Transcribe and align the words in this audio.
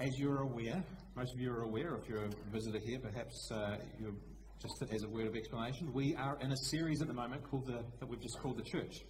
As 0.00 0.18
you're 0.18 0.40
aware, 0.40 0.82
most 1.14 1.34
of 1.34 1.40
you 1.40 1.52
are 1.52 1.60
aware, 1.60 1.94
if 1.94 2.08
you're 2.08 2.24
a 2.24 2.30
visitor 2.50 2.78
here, 2.78 2.98
perhaps 2.98 3.50
uh, 3.52 3.76
you're 4.00 4.14
just 4.58 4.82
as 4.90 5.02
a 5.02 5.08
word 5.10 5.26
of 5.26 5.36
explanation, 5.36 5.92
we 5.92 6.16
are 6.16 6.38
in 6.40 6.52
a 6.52 6.56
series 6.56 7.02
at 7.02 7.08
the 7.08 7.12
moment 7.12 7.42
called 7.50 7.66
the, 7.66 7.84
that 7.98 8.08
we've 8.08 8.22
just 8.22 8.38
called 8.38 8.56
the 8.56 8.62
church. 8.62 9.02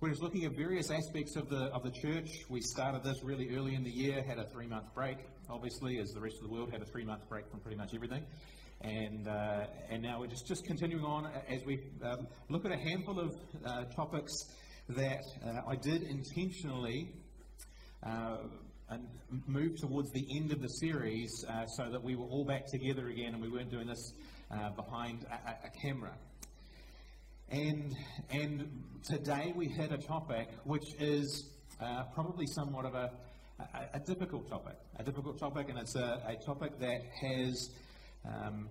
We're 0.00 0.08
just 0.08 0.22
looking 0.22 0.44
at 0.44 0.56
various 0.56 0.90
aspects 0.90 1.36
of 1.36 1.48
the 1.48 1.66
of 1.66 1.84
the 1.84 1.92
church. 1.92 2.44
We 2.48 2.60
started 2.60 3.04
this 3.04 3.22
really 3.22 3.56
early 3.56 3.76
in 3.76 3.84
the 3.84 3.90
year, 3.90 4.20
had 4.20 4.40
a 4.40 4.48
three 4.50 4.66
month 4.66 4.92
break, 4.96 5.18
obviously, 5.48 6.00
as 6.00 6.10
the 6.10 6.20
rest 6.20 6.38
of 6.38 6.48
the 6.48 6.52
world 6.52 6.72
had 6.72 6.82
a 6.82 6.86
three 6.86 7.04
month 7.04 7.28
break 7.28 7.48
from 7.48 7.60
pretty 7.60 7.76
much 7.76 7.94
everything, 7.94 8.24
and 8.80 9.28
uh, 9.28 9.66
and 9.88 10.02
now 10.02 10.18
we're 10.18 10.26
just 10.26 10.48
just 10.48 10.64
continuing 10.64 11.04
on 11.04 11.30
as 11.48 11.64
we 11.64 11.84
um, 12.02 12.26
look 12.48 12.64
at 12.64 12.72
a 12.72 12.76
handful 12.76 13.20
of 13.20 13.36
uh, 13.64 13.84
topics 13.94 14.32
that 14.88 15.22
uh, 15.46 15.60
I 15.68 15.76
did 15.76 16.02
intentionally 16.02 17.12
and 18.88 19.06
move 19.46 19.76
towards 19.80 20.10
the 20.12 20.26
end 20.36 20.52
of 20.52 20.62
the 20.62 20.68
series 20.68 21.44
uh, 21.48 21.66
so 21.66 21.90
that 21.90 22.02
we 22.02 22.14
were 22.14 22.26
all 22.26 22.44
back 22.44 22.66
together 22.66 23.08
again 23.08 23.34
and 23.34 23.42
we 23.42 23.48
weren't 23.48 23.70
doing 23.70 23.86
this 23.86 24.12
uh, 24.50 24.70
behind 24.70 25.24
a, 25.24 25.66
a, 25.66 25.70
camera. 25.82 26.12
And, 27.48 27.94
and 28.30 28.84
today 29.02 29.52
we 29.56 29.66
hit 29.66 29.92
a 29.92 29.98
topic 29.98 30.48
which 30.64 30.94
is 31.00 31.50
uh, 31.80 32.04
probably 32.14 32.46
somewhat 32.46 32.84
of 32.84 32.94
a, 32.94 33.10
a, 33.58 33.64
a, 33.94 34.00
difficult 34.00 34.48
topic. 34.48 34.76
A 34.98 35.02
difficult 35.02 35.38
topic, 35.38 35.68
and 35.68 35.78
it's 35.78 35.96
a, 35.96 36.22
a 36.26 36.36
topic 36.44 36.78
that 36.80 37.00
has. 37.20 37.70
Um, 38.24 38.68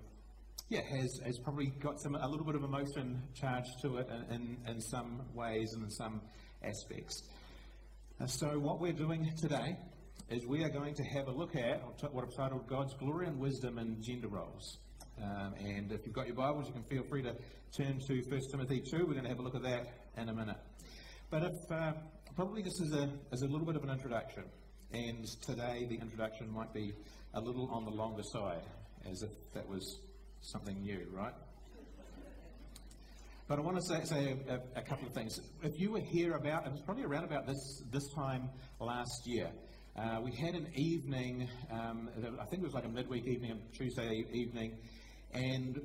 yeah, 0.67 0.81
has, 0.81 1.19
has 1.23 1.37
probably 1.37 1.67
got 1.67 2.01
some 2.01 2.15
a 2.15 2.27
little 2.27 2.45
bit 2.45 2.55
of 2.55 2.63
emotion 2.63 3.21
charged 3.35 3.69
to 3.83 3.97
it 3.97 4.09
in, 4.09 4.35
in, 4.35 4.57
in 4.67 4.81
some 4.81 5.21
ways 5.35 5.73
and 5.73 5.83
in 5.83 5.91
some 5.91 6.21
aspects. 6.63 7.21
Uh, 8.19 8.25
so, 8.25 8.57
what 8.57 8.79
we're 8.79 8.91
doing 8.91 9.31
today 9.39 9.77
is 10.29 10.45
we 10.47 10.63
are 10.63 10.69
going 10.69 10.95
to 10.95 11.03
have 11.03 11.27
a 11.27 11.31
look 11.31 11.55
at 11.55 11.81
what 12.11 12.23
I've 12.23 12.35
titled 12.35 12.67
God's 12.67 12.95
Glory 12.95 13.27
and 13.27 13.39
Wisdom 13.39 13.77
in 13.77 14.01
Gender 14.01 14.27
Roles. 14.27 14.79
Um, 15.21 15.53
and 15.63 15.91
if 15.91 16.01
you've 16.05 16.15
got 16.15 16.25
your 16.25 16.35
Bibles, 16.35 16.65
you 16.67 16.73
can 16.73 16.83
feel 16.83 17.03
free 17.03 17.21
to 17.21 17.35
turn 17.77 17.99
to 17.99 18.21
1 18.21 18.41
Timothy 18.51 18.81
2. 18.81 19.05
We're 19.05 19.13
going 19.13 19.23
to 19.23 19.29
have 19.29 19.37
a 19.37 19.43
look 19.43 19.55
at 19.55 19.61
that 19.61 19.87
in 20.17 20.29
a 20.29 20.33
minute. 20.33 20.57
But 21.29 21.43
if 21.43 21.71
uh, 21.71 21.93
probably 22.35 22.63
this 22.63 22.79
is 22.79 22.91
a, 22.93 23.09
is 23.31 23.43
a 23.43 23.45
little 23.45 23.67
bit 23.67 23.75
of 23.75 23.83
an 23.83 23.91
introduction, 23.91 24.45
and 24.91 25.27
today 25.43 25.85
the 25.87 25.95
introduction 25.95 26.51
might 26.51 26.73
be 26.73 26.93
a 27.35 27.39
little 27.39 27.69
on 27.71 27.85
the 27.85 27.91
longer 27.91 28.23
side, 28.23 28.63
as 29.09 29.21
if 29.21 29.29
that 29.53 29.69
was 29.69 29.99
something 30.41 30.81
new, 30.81 31.05
right? 31.13 31.33
But 33.47 33.59
I 33.59 33.61
want 33.61 33.77
to 33.77 33.83
say, 33.83 34.03
say 34.05 34.37
a, 34.49 34.79
a, 34.79 34.81
couple 34.81 35.07
of 35.07 35.13
things. 35.13 35.39
If 35.61 35.79
you 35.79 35.91
were 35.91 35.99
here 35.99 36.33
about, 36.33 36.65
it 36.65 36.71
was 36.71 36.81
probably 36.81 37.03
around 37.03 37.25
about 37.25 37.45
this, 37.45 37.83
this 37.91 38.11
time 38.15 38.49
last 38.79 39.27
year, 39.27 39.51
uh, 39.97 40.19
we 40.21 40.31
had 40.35 40.55
an 40.55 40.67
evening, 40.75 41.47
um, 41.71 42.09
I 42.17 42.45
think 42.45 42.61
it 42.61 42.65
was 42.65 42.73
like 42.73 42.85
a 42.85 42.89
midweek 42.89 43.25
evening, 43.27 43.51
a 43.51 43.77
Tuesday 43.77 44.25
evening, 44.33 44.77
and 45.33 45.79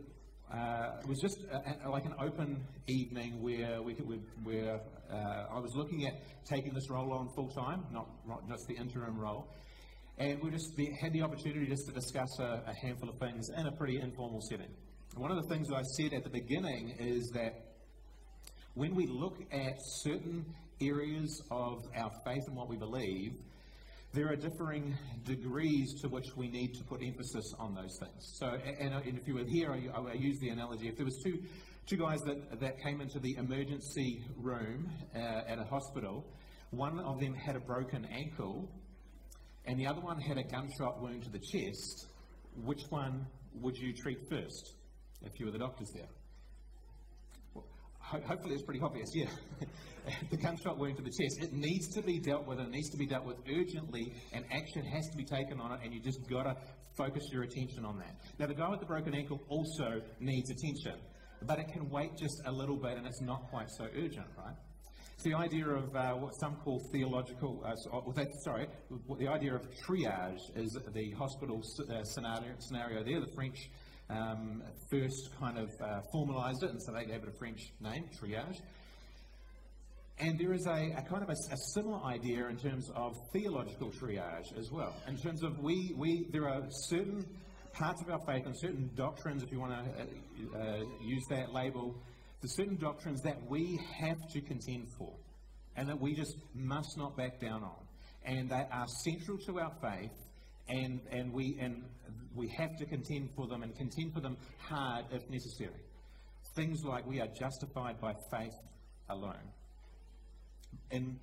uh, 0.52 0.98
it 1.00 1.08
was 1.08 1.20
just 1.20 1.38
a, 1.52 1.86
a, 1.86 1.90
like 1.90 2.04
an 2.04 2.14
open 2.20 2.66
evening 2.88 3.40
where 3.40 3.80
we 3.82 3.94
could, 3.94 4.06
where 4.42 4.80
uh, 5.12 5.54
I 5.54 5.60
was 5.60 5.72
looking 5.76 6.06
at 6.06 6.14
taking 6.44 6.74
this 6.74 6.90
role 6.90 7.12
on 7.12 7.28
full 7.36 7.50
time, 7.50 7.84
not, 7.92 8.08
not 8.26 8.48
just 8.48 8.66
the 8.66 8.74
interim 8.74 9.16
role, 9.16 9.46
and 10.18 10.42
we 10.42 10.50
just 10.50 10.72
had 11.00 11.12
the 11.12 11.22
opportunity 11.22 11.66
just 11.66 11.86
to 11.86 11.92
discuss 11.92 12.38
a, 12.40 12.64
a 12.66 12.74
handful 12.82 13.08
of 13.08 13.18
things 13.18 13.48
in 13.56 13.66
a 13.66 13.72
pretty 13.72 14.00
informal 14.00 14.40
setting. 14.50 14.74
One 15.16 15.30
of 15.30 15.40
the 15.40 15.54
things 15.54 15.68
that 15.68 15.76
I 15.76 15.82
said 15.82 16.14
at 16.14 16.24
the 16.24 16.30
beginning 16.30 16.96
is 16.98 17.30
that 17.34 17.54
when 18.74 18.96
we 18.96 19.06
look 19.06 19.38
at 19.52 19.74
certain 20.02 20.44
areas 20.80 21.42
of 21.50 21.84
our 21.96 22.10
faith 22.24 22.42
and 22.48 22.56
what 22.56 22.68
we 22.68 22.76
believe, 22.76 23.34
there 24.12 24.28
are 24.28 24.36
differing 24.36 24.96
degrees 25.24 26.00
to 26.02 26.08
which 26.08 26.26
we 26.36 26.48
need 26.48 26.74
to 26.74 26.84
put 26.84 27.02
emphasis 27.02 27.54
on 27.58 27.74
those 27.74 27.96
things. 28.00 28.32
So, 28.38 28.46
and, 28.46 28.94
and 28.94 29.18
if 29.18 29.28
you 29.28 29.34
were 29.34 29.44
here, 29.44 29.72
I, 29.72 30.00
I 30.00 30.12
use 30.14 30.38
the 30.40 30.48
analogy. 30.48 30.88
If 30.88 30.96
there 30.96 31.04
was 31.04 31.20
two 31.22 31.42
two 31.86 31.96
guys 31.96 32.20
that, 32.20 32.60
that 32.60 32.80
came 32.82 33.00
into 33.00 33.18
the 33.18 33.36
emergency 33.36 34.22
room 34.36 34.88
uh, 35.14 35.18
at 35.18 35.58
a 35.58 35.64
hospital, 35.64 36.24
one 36.70 37.00
of 37.00 37.18
them 37.20 37.34
had 37.34 37.56
a 37.56 37.60
broken 37.60 38.06
ankle, 38.06 38.68
and 39.64 39.78
the 39.78 39.86
other 39.86 40.00
one 40.00 40.20
had 40.20 40.38
a 40.38 40.44
gunshot 40.44 41.00
wound 41.00 41.24
to 41.24 41.30
the 41.30 41.38
chest. 41.38 42.06
Which 42.64 42.82
one 42.90 43.26
would 43.54 43.76
you 43.76 43.92
treat 43.92 44.18
first? 44.28 44.74
if 45.22 45.38
you 45.38 45.46
were 45.46 45.52
the 45.52 45.58
doctors 45.58 45.90
there. 45.94 46.08
Hopefully 48.10 48.54
it's 48.54 48.64
pretty 48.64 48.80
obvious, 48.80 49.08
yeah. 49.14 49.28
the 50.30 50.36
gunshot 50.36 50.78
wound 50.78 50.96
to 50.96 51.02
the 51.02 51.10
chest, 51.10 51.38
it 51.42 51.52
needs 51.52 51.86
to 51.94 52.02
be 52.02 52.18
dealt 52.18 52.44
with, 52.44 52.58
it 52.58 52.68
needs 52.68 52.90
to 52.90 52.96
be 52.96 53.06
dealt 53.06 53.24
with 53.24 53.36
urgently, 53.48 54.12
and 54.32 54.44
action 54.50 54.84
has 54.84 55.08
to 55.10 55.16
be 55.16 55.24
taken 55.24 55.60
on 55.60 55.72
it, 55.72 55.80
and 55.84 55.94
you 55.94 56.00
just 56.00 56.18
got 56.28 56.42
to 56.42 56.56
focus 56.96 57.22
your 57.30 57.44
attention 57.44 57.84
on 57.84 57.98
that. 57.98 58.16
Now, 58.38 58.46
the 58.46 58.54
guy 58.54 58.68
with 58.68 58.80
the 58.80 58.86
broken 58.86 59.14
ankle 59.14 59.40
also 59.48 60.02
needs 60.18 60.50
attention, 60.50 60.98
but 61.42 61.60
it 61.60 61.68
can 61.72 61.88
wait 61.88 62.16
just 62.18 62.42
a 62.46 62.52
little 62.52 62.76
bit, 62.76 62.96
and 62.96 63.06
it's 63.06 63.20
not 63.20 63.48
quite 63.48 63.70
so 63.70 63.84
urgent, 63.84 64.26
right? 64.36 64.56
It's 65.14 65.24
the 65.24 65.34
idea 65.34 65.68
of 65.68 65.94
uh, 65.94 66.14
what 66.14 66.34
some 66.40 66.56
call 66.64 66.80
theological, 66.90 67.62
uh, 67.64 67.74
well, 67.92 68.14
sorry, 68.42 68.66
the 69.18 69.28
idea 69.28 69.54
of 69.54 69.62
triage 69.86 70.40
is 70.56 70.76
the 70.94 71.10
hospital 71.12 71.62
uh, 71.62 72.02
scenario, 72.04 72.54
scenario 72.58 73.04
there. 73.04 73.20
The 73.20 73.32
French 73.34 73.70
um, 74.10 74.62
first 74.90 75.30
kind 75.38 75.58
of 75.58 75.70
uh, 75.80 76.00
formalized 76.12 76.62
it, 76.62 76.70
and 76.70 76.82
so 76.82 76.92
they 76.92 77.04
gave 77.04 77.22
it 77.22 77.28
a 77.28 77.38
French 77.38 77.60
name, 77.80 78.04
triage. 78.20 78.60
And 80.18 80.38
there 80.38 80.52
is 80.52 80.66
a, 80.66 80.92
a 80.98 81.02
kind 81.08 81.22
of 81.22 81.30
a, 81.30 81.54
a, 81.54 81.56
similar 81.72 81.98
idea 82.04 82.46
in 82.48 82.58
terms 82.58 82.90
of 82.94 83.16
theological 83.32 83.90
triage 83.90 84.56
as 84.58 84.70
well. 84.70 84.94
In 85.08 85.16
terms 85.16 85.42
of 85.42 85.58
we, 85.60 85.94
we 85.96 86.26
there 86.30 86.46
are 86.46 86.62
certain 86.70 87.24
parts 87.72 88.02
of 88.02 88.10
our 88.10 88.20
faith 88.26 88.44
and 88.44 88.54
certain 88.58 88.90
doctrines, 88.94 89.42
if 89.42 89.50
you 89.50 89.60
want 89.60 89.72
to 89.72 90.58
uh, 90.58 90.62
uh, 90.62 90.84
use 91.02 91.24
that 91.30 91.54
label, 91.54 91.94
the 92.42 92.48
certain 92.48 92.76
doctrines 92.76 93.22
that 93.22 93.38
we 93.48 93.80
have 93.98 94.18
to 94.32 94.40
contend 94.42 94.88
for 94.98 95.12
and 95.76 95.88
that 95.88 95.98
we 95.98 96.14
just 96.14 96.36
must 96.54 96.98
not 96.98 97.16
back 97.16 97.40
down 97.40 97.62
on. 97.62 97.76
And 98.24 98.50
they 98.50 98.66
are 98.70 98.86
central 99.02 99.38
to 99.46 99.60
our 99.60 99.72
faith, 99.80 100.12
and, 100.70 101.00
and, 101.10 101.32
we, 101.32 101.58
and 101.60 101.82
we 102.34 102.48
have 102.48 102.76
to 102.76 102.86
contend 102.86 103.30
for 103.34 103.46
them 103.46 103.62
and 103.62 103.76
contend 103.76 104.14
for 104.14 104.20
them 104.20 104.36
hard 104.58 105.04
if 105.10 105.28
necessary. 105.28 105.80
Things 106.56 106.82
like 106.84 107.06
we 107.06 107.20
are 107.20 107.28
justified 107.38 108.00
by 108.00 108.14
faith 108.30 108.54
alone. 109.08 109.50
In, 110.90 111.18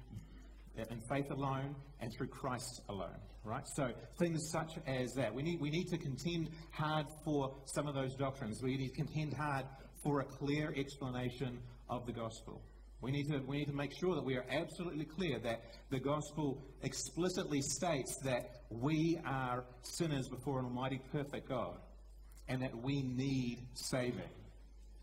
in 0.75 1.01
faith 1.09 1.31
alone 1.31 1.75
and 2.01 2.11
through 2.17 2.27
Christ 2.27 2.81
alone, 2.89 3.19
right? 3.43 3.63
So 3.75 3.89
things 4.19 4.49
such 4.51 4.73
as 4.85 5.13
that. 5.13 5.33
We 5.33 5.43
need, 5.43 5.61
we 5.61 5.69
need 5.69 5.87
to 5.87 5.97
contend 5.97 6.49
hard 6.71 7.07
for 7.23 7.55
some 7.65 7.87
of 7.87 7.95
those 7.95 8.15
doctrines. 8.15 8.61
We 8.61 8.77
need 8.77 8.89
to 8.89 8.95
contend 8.95 9.33
hard 9.33 9.65
for 10.03 10.21
a 10.21 10.25
clear 10.25 10.73
explanation 10.77 11.59
of 11.89 12.05
the 12.05 12.11
gospel. 12.11 12.61
We 12.99 13.11
need, 13.11 13.27
to, 13.29 13.39
we 13.39 13.59
need 13.59 13.67
to 13.67 13.75
make 13.75 13.91
sure 13.99 14.15
that 14.15 14.25
we 14.25 14.35
are 14.37 14.45
absolutely 14.49 15.05
clear 15.05 15.37
that 15.39 15.61
the 15.91 15.99
gospel 15.99 16.63
explicitly 16.81 17.61
states 17.61 18.17
that 18.23 18.63
we 18.69 19.19
are 19.25 19.65
sinners 19.83 20.27
before 20.27 20.59
an 20.59 20.65
almighty, 20.65 20.99
perfect 21.11 21.47
God 21.47 21.77
and 22.47 22.61
that 22.61 22.75
we 22.75 23.01
need 23.01 23.67
saving. 23.73 24.29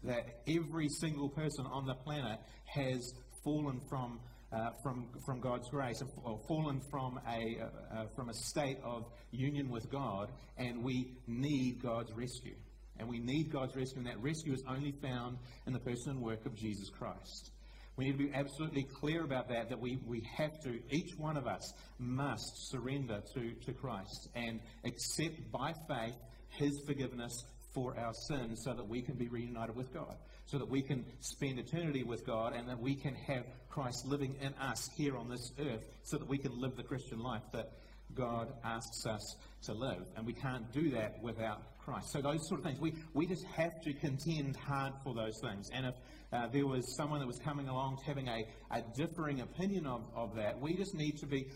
That 0.05 0.43
every 0.47 0.89
single 0.89 1.29
person 1.29 1.67
on 1.67 1.87
the 1.87 1.95
planet 1.95 2.39
has 2.67 3.13
fallen 3.43 3.81
from, 3.89 4.21
uh, 4.53 4.71
from, 4.83 5.09
from 5.25 5.41
God's 5.41 5.69
grace, 5.69 6.03
or 6.23 6.39
fallen 6.47 6.81
from 6.91 7.21
a, 7.29 7.59
uh, 7.61 7.99
uh, 7.99 8.07
from 8.15 8.29
a 8.29 8.35
state 8.35 8.79
of 8.83 9.07
union 9.31 9.71
with 9.71 9.91
God, 9.91 10.31
and 10.59 10.83
we 10.83 11.13
need 11.27 11.83
God's 11.83 12.13
rescue. 12.13 12.55
And 12.99 13.09
we 13.09 13.19
need 13.19 13.51
God's 13.51 13.75
rescue, 13.75 13.99
and 13.99 14.07
that 14.07 14.21
rescue 14.21 14.53
is 14.53 14.63
only 14.69 14.93
found 15.03 15.39
in 15.67 15.73
the 15.73 15.81
person 15.81 16.13
and 16.13 16.21
work 16.21 16.47
of 16.47 16.55
Jesus 16.55 16.91
Christ. 16.91 17.51
We 17.97 18.07
need 18.07 18.19
to 18.19 18.25
be 18.27 18.35
absolutely 18.35 18.85
clear 18.85 19.23
about 19.23 19.49
that, 19.49 19.69
that 19.69 19.81
we, 19.81 19.99
we 20.07 20.23
have 20.37 20.61
to, 20.63 20.81
each 20.91 21.17
one 21.17 21.37
of 21.37 21.47
us 21.47 21.73
must 21.99 22.71
surrender 22.71 23.23
to, 23.35 23.53
to 23.67 23.73
Christ 23.73 24.29
and 24.35 24.61
accept 24.85 25.53
by 25.53 25.75
faith 25.89 26.17
his 26.49 26.81
forgiveness 26.87 27.45
for 27.73 27.97
our 27.99 28.13
sins 28.29 28.63
so 28.65 28.73
that 28.75 28.89
we 28.89 29.03
can 29.03 29.15
be 29.15 29.29
reunited 29.29 29.77
with 29.77 29.93
God, 29.93 30.17
so 30.47 30.59
that 30.59 30.69
we 30.69 30.83
can 30.83 31.05
spend 31.21 31.59
eternity 31.59 32.03
with 32.03 32.27
God 32.27 32.55
and 32.55 32.69
that 32.69 32.81
we 32.81 32.95
can 32.95 33.15
have 33.15 33.45
Christ 33.69 34.07
living 34.07 34.37
in 34.41 34.55
us 34.55 34.89
here 34.97 35.17
on 35.17 35.29
this 35.29 35.53
earth 35.59 35.85
so 36.05 36.19
that 36.19 36.29
we 36.29 36.39
can 36.39 36.61
live 36.61 36.77
the 36.77 36.83
Christian 36.83 37.21
life 37.21 37.43
that 37.53 37.73
God 38.15 38.53
asks 38.65 39.07
us 39.07 39.37
to 39.65 39.73
live. 39.73 40.05
And 40.17 40.27
we 40.27 40.33
can't 40.33 40.71
do 40.73 40.91
that 40.91 41.23
without 41.23 41.63
Christ. 41.85 42.07
So 42.13 42.21
those 42.21 42.41
sort 42.49 42.61
of 42.61 42.67
things, 42.67 42.81
we, 42.81 42.95
we 43.13 43.27
just 43.27 43.45
have 43.57 43.81
to 43.83 43.93
contend 43.93 44.57
hard 44.57 44.95
for 45.05 45.15
those 45.15 45.39
things. 45.43 45.69
And 45.75 45.87
if 45.87 45.95
uh, 46.33 46.49
there 46.53 46.67
was 46.67 46.97
someone 46.97 47.21
that 47.21 47.27
was 47.27 47.39
coming 47.45 47.69
along 47.69 47.99
having 48.07 48.29
a, 48.29 48.45
a 48.71 48.83
differing 48.97 49.41
opinion 49.41 49.87
of, 49.87 50.03
of 50.17 50.35
that, 50.37 50.61
we 50.61 50.75
just 50.75 50.95
need 50.95 51.19
to 51.19 51.27
be 51.27 51.47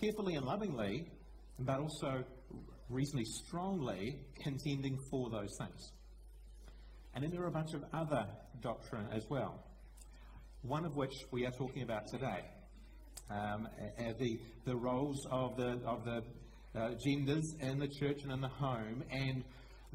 carefully 0.00 0.34
and 0.34 0.44
lovingly, 0.44 1.08
but 1.60 1.78
also 1.78 2.24
reasonably 2.90 3.24
strongly 3.46 4.18
contending 4.42 4.98
for 5.10 5.30
those 5.30 5.56
things. 5.58 5.92
And 7.14 7.24
then 7.24 7.30
there 7.30 7.42
are 7.42 7.48
a 7.48 7.52
bunch 7.52 7.72
of 7.72 7.82
other 7.92 8.26
doctrine 8.60 9.06
as 9.12 9.24
well, 9.30 9.64
one 10.62 10.84
of 10.84 10.96
which 10.96 11.14
we 11.30 11.46
are 11.46 11.52
talking 11.52 11.82
about 11.82 12.06
today. 12.08 12.44
Um, 13.30 13.68
the, 14.18 14.38
the 14.66 14.76
roles 14.76 15.26
of 15.32 15.56
the, 15.56 15.80
of 15.84 16.04
the 16.04 16.22
uh, 16.78 16.90
genders 17.04 17.54
in 17.60 17.78
the 17.78 17.88
church 17.88 18.22
and 18.22 18.32
in 18.32 18.40
the 18.40 18.48
home, 18.48 19.02
and 19.10 19.42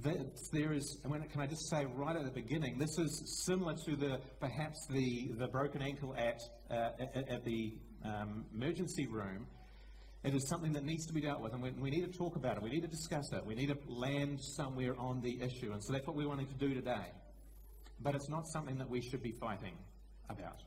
there 0.04 0.74
is, 0.74 0.98
can 1.04 1.42
I 1.42 1.48
just 1.48 1.70
say 1.70 1.86
right 1.96 2.16
at 2.16 2.24
the 2.24 2.32
beginning, 2.32 2.78
this 2.78 2.98
is 2.98 3.44
similar 3.46 3.74
to 3.86 3.96
the 3.96 4.20
perhaps 4.40 4.88
the, 4.90 5.32
the 5.38 5.48
broken 5.48 5.82
ankle 5.82 6.16
at, 6.18 6.40
uh, 6.70 6.90
at, 7.00 7.30
at, 7.30 7.46
the 7.46 7.74
um, 8.04 8.46
emergency 8.54 9.08
room. 9.08 9.48
It 10.24 10.36
is 10.36 10.48
something 10.50 10.74
that 10.74 10.84
needs 10.84 11.06
to 11.08 11.14
be 11.14 11.22
dealt 11.22 11.42
with, 11.42 11.54
and 11.54 11.64
we, 11.64 11.72
we, 11.72 11.90
need 11.90 12.12
to 12.12 12.18
talk 12.18 12.36
about 12.36 12.58
it. 12.58 12.64
We 12.64 12.70
need 12.70 12.82
to 12.82 12.88
discuss 12.88 13.32
it. 13.34 13.46
We 13.46 13.56
need 13.56 13.70
to 13.70 13.78
land 13.88 14.40
somewhere 14.40 14.96
on 15.00 15.22
the 15.22 15.42
issue, 15.42 15.72
and 15.72 15.84
so 15.84 15.94
that's 15.94 16.06
what 16.06 16.16
we're 16.16 16.28
wanting 16.28 16.48
to 16.48 16.58
do 16.58 16.74
today. 16.74 17.12
But 18.00 18.16
it's 18.16 18.30
not 18.30 18.48
something 18.48 18.78
that 18.78 18.90
we 18.90 19.02
should 19.02 19.24
be 19.24 19.34
fighting 19.40 19.78
about. 20.30 20.62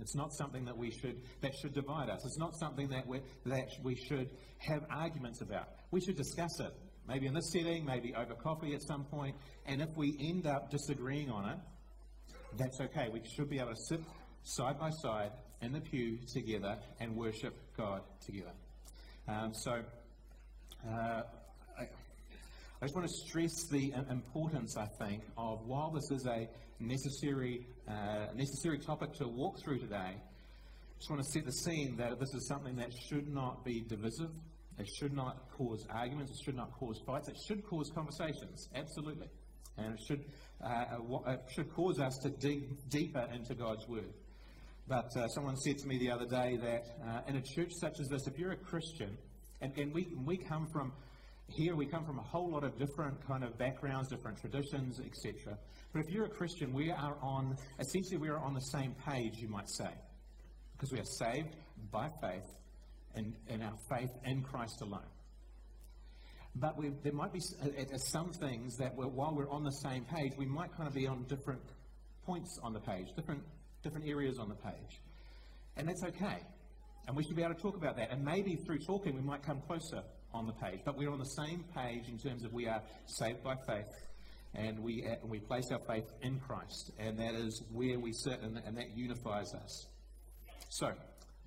It's 0.00 0.14
not 0.14 0.32
something 0.32 0.64
that 0.66 0.76
we 0.76 0.90
should 0.90 1.22
that 1.40 1.52
should 1.60 1.74
divide 1.74 2.08
us. 2.08 2.24
It's 2.24 2.38
not 2.38 2.54
something 2.56 2.88
that 2.88 3.06
we 3.06 3.20
that 3.46 3.68
we 3.82 3.96
should 3.96 4.30
have 4.58 4.82
arguments 4.90 5.40
about. 5.40 5.68
We 5.90 6.00
should 6.00 6.16
discuss 6.16 6.60
it 6.60 6.72
maybe 7.08 7.26
in 7.26 7.34
this 7.34 7.50
setting, 7.50 7.84
maybe 7.84 8.14
over 8.14 8.34
coffee 8.34 8.74
at 8.74 8.82
some. 8.82 9.06
And 9.66 9.80
if 9.80 9.96
we 9.96 10.16
end 10.20 10.46
up 10.46 10.70
disagreeing 10.70 11.30
on 11.30 11.48
it, 11.48 11.58
that's 12.56 12.80
okay. 12.80 13.08
We 13.12 13.22
should 13.34 13.48
be 13.48 13.58
able 13.58 13.70
to 13.70 13.80
sit 13.88 14.00
side 14.44 14.78
by 14.78 14.90
side 15.02 15.32
in 15.60 15.72
the 15.72 15.80
pew 15.80 16.18
together 16.32 16.78
and 17.00 17.16
worship 17.16 17.54
God 17.76 18.02
together. 18.24 18.52
Um, 19.26 19.52
so, 19.52 19.82
uh, 20.88 21.22
I, 21.78 21.82
I 21.82 22.84
just 22.84 22.94
want 22.94 23.08
to 23.08 23.14
stress 23.26 23.66
the 23.70 23.92
importance, 24.10 24.76
I 24.76 24.86
think, 25.04 25.22
of 25.36 25.66
while 25.66 25.90
this 25.90 26.10
is 26.10 26.26
a 26.26 26.48
necessary, 26.80 27.66
uh, 27.88 28.26
necessary 28.34 28.78
topic 28.78 29.14
to 29.14 29.28
walk 29.28 29.58
through 29.62 29.80
today, 29.80 29.96
I 29.96 30.98
just 30.98 31.10
want 31.10 31.22
to 31.22 31.30
set 31.30 31.44
the 31.44 31.52
scene 31.52 31.96
that 31.96 32.18
this 32.18 32.32
is 32.34 32.46
something 32.48 32.76
that 32.76 32.92
should 33.08 33.28
not 33.28 33.64
be 33.64 33.80
divisive. 33.80 34.30
It 34.78 34.86
should 34.98 35.12
not 35.12 35.50
cause 35.56 35.84
arguments. 35.90 36.30
It 36.30 36.44
should 36.44 36.56
not 36.56 36.72
cause 36.78 37.00
fights. 37.04 37.28
It 37.28 37.36
should 37.46 37.64
cause 37.66 37.90
conversations, 37.94 38.68
absolutely. 38.74 39.28
And 39.76 39.94
it 39.94 40.00
should, 40.06 40.24
uh, 40.64 41.30
it 41.32 41.40
should 41.54 41.72
cause 41.72 41.98
us 41.98 42.16
to 42.22 42.30
dig 42.30 42.88
deeper 42.88 43.26
into 43.32 43.54
God's 43.54 43.86
Word. 43.88 44.12
But 44.88 45.14
uh, 45.16 45.28
someone 45.28 45.56
said 45.56 45.78
to 45.78 45.86
me 45.86 45.98
the 45.98 46.10
other 46.10 46.26
day 46.26 46.56
that 46.56 46.84
uh, 47.06 47.20
in 47.28 47.36
a 47.36 47.42
church 47.42 47.72
such 47.80 48.00
as 48.00 48.08
this, 48.08 48.26
if 48.26 48.38
you're 48.38 48.52
a 48.52 48.56
Christian, 48.56 49.18
and, 49.60 49.76
and 49.76 49.92
we, 49.92 50.08
we 50.24 50.36
come 50.36 50.66
from 50.72 50.92
here, 51.48 51.74
we 51.74 51.86
come 51.86 52.04
from 52.04 52.18
a 52.18 52.22
whole 52.22 52.50
lot 52.50 52.62
of 52.62 52.78
different 52.78 53.26
kind 53.26 53.42
of 53.42 53.58
backgrounds, 53.58 54.08
different 54.08 54.38
traditions, 54.38 55.00
etc. 55.00 55.58
But 55.92 56.04
if 56.06 56.10
you're 56.10 56.26
a 56.26 56.30
Christian, 56.30 56.72
we 56.72 56.90
are 56.90 57.16
on, 57.22 57.56
essentially, 57.80 58.18
we 58.18 58.28
are 58.28 58.38
on 58.38 58.54
the 58.54 58.60
same 58.60 58.94
page, 59.06 59.34
you 59.38 59.48
might 59.48 59.68
say, 59.68 59.90
because 60.72 60.92
we 60.92 61.00
are 61.00 61.04
saved 61.04 61.56
by 61.90 62.08
faith 62.22 62.44
and, 63.14 63.34
and 63.48 63.62
our 63.62 63.76
faith 63.88 64.10
in 64.24 64.42
Christ 64.42 64.80
alone. 64.82 65.00
But 66.54 66.76
we, 66.76 66.90
there 67.02 67.12
might 67.12 67.32
be 67.32 67.40
uh, 67.62 67.66
uh, 67.66 67.98
some 67.98 68.32
things 68.32 68.76
that 68.78 68.94
we're, 68.96 69.06
while 69.06 69.34
we're 69.34 69.50
on 69.50 69.64
the 69.64 69.72
same 69.72 70.04
page, 70.04 70.32
we 70.36 70.46
might 70.46 70.74
kind 70.76 70.88
of 70.88 70.94
be 70.94 71.06
on 71.06 71.24
different 71.24 71.62
points 72.24 72.58
on 72.62 72.72
the 72.72 72.80
page, 72.80 73.06
different, 73.14 73.42
different 73.82 74.08
areas 74.08 74.38
on 74.38 74.48
the 74.48 74.54
page. 74.54 75.00
And 75.76 75.88
that's 75.88 76.02
okay. 76.02 76.42
And 77.06 77.16
we 77.16 77.22
should 77.22 77.36
be 77.36 77.42
able 77.42 77.54
to 77.54 77.60
talk 77.60 77.76
about 77.76 77.96
that. 77.96 78.10
And 78.10 78.24
maybe 78.24 78.56
through 78.56 78.80
talking, 78.80 79.14
we 79.14 79.22
might 79.22 79.42
come 79.42 79.60
closer 79.66 80.02
on 80.34 80.46
the 80.46 80.52
page. 80.52 80.80
But 80.84 80.96
we're 80.98 81.10
on 81.10 81.18
the 81.18 81.24
same 81.24 81.64
page 81.74 82.08
in 82.08 82.18
terms 82.18 82.44
of 82.44 82.52
we 82.52 82.66
are 82.66 82.82
saved 83.06 83.42
by 83.42 83.54
faith 83.66 83.86
and 84.54 84.78
we, 84.80 85.06
uh, 85.06 85.14
we 85.24 85.38
place 85.38 85.70
our 85.70 85.80
faith 85.86 86.10
in 86.22 86.40
Christ. 86.40 86.92
And 86.98 87.18
that 87.18 87.34
is 87.34 87.62
where 87.72 87.98
we 87.98 88.12
sit, 88.12 88.40
and, 88.42 88.60
and 88.64 88.76
that 88.76 88.96
unifies 88.96 89.54
us. 89.54 89.86
So, 90.70 90.92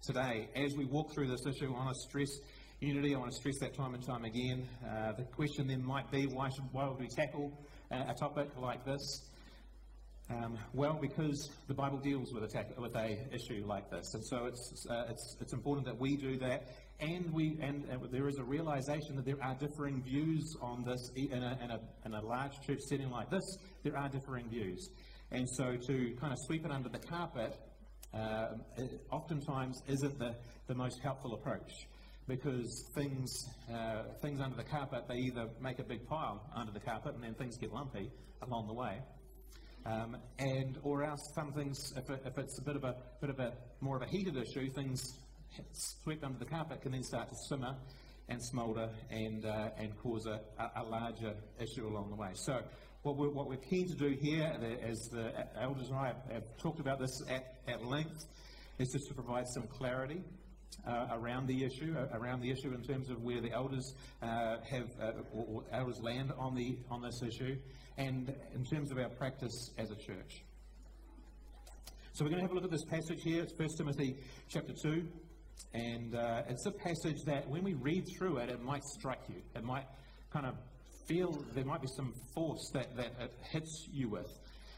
today, 0.02 0.50
as 0.56 0.76
we 0.76 0.86
walk 0.86 1.14
through 1.14 1.28
this 1.28 1.46
issue, 1.46 1.68
I 1.68 1.86
want 1.86 1.94
to 1.94 2.02
stress 2.10 2.30
unity. 2.80 3.14
I 3.14 3.20
want 3.20 3.32
to 3.32 3.38
stress 3.38 3.60
that 3.60 3.76
time 3.76 3.94
and 3.94 4.04
time 4.06 4.26
again. 4.26 4.68
Uh, 4.84 5.14
the 5.14 5.24
question 5.24 5.68
then 5.68 5.84
might 5.86 6.10
be 6.12 6.26
why, 6.26 6.50
should, 6.50 6.66
why 6.72 6.88
would 6.88 7.00
we 7.00 7.08
tackle 7.08 7.52
uh, 7.92 8.06
a 8.08 8.14
topic 8.16 8.50
like 8.58 8.84
this? 8.84 9.30
Um, 10.30 10.58
well, 10.74 10.98
because 11.00 11.50
the 11.68 11.74
Bible 11.74 12.00
deals 12.00 12.34
with 12.34 12.44
a, 12.44 12.82
with 12.82 12.96
a 12.96 13.18
issue 13.34 13.66
like 13.68 13.92
this, 13.92 14.14
and 14.14 14.26
so 14.26 14.46
it's, 14.46 14.88
uh, 14.90 15.04
it's, 15.10 15.38
it's 15.42 15.54
important 15.54 15.86
that 15.86 16.00
we 16.00 16.16
do 16.16 16.38
that, 16.38 16.64
and 17.02 17.32
we 17.34 17.58
and, 17.62 17.84
and, 17.90 18.02
there 18.12 18.30
is 18.30 18.38
a 18.38 18.44
realization 18.44 19.18
that 19.18 19.26
there 19.26 19.44
are 19.44 19.56
differing 19.56 20.02
views 20.02 20.56
on 20.62 20.86
this 20.86 21.12
in 21.16 21.44
a, 21.44 21.60
in, 21.62 21.72
a, 21.72 21.80
in 22.06 22.14
a 22.14 22.22
large 22.22 22.54
church 22.66 22.80
setting 22.90 23.10
like 23.10 23.30
this. 23.30 23.44
There 23.84 23.98
are 23.98 24.08
differing 24.08 24.50
views, 24.50 24.90
and 25.32 25.50
so 25.50 25.76
to 25.76 26.16
kind 26.22 26.32
of 26.32 26.40
sweep 26.48 26.66
it 26.66 26.72
under 26.72 26.88
the 26.88 27.00
carpet 27.00 27.60
uh, 28.14 28.48
oftentimes 29.12 29.82
isn't 29.88 30.20
the, 30.20 30.36
the 30.68 30.76
most 30.76 31.00
helpful 31.02 31.34
approach 31.34 31.88
because 32.28 32.90
things, 32.96 33.50
uh, 33.74 34.04
things 34.22 34.40
under 34.42 34.56
the 34.56 34.64
carpet, 34.64 35.06
they 35.08 35.16
either 35.16 35.48
make 35.62 35.80
a 35.80 35.84
big 35.84 36.08
pile 36.08 36.42
under 36.56 36.72
the 36.72 36.80
carpet 36.80 37.16
and 37.16 37.24
then 37.24 37.34
things 37.34 37.58
get 37.58 37.74
lumpy 37.74 38.12
along 38.42 38.68
the 38.68 38.74
way. 38.74 39.00
Um, 39.86 40.18
and 40.38 40.78
or 40.84 41.04
else 41.04 41.22
some 41.34 41.54
things, 41.54 41.94
if, 41.98 42.10
it, 42.10 42.22
if 42.26 42.38
it's 42.38 42.60
a 42.60 42.62
bit 42.62 42.76
of 42.76 42.84
a 42.84 42.96
bit 43.20 43.32
of 43.32 43.40
a 43.40 43.54
more 43.80 43.96
of 43.96 44.04
a 44.04 44.06
heated 44.06 44.38
issue, 44.38 44.70
things 44.70 45.18
swept 45.72 46.24
under 46.24 46.38
the 46.38 46.46
carpet 46.46 46.82
can 46.82 46.92
then 46.92 47.04
start 47.04 47.30
to 47.30 47.36
simmer 47.50 47.76
and 48.30 48.42
smoulder 48.44 48.90
and 49.10 49.46
uh, 49.46 49.70
and 49.78 49.98
cause 49.98 50.28
a, 50.28 50.40
a, 50.76 50.84
larger 50.84 51.34
issue 51.60 51.88
along 51.88 52.10
the 52.12 52.16
way. 52.16 52.30
So 52.34 52.62
what 53.04 53.18
we're, 53.18 53.30
what 53.30 53.48
we're 53.48 53.58
keen 53.58 53.88
to 53.88 53.96
do 53.96 54.16
here, 54.20 54.54
as 54.84 55.10
the 55.12 55.34
elders 55.60 55.88
and 55.88 55.98
I 55.98 56.14
have, 56.32 56.44
talked 56.62 56.80
about 56.80 57.00
this 57.00 57.22
at, 57.30 57.56
at 57.68 57.84
length, 57.84 58.26
is 58.78 58.92
just 58.92 59.08
to 59.08 59.14
provide 59.14 59.46
some 59.48 59.64
clarity 59.68 60.22
uh, 60.88 61.08
around 61.14 61.48
the 61.48 61.64
issue, 61.64 61.96
uh, 61.98 62.18
around 62.18 62.42
the 62.42 62.52
issue 62.52 62.74
in 62.74 62.84
terms 62.84 63.10
of 63.10 63.22
where 63.22 63.42
the 63.42 63.52
elders 63.52 63.94
uh, 64.22 64.58
have, 64.70 64.88
uh, 65.02 65.12
or, 65.34 65.46
or, 65.48 65.64
elders 65.72 66.00
land 66.02 66.32
on 66.38 66.56
the 66.56 66.78
on 66.90 67.02
this 67.02 67.22
issue, 67.24 67.56
and 67.98 68.34
in 68.56 68.64
terms 68.66 68.92
of 68.92 68.98
our 68.98 69.10
practice 69.10 69.72
as 69.78 69.92
a 69.92 69.96
church. 69.96 70.44
So 72.14 72.24
we're 72.24 72.32
going 72.32 72.42
to 72.42 72.48
have 72.48 72.52
a 72.52 72.56
look 72.56 72.66
at 72.66 72.72
this 72.72 72.86
passage 72.86 73.22
here. 73.24 73.44
It's 73.44 73.54
1 73.58 73.68
Timothy 73.78 74.18
chapter 74.50 74.74
two, 74.82 75.08
and 75.74 76.16
uh, 76.16 76.44
it's 76.50 76.66
a 76.66 76.72
passage 76.72 77.24
that 77.26 77.48
when 77.50 77.64
we 77.64 77.74
read 77.74 78.06
through 78.18 78.38
it, 78.38 78.50
it 78.50 78.62
might 78.62 78.84
strike 78.84 79.22
you. 79.30 79.42
It 79.56 79.64
might 79.64 79.86
kind 80.32 80.46
of 80.46 80.56
feel 81.12 81.44
there 81.54 81.66
might 81.66 81.82
be 81.82 81.88
some 81.96 82.14
force 82.34 82.72
that, 82.74 82.96
that 82.96 83.12
it 83.20 83.34
hits 83.52 83.88
you 83.92 84.10
with. 84.10 84.28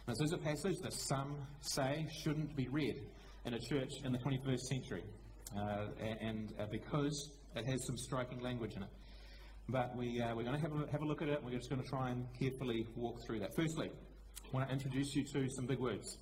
Now, 0.07 0.13
this 0.13 0.21
is 0.21 0.33
a 0.33 0.37
passage 0.37 0.77
that 0.81 0.93
some 0.93 1.35
say 1.61 2.07
shouldn't 2.23 2.55
be 2.55 2.67
read 2.69 2.95
in 3.45 3.53
a 3.53 3.59
church 3.59 3.91
in 4.03 4.11
the 4.11 4.17
21st 4.17 4.59
century, 4.61 5.03
uh, 5.55 5.85
and 6.21 6.51
uh, 6.59 6.65
because 6.71 7.29
it 7.55 7.65
has 7.65 7.85
some 7.85 7.97
striking 7.97 8.41
language 8.41 8.73
in 8.75 8.81
it. 8.81 8.89
But 9.69 9.95
we, 9.95 10.19
uh, 10.21 10.35
we're 10.35 10.43
going 10.43 10.55
to 10.55 10.61
have 10.61 10.71
a, 10.71 10.91
have 10.91 11.01
a 11.01 11.05
look 11.05 11.21
at 11.21 11.29
it, 11.29 11.37
and 11.37 11.45
we're 11.45 11.57
just 11.57 11.69
going 11.69 11.81
to 11.81 11.87
try 11.87 12.09
and 12.09 12.25
carefully 12.39 12.87
walk 12.95 13.19
through 13.25 13.39
that. 13.39 13.51
Firstly, 13.55 13.91
I 14.43 14.57
want 14.57 14.67
to 14.67 14.73
introduce 14.73 15.15
you 15.15 15.23
to 15.33 15.47
some 15.51 15.67
big 15.67 15.79
words, 15.79 16.17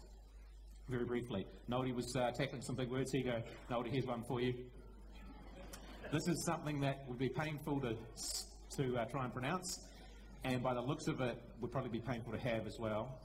very 0.90 1.06
briefly. 1.06 1.48
Nobody 1.70 1.94
was 1.94 2.14
uh, 2.18 2.32
tackling 2.32 2.62
some 2.62 2.76
big 2.76 2.90
words. 2.90 3.12
Here 3.14 3.22
you 3.22 3.32
go. 3.32 3.42
Nobody, 3.70 3.92
here's 3.92 4.06
one 4.06 4.24
for 4.28 4.42
you. 4.42 4.54
This 6.12 6.28
is 6.28 6.46
something 6.46 6.82
that 6.82 7.06
would 7.08 7.18
be 7.18 7.30
painful 7.30 7.80
to, 7.80 7.96
to 8.76 8.98
uh, 8.98 9.06
try 9.06 9.24
and 9.24 9.34
pronounce 9.34 9.80
and 10.44 10.64
by 10.64 10.74
the 10.74 10.82
looks 10.82 11.08
of 11.08 11.22
it, 11.22 11.38
would 11.60 11.72
probably 11.72 11.92
be 11.92 12.00
painful 12.00 12.34
to 12.34 12.40
have 12.40 12.66
as 12.66 12.78
well. 12.80 13.20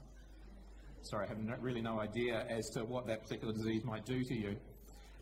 Sorry, 1.01 1.25
I 1.25 1.29
have 1.29 1.39
no, 1.39 1.55
really 1.59 1.81
no 1.81 1.99
idea 1.99 2.45
as 2.49 2.69
to 2.71 2.83
what 2.83 3.07
that 3.07 3.23
particular 3.23 3.53
disease 3.53 3.83
might 3.83 4.05
do 4.05 4.23
to 4.23 4.33
you. 4.33 4.55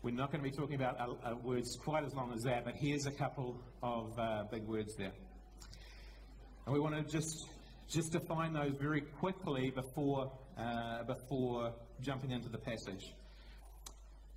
We're 0.02 0.14
not 0.14 0.30
going 0.30 0.42
to 0.44 0.50
be 0.50 0.56
talking 0.56 0.74
about 0.74 1.00
uh, 1.00 1.14
uh, 1.24 1.34
words 1.42 1.76
quite 1.82 2.04
as 2.04 2.14
long 2.14 2.32
as 2.32 2.42
that, 2.42 2.64
but 2.64 2.74
here's 2.76 3.06
a 3.06 3.12
couple 3.12 3.56
of 3.82 4.18
uh, 4.18 4.44
big 4.50 4.66
words 4.66 4.94
there. 4.96 5.12
And 6.66 6.74
we 6.74 6.80
want 6.80 6.96
to 6.96 7.02
just 7.12 7.48
just 7.88 8.12
define 8.12 8.52
those 8.52 8.72
very 8.80 9.00
quickly 9.00 9.70
before 9.70 10.32
uh, 10.58 11.04
before 11.04 11.72
jumping 12.02 12.32
into 12.32 12.48
the 12.48 12.58
passage. 12.58 13.14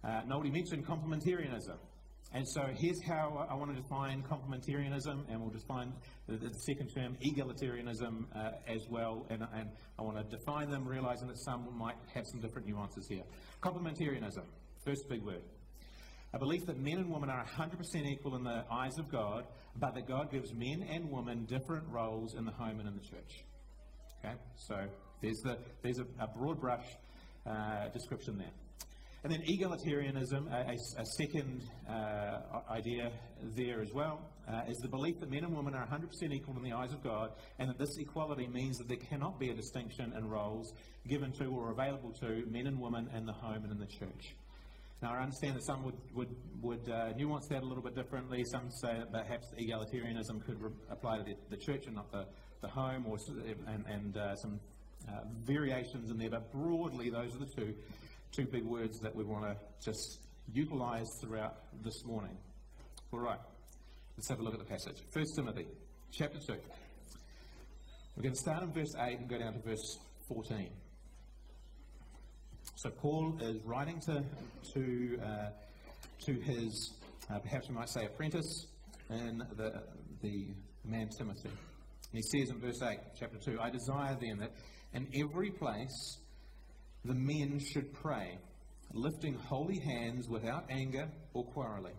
Uh, 0.04 0.22
nobody 0.28 0.52
mentioned 0.52 0.86
complementarianism. 0.86 1.78
And 2.32 2.48
so 2.48 2.62
here's 2.76 3.02
how 3.08 3.48
I 3.50 3.56
want 3.56 3.76
to 3.76 3.82
define 3.82 4.22
complementarianism, 4.22 5.30
and 5.30 5.42
we'll 5.42 5.50
define 5.50 5.94
the, 6.28 6.38
the 6.38 6.54
second 6.68 6.90
term, 6.96 7.18
egalitarianism, 7.26 8.26
uh, 8.36 8.52
as 8.68 8.86
well. 8.90 9.26
And, 9.30 9.42
and, 9.54 9.70
I 9.98 10.02
want 10.02 10.18
to 10.18 10.38
define 10.38 10.70
them, 10.70 10.88
realizing 10.88 11.28
that 11.28 11.38
some 11.40 11.68
might 11.78 11.96
have 12.14 12.24
some 12.32 12.40
different 12.40 12.68
nuances 12.68 13.06
here. 13.10 13.24
Complementarianism, 13.62 14.44
first 14.86 15.10
big 15.10 15.24
word. 15.24 15.42
A 16.32 16.40
belief 16.40 16.66
that 16.68 16.80
men 16.80 17.00
and 17.00 17.12
women 17.12 17.30
are 17.30 17.44
100% 17.44 18.06
equal 18.06 18.36
in 18.36 18.44
the 18.44 18.64
eyes 18.72 18.98
of 18.98 19.12
God, 19.12 19.46
but 19.76 19.96
that 19.96 20.08
God 20.08 20.32
gives 20.32 20.54
men 20.54 20.88
and 20.90 21.10
women 21.10 21.46
different 21.46 21.86
roles 21.90 22.36
in 22.36 22.46
the 22.46 22.52
home 22.52 22.80
and 22.80 22.88
in 22.88 22.96
the 22.96 23.02
church. 23.02 23.44
Okay, 24.24 24.36
so 24.56 24.76
there's, 25.22 25.40
the, 25.44 25.58
there's 25.82 26.00
a, 26.00 26.06
a 26.24 26.28
broad 26.28 26.62
brush 26.62 26.86
uh, 27.46 27.90
description 27.90 28.38
there. 28.38 28.52
And 29.24 29.34
then 29.34 29.42
egalitarianism, 29.42 30.50
a, 30.52 30.72
a, 30.72 31.02
a 31.02 31.06
second 31.18 31.64
uh, 31.90 32.62
idea 32.72 33.12
there 33.56 33.82
as 33.82 33.92
well, 33.94 34.22
uh, 34.48 34.62
is 34.68 34.78
the 34.78 34.88
belief 34.88 35.20
that 35.20 35.30
men 35.30 35.44
and 35.44 35.56
women 35.56 35.76
are 35.76 35.86
100% 35.86 36.34
equal 36.34 36.56
in 36.56 36.64
the 36.64 36.72
eyes 36.72 36.94
of 36.94 37.04
God, 37.04 37.32
and 37.60 37.70
that 37.70 37.78
this 37.78 37.98
equality 37.98 38.48
means 38.48 38.78
that 38.78 38.88
there 38.88 38.98
cannot 39.10 39.38
be 39.40 39.50
a 39.50 39.54
distinction 39.54 40.14
in 40.18 40.30
roles 40.30 40.74
given 41.08 41.34
to 41.34 41.46
or 41.46 41.72
available 41.72 42.14
to 42.22 42.46
men 42.50 42.68
and 42.68 42.80
women 42.80 43.10
in 43.16 43.26
the 43.26 43.34
home 43.34 43.64
and 43.64 43.72
in 43.72 43.78
the 43.80 43.86
church. 43.86 44.36
Now, 45.02 45.14
I 45.14 45.24
understand 45.24 45.56
that 45.56 45.66
some 45.66 45.84
would, 45.84 45.96
would, 46.14 46.36
would 46.62 46.90
uh, 46.90 47.14
nuance 47.16 47.48
that 47.50 47.64
a 47.64 47.66
little 47.66 47.84
bit 47.84 47.96
differently. 47.96 48.44
Some 48.46 48.70
say 48.70 48.98
that 49.00 49.12
perhaps 49.12 49.48
egalitarianism 49.58 50.46
could 50.46 50.62
re- 50.62 50.72
apply 50.90 51.20
to 51.20 51.24
the, 51.24 51.36
the, 51.50 51.58
church 51.58 51.86
and 51.86 51.96
not 51.96 52.12
the, 52.12 52.26
the 52.62 52.68
home, 52.68 53.06
or, 53.08 53.18
and, 53.68 53.86
and 53.88 54.18
uh, 54.18 54.36
some 54.36 54.60
uh, 55.08 55.22
variations 55.46 56.12
in 56.12 56.18
there. 56.18 56.30
But 56.30 56.52
broadly, 56.52 57.10
those 57.10 57.34
are 57.34 57.40
the 57.40 57.46
two, 57.46 57.74
two 58.32 58.46
big 58.46 58.64
words 58.64 59.00
that 59.00 59.16
we 59.16 59.24
want 59.24 59.44
to 59.46 59.56
just 59.84 60.20
utilize 60.54 61.08
throughout 61.22 61.58
this 61.84 62.06
morning. 62.06 62.38
All 63.12 63.20
right, 63.20 63.40
let's 64.18 64.30
have 64.30 64.40
a 64.40 64.44
look 64.44 64.54
at 64.54 64.60
the 64.60 64.66
passage. 64.66 64.98
1 65.14 65.26
Timothy 65.36 65.66
chapter 66.12 66.40
2. 66.40 66.54
We're 68.16 68.24
going 68.24 68.36
to 68.36 68.40
start 68.40 68.64
in 68.64 68.72
verse 68.72 68.96
8 69.00 69.20
and 69.20 69.30
go 69.30 69.38
down 69.38 69.54
to 69.54 69.60
verse 69.60 69.98
14. 70.28 70.70
So 72.76 72.90
Paul 72.90 73.38
is 73.42 73.62
writing 73.64 74.00
to, 74.02 74.24
to, 74.74 75.20
uh, 75.24 75.50
to 76.26 76.34
his, 76.34 76.94
uh, 77.30 77.40
perhaps 77.40 77.68
we 77.70 77.76
might 77.76 77.90
say, 77.90 78.06
apprentice 78.06 78.68
in 79.10 79.44
the, 79.58 79.82
the 80.22 80.48
man 80.86 81.10
Timothy. 81.18 81.50
He 82.14 82.22
says 82.22 82.50
in 82.50 82.60
verse 82.60 82.82
8, 82.82 83.00
chapter 83.20 83.38
2, 83.38 83.60
I 83.60 83.70
desire 83.70 84.18
then 84.20 84.40
that 84.40 84.52
in 84.94 85.08
every 85.16 85.52
place 85.52 86.18
the 87.06 87.14
men 87.14 87.60
should 87.60 87.94
pray, 87.94 88.38
lifting 88.94 89.36
holy 89.36 89.80
hands 89.80 90.28
without 90.28 90.66
anger 90.70 91.08
or 91.34 91.44
quarreling. 91.46 91.96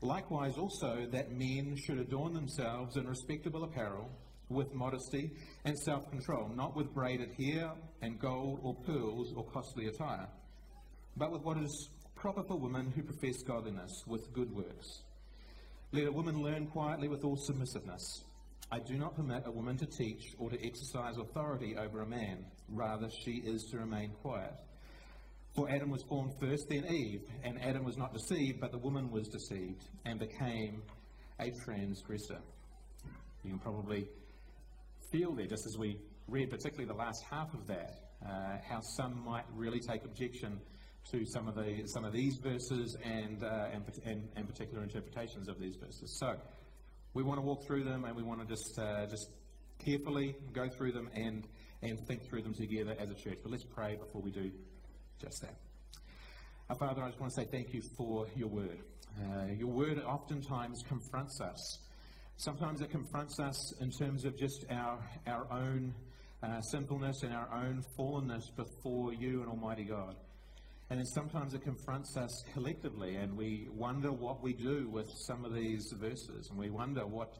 Likewise, 0.00 0.56
also, 0.58 1.06
that 1.10 1.32
men 1.32 1.76
should 1.76 1.98
adorn 1.98 2.34
themselves 2.34 2.96
in 2.96 3.06
respectable 3.06 3.64
apparel 3.64 4.10
with 4.48 4.74
modesty 4.74 5.30
and 5.64 5.78
self 5.78 6.08
control, 6.10 6.48
not 6.54 6.76
with 6.76 6.92
braided 6.92 7.30
hair 7.38 7.72
and 8.02 8.20
gold 8.20 8.60
or 8.62 8.74
pearls 8.86 9.32
or 9.34 9.44
costly 9.44 9.86
attire, 9.86 10.28
but 11.16 11.32
with 11.32 11.42
what 11.42 11.56
is 11.58 11.88
proper 12.14 12.42
for 12.44 12.58
women 12.58 12.92
who 12.94 13.02
profess 13.02 13.42
godliness 13.46 14.02
with 14.06 14.32
good 14.32 14.54
works. 14.54 15.02
Let 15.92 16.06
a 16.06 16.12
woman 16.12 16.42
learn 16.42 16.66
quietly 16.66 17.08
with 17.08 17.24
all 17.24 17.36
submissiveness. 17.36 18.24
I 18.70 18.80
do 18.80 18.98
not 18.98 19.14
permit 19.14 19.44
a 19.46 19.50
woman 19.50 19.76
to 19.78 19.86
teach 19.86 20.34
or 20.38 20.50
to 20.50 20.66
exercise 20.66 21.16
authority 21.18 21.76
over 21.76 22.00
a 22.00 22.06
man. 22.06 22.44
Rather, 22.68 23.08
she 23.24 23.42
is 23.44 23.64
to 23.70 23.78
remain 23.78 24.10
quiet. 24.22 24.52
For 25.54 25.70
Adam 25.70 25.90
was 25.90 26.02
formed 26.08 26.32
first, 26.40 26.66
then 26.68 26.84
Eve, 26.86 27.22
and 27.44 27.62
Adam 27.62 27.84
was 27.84 27.96
not 27.96 28.12
deceived, 28.12 28.60
but 28.60 28.72
the 28.72 28.78
woman 28.78 29.10
was 29.10 29.28
deceived 29.28 29.84
and 30.04 30.18
became 30.18 30.82
a 31.38 31.50
transgressor. 31.64 32.40
You 33.44 33.50
can 33.50 33.58
probably 33.60 34.08
feel 35.12 35.32
there, 35.34 35.46
just 35.46 35.66
as 35.66 35.76
we 35.78 35.98
read, 36.26 36.50
particularly 36.50 36.86
the 36.86 36.98
last 36.98 37.22
half 37.30 37.52
of 37.54 37.66
that, 37.68 37.92
uh, 38.26 38.56
how 38.68 38.80
some 38.96 39.24
might 39.24 39.44
really 39.54 39.80
take 39.80 40.04
objection 40.04 40.58
to 41.10 41.24
some 41.26 41.46
of 41.46 41.54
the 41.54 41.82
some 41.86 42.04
of 42.04 42.12
these 42.12 42.38
verses 42.42 42.96
and, 43.04 43.44
uh, 43.44 43.66
and, 43.72 43.84
and, 44.06 44.28
and 44.36 44.48
particular 44.48 44.82
interpretations 44.82 45.48
of 45.48 45.60
these 45.60 45.76
verses. 45.76 46.16
So 46.18 46.34
we 47.12 47.22
want 47.22 47.38
to 47.38 47.42
walk 47.42 47.66
through 47.66 47.84
them 47.84 48.04
and 48.04 48.16
we 48.16 48.22
want 48.22 48.40
to 48.40 48.46
just 48.46 48.78
uh, 48.78 49.06
just 49.06 49.28
carefully 49.84 50.34
go 50.52 50.68
through 50.68 50.92
them 50.92 51.10
and 51.14 51.46
and 51.84 51.98
think 52.06 52.28
through 52.28 52.42
them 52.42 52.54
together 52.54 52.96
as 52.98 53.10
a 53.10 53.14
church. 53.14 53.38
But 53.42 53.52
let's 53.52 53.64
pray 53.64 53.96
before 53.96 54.22
we 54.22 54.30
do 54.30 54.50
just 55.20 55.40
that. 55.42 55.56
Our 56.70 56.76
Father, 56.76 57.02
I 57.02 57.08
just 57.08 57.20
want 57.20 57.32
to 57.34 57.42
say 57.42 57.48
thank 57.50 57.72
you 57.74 57.82
for 57.96 58.26
your 58.34 58.48
word. 58.48 58.78
Uh, 59.20 59.52
your 59.56 59.68
word 59.68 59.98
oftentimes 59.98 60.82
confronts 60.88 61.40
us 61.40 61.78
Sometimes 62.36 62.80
it 62.80 62.90
confronts 62.90 63.38
us 63.38 63.74
in 63.80 63.90
terms 63.92 64.24
of 64.24 64.36
just 64.36 64.64
our, 64.68 64.98
our 65.26 65.46
own 65.52 65.94
uh, 66.42 66.60
sinfulness 66.62 67.22
and 67.22 67.32
our 67.32 67.48
own 67.54 67.80
fallenness 67.96 68.42
before 68.56 69.14
you 69.14 69.40
and 69.40 69.48
Almighty 69.48 69.84
God. 69.84 70.16
And 70.90 70.98
then 70.98 71.06
sometimes 71.06 71.54
it 71.54 71.62
confronts 71.62 72.16
us 72.16 72.42
collectively, 72.52 73.14
and 73.16 73.36
we 73.36 73.68
wonder 73.70 74.12
what 74.12 74.42
we 74.42 74.52
do 74.52 74.88
with 74.90 75.08
some 75.26 75.44
of 75.44 75.54
these 75.54 75.94
verses, 75.96 76.48
and 76.50 76.58
we 76.58 76.70
wonder 76.70 77.06
what, 77.06 77.34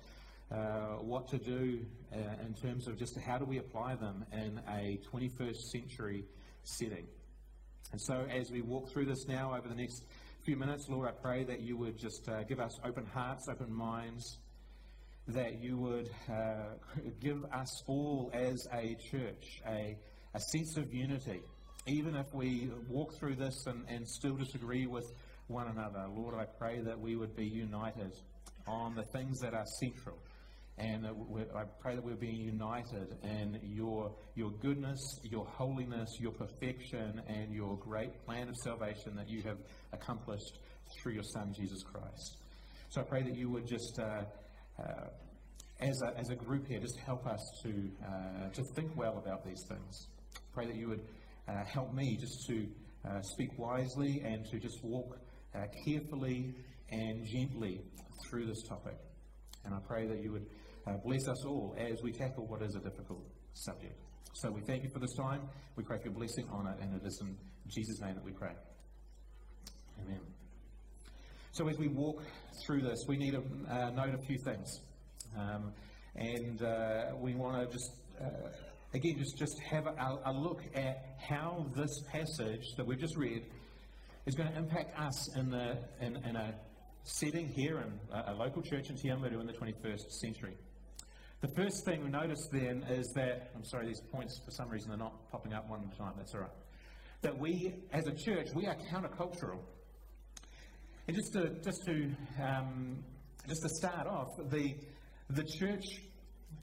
uh, 0.51 0.97
what 1.01 1.29
to 1.29 1.39
do 1.39 1.81
uh, 2.13 2.19
in 2.47 2.55
terms 2.55 2.87
of 2.87 2.99
just 2.99 3.19
how 3.19 3.39
do 3.39 3.45
we 3.45 3.59
apply 3.59 3.95
them 3.97 4.25
in 4.33 4.61
a 4.69 4.99
21st 5.13 5.57
century 5.73 6.25
setting. 6.63 7.07
And 7.93 8.01
so, 8.01 8.27
as 8.31 8.51
we 8.51 8.61
walk 8.61 8.91
through 8.91 9.07
this 9.07 9.27
now 9.27 9.55
over 9.57 9.69
the 9.69 9.75
next 9.75 10.05
few 10.45 10.57
minutes, 10.57 10.87
Lord, 10.89 11.09
I 11.09 11.13
pray 11.13 11.45
that 11.45 11.61
you 11.61 11.77
would 11.77 11.97
just 11.97 12.29
uh, 12.29 12.43
give 12.45 12.61
us 12.61 12.73
open 12.85 13.07
hearts, 13.07 13.47
open 13.49 13.73
minds, 13.73 14.39
that 15.29 15.63
you 15.63 15.79
would 15.79 16.11
uh, 16.31 16.75
give 17.21 17.45
us 17.53 17.83
all 17.87 18.31
as 18.35 18.67
a 18.73 18.97
church 19.11 19.63
a, 19.67 19.97
a 20.35 20.41
sense 20.41 20.77
of 20.77 20.93
unity, 20.93 21.41
even 21.87 22.15
if 22.15 22.27
we 22.35 22.71
walk 22.89 23.15
through 23.19 23.37
this 23.37 23.67
and, 23.67 23.85
and 23.89 24.09
still 24.09 24.37
disagree 24.37 24.87
with 24.87 25.05
one 25.47 25.69
another. 25.69 26.07
Lord, 26.15 26.35
I 26.35 26.45
pray 26.45 26.81
that 26.81 26.99
we 26.99 27.17
would 27.17 27.37
be 27.37 27.47
united 27.47 28.13
on 28.67 28.95
the 28.95 29.05
things 29.05 29.41
that 29.41 29.55
are 29.55 29.67
central. 29.81 30.19
And 30.77 31.07
I 31.07 31.63
pray 31.81 31.95
that 31.95 32.05
we're 32.05 32.17
being 32.17 32.41
united 32.41 33.17
in 33.23 33.61
your, 33.63 34.13
your 34.35 34.51
goodness, 34.51 35.01
your 35.23 35.47
holiness, 35.47 36.09
your 36.19 36.33
perfection, 36.33 37.23
and 37.29 37.53
your 37.53 37.77
great 37.77 38.25
plan 38.27 38.49
of 38.49 38.57
salvation 38.65 39.15
that 39.17 39.29
you 39.29 39.43
have 39.43 39.59
accomplished 39.93 40.59
through 41.01 41.13
your 41.13 41.23
Son, 41.23 41.55
Jesus 41.57 41.83
Christ. 41.83 42.39
So 42.89 43.01
I 43.01 43.05
pray 43.05 43.23
that 43.23 43.37
you 43.37 43.51
would 43.51 43.67
just 43.69 44.01
uh, 44.01 44.25
uh, 44.83 45.07
as, 45.81 46.01
a, 46.03 46.19
as 46.19 46.31
a 46.31 46.35
group 46.35 46.67
here, 46.67 46.81
just 46.81 46.99
help 47.05 47.27
us 47.27 47.41
to, 47.63 47.91
uh, 48.05 48.49
to 48.51 48.63
think 48.75 48.97
well 48.97 49.19
about 49.19 49.45
these 49.45 49.63
things. 49.69 50.09
Pray 50.53 50.67
that 50.67 50.77
you 50.77 50.89
would 50.89 51.03
uh, 51.49 51.65
help 51.65 51.93
me 51.93 52.17
just 52.19 52.47
to 52.49 52.67
uh, 53.09 53.21
speak 53.23 53.51
wisely 53.59 54.23
and 54.25 54.47
to 54.47 54.59
just 54.59 54.83
walk 54.83 55.19
uh, 55.55 55.67
carefully 55.87 56.55
and 56.91 57.27
gently 57.27 57.81
through 58.29 58.47
this 58.47 58.63
topic. 58.69 58.97
And 59.65 59.75
I 59.75 59.79
pray 59.87 60.07
that 60.07 60.23
you 60.23 60.33
would 60.33 60.47
uh, 60.87 60.97
bless 61.05 61.29
us 61.29 61.45
all 61.45 61.75
as 61.79 62.03
we 62.03 62.13
tackle 62.13 62.47
what 62.47 62.63
is 62.63 62.75
a 62.75 62.81
difficult 62.81 63.25
subject. 63.55 63.99
So 64.35 64.51
we 64.51 64.61
thank 64.63 64.83
you 64.83 64.91
for 64.91 64.99
this 64.99 65.15
time. 65.15 65.49
We 65.77 65.85
pray 65.85 65.99
for 65.99 66.05
your 66.05 66.15
blessing 66.15 66.49
on 66.51 66.67
it, 66.67 66.77
and 66.81 67.01
it 67.01 67.07
is 67.07 67.21
in 67.23 67.37
Jesus' 67.69 68.01
name 68.01 68.15
that 68.15 68.25
we 68.25 68.33
pray. 68.33 68.53
Amen. 70.03 70.21
So 71.53 71.69
as 71.69 71.79
we 71.79 71.89
walk 71.89 72.23
through 72.67 72.83
this, 72.83 73.05
we 73.07 73.17
need 73.17 73.31
to 73.31 73.45
uh, 73.71 73.91
note 73.91 74.15
a 74.15 74.27
few 74.27 74.39
things. 74.45 74.81
Um, 75.39 75.73
and 76.17 76.63
uh, 76.63 77.13
we 77.17 77.35
want 77.35 77.65
to 77.65 77.73
just, 77.73 77.93
uh, 78.21 78.49
again, 78.93 79.17
just, 79.19 79.39
just 79.39 79.61
have 79.71 79.87
a, 79.87 80.19
a, 80.27 80.33
look 80.33 80.63
at 80.75 81.17
how 81.19 81.67
this 81.77 82.03
passage 82.13 82.65
that 82.77 82.87
we've 82.87 82.99
just 82.99 83.17
read 83.17 83.45
is 84.27 84.35
going 84.35 84.51
to 84.51 84.59
impact 84.59 84.99
us 84.99 85.37
in, 85.37 85.51
the, 85.51 85.79
in, 86.01 86.17
in 86.25 86.37
a 86.37 86.55
setting 87.05 87.49
here 87.49 87.79
in 87.79 88.01
a, 88.13 88.33
a 88.33 88.35
local 88.35 88.63
church 88.63 88.91
in 88.91 88.97
Te 88.97 89.09
in 89.09 89.21
the 89.21 89.53
21st 89.53 90.11
century. 90.11 90.57
The 91.45 91.63
first 91.63 91.85
thing 91.85 92.03
we 92.03 92.09
notice 92.09 92.49
then 92.51 92.87
is 92.89 93.13
that, 93.17 93.51
I'm 93.55 93.65
sorry, 93.65 93.89
these 93.89 94.01
points 94.01 94.41
for 94.43 94.51
some 94.51 94.71
reason 94.71 94.91
are 94.93 94.97
not 94.97 95.31
popping 95.31 95.53
up 95.53 95.69
one 95.69 95.81
at 95.81 95.95
a 95.95 95.99
time, 95.99 96.15
that's 96.17 96.35
all 96.35 96.41
right. 96.41 96.51
That 97.21 97.39
we, 97.39 97.75
as 97.93 98.07
a 98.07 98.15
church, 98.15 98.47
we 98.55 98.67
are 98.67 98.75
countercultural. 98.91 99.59
And 101.07 101.15
just 101.15 101.35
to, 101.35 101.51
just 101.63 101.85
to, 101.85 102.11
um, 102.43 103.05
just 103.47 103.61
to 103.61 103.69
start 103.69 104.07
off, 104.07 104.29
the, 104.49 104.75
the 105.29 105.45
church 105.45 105.85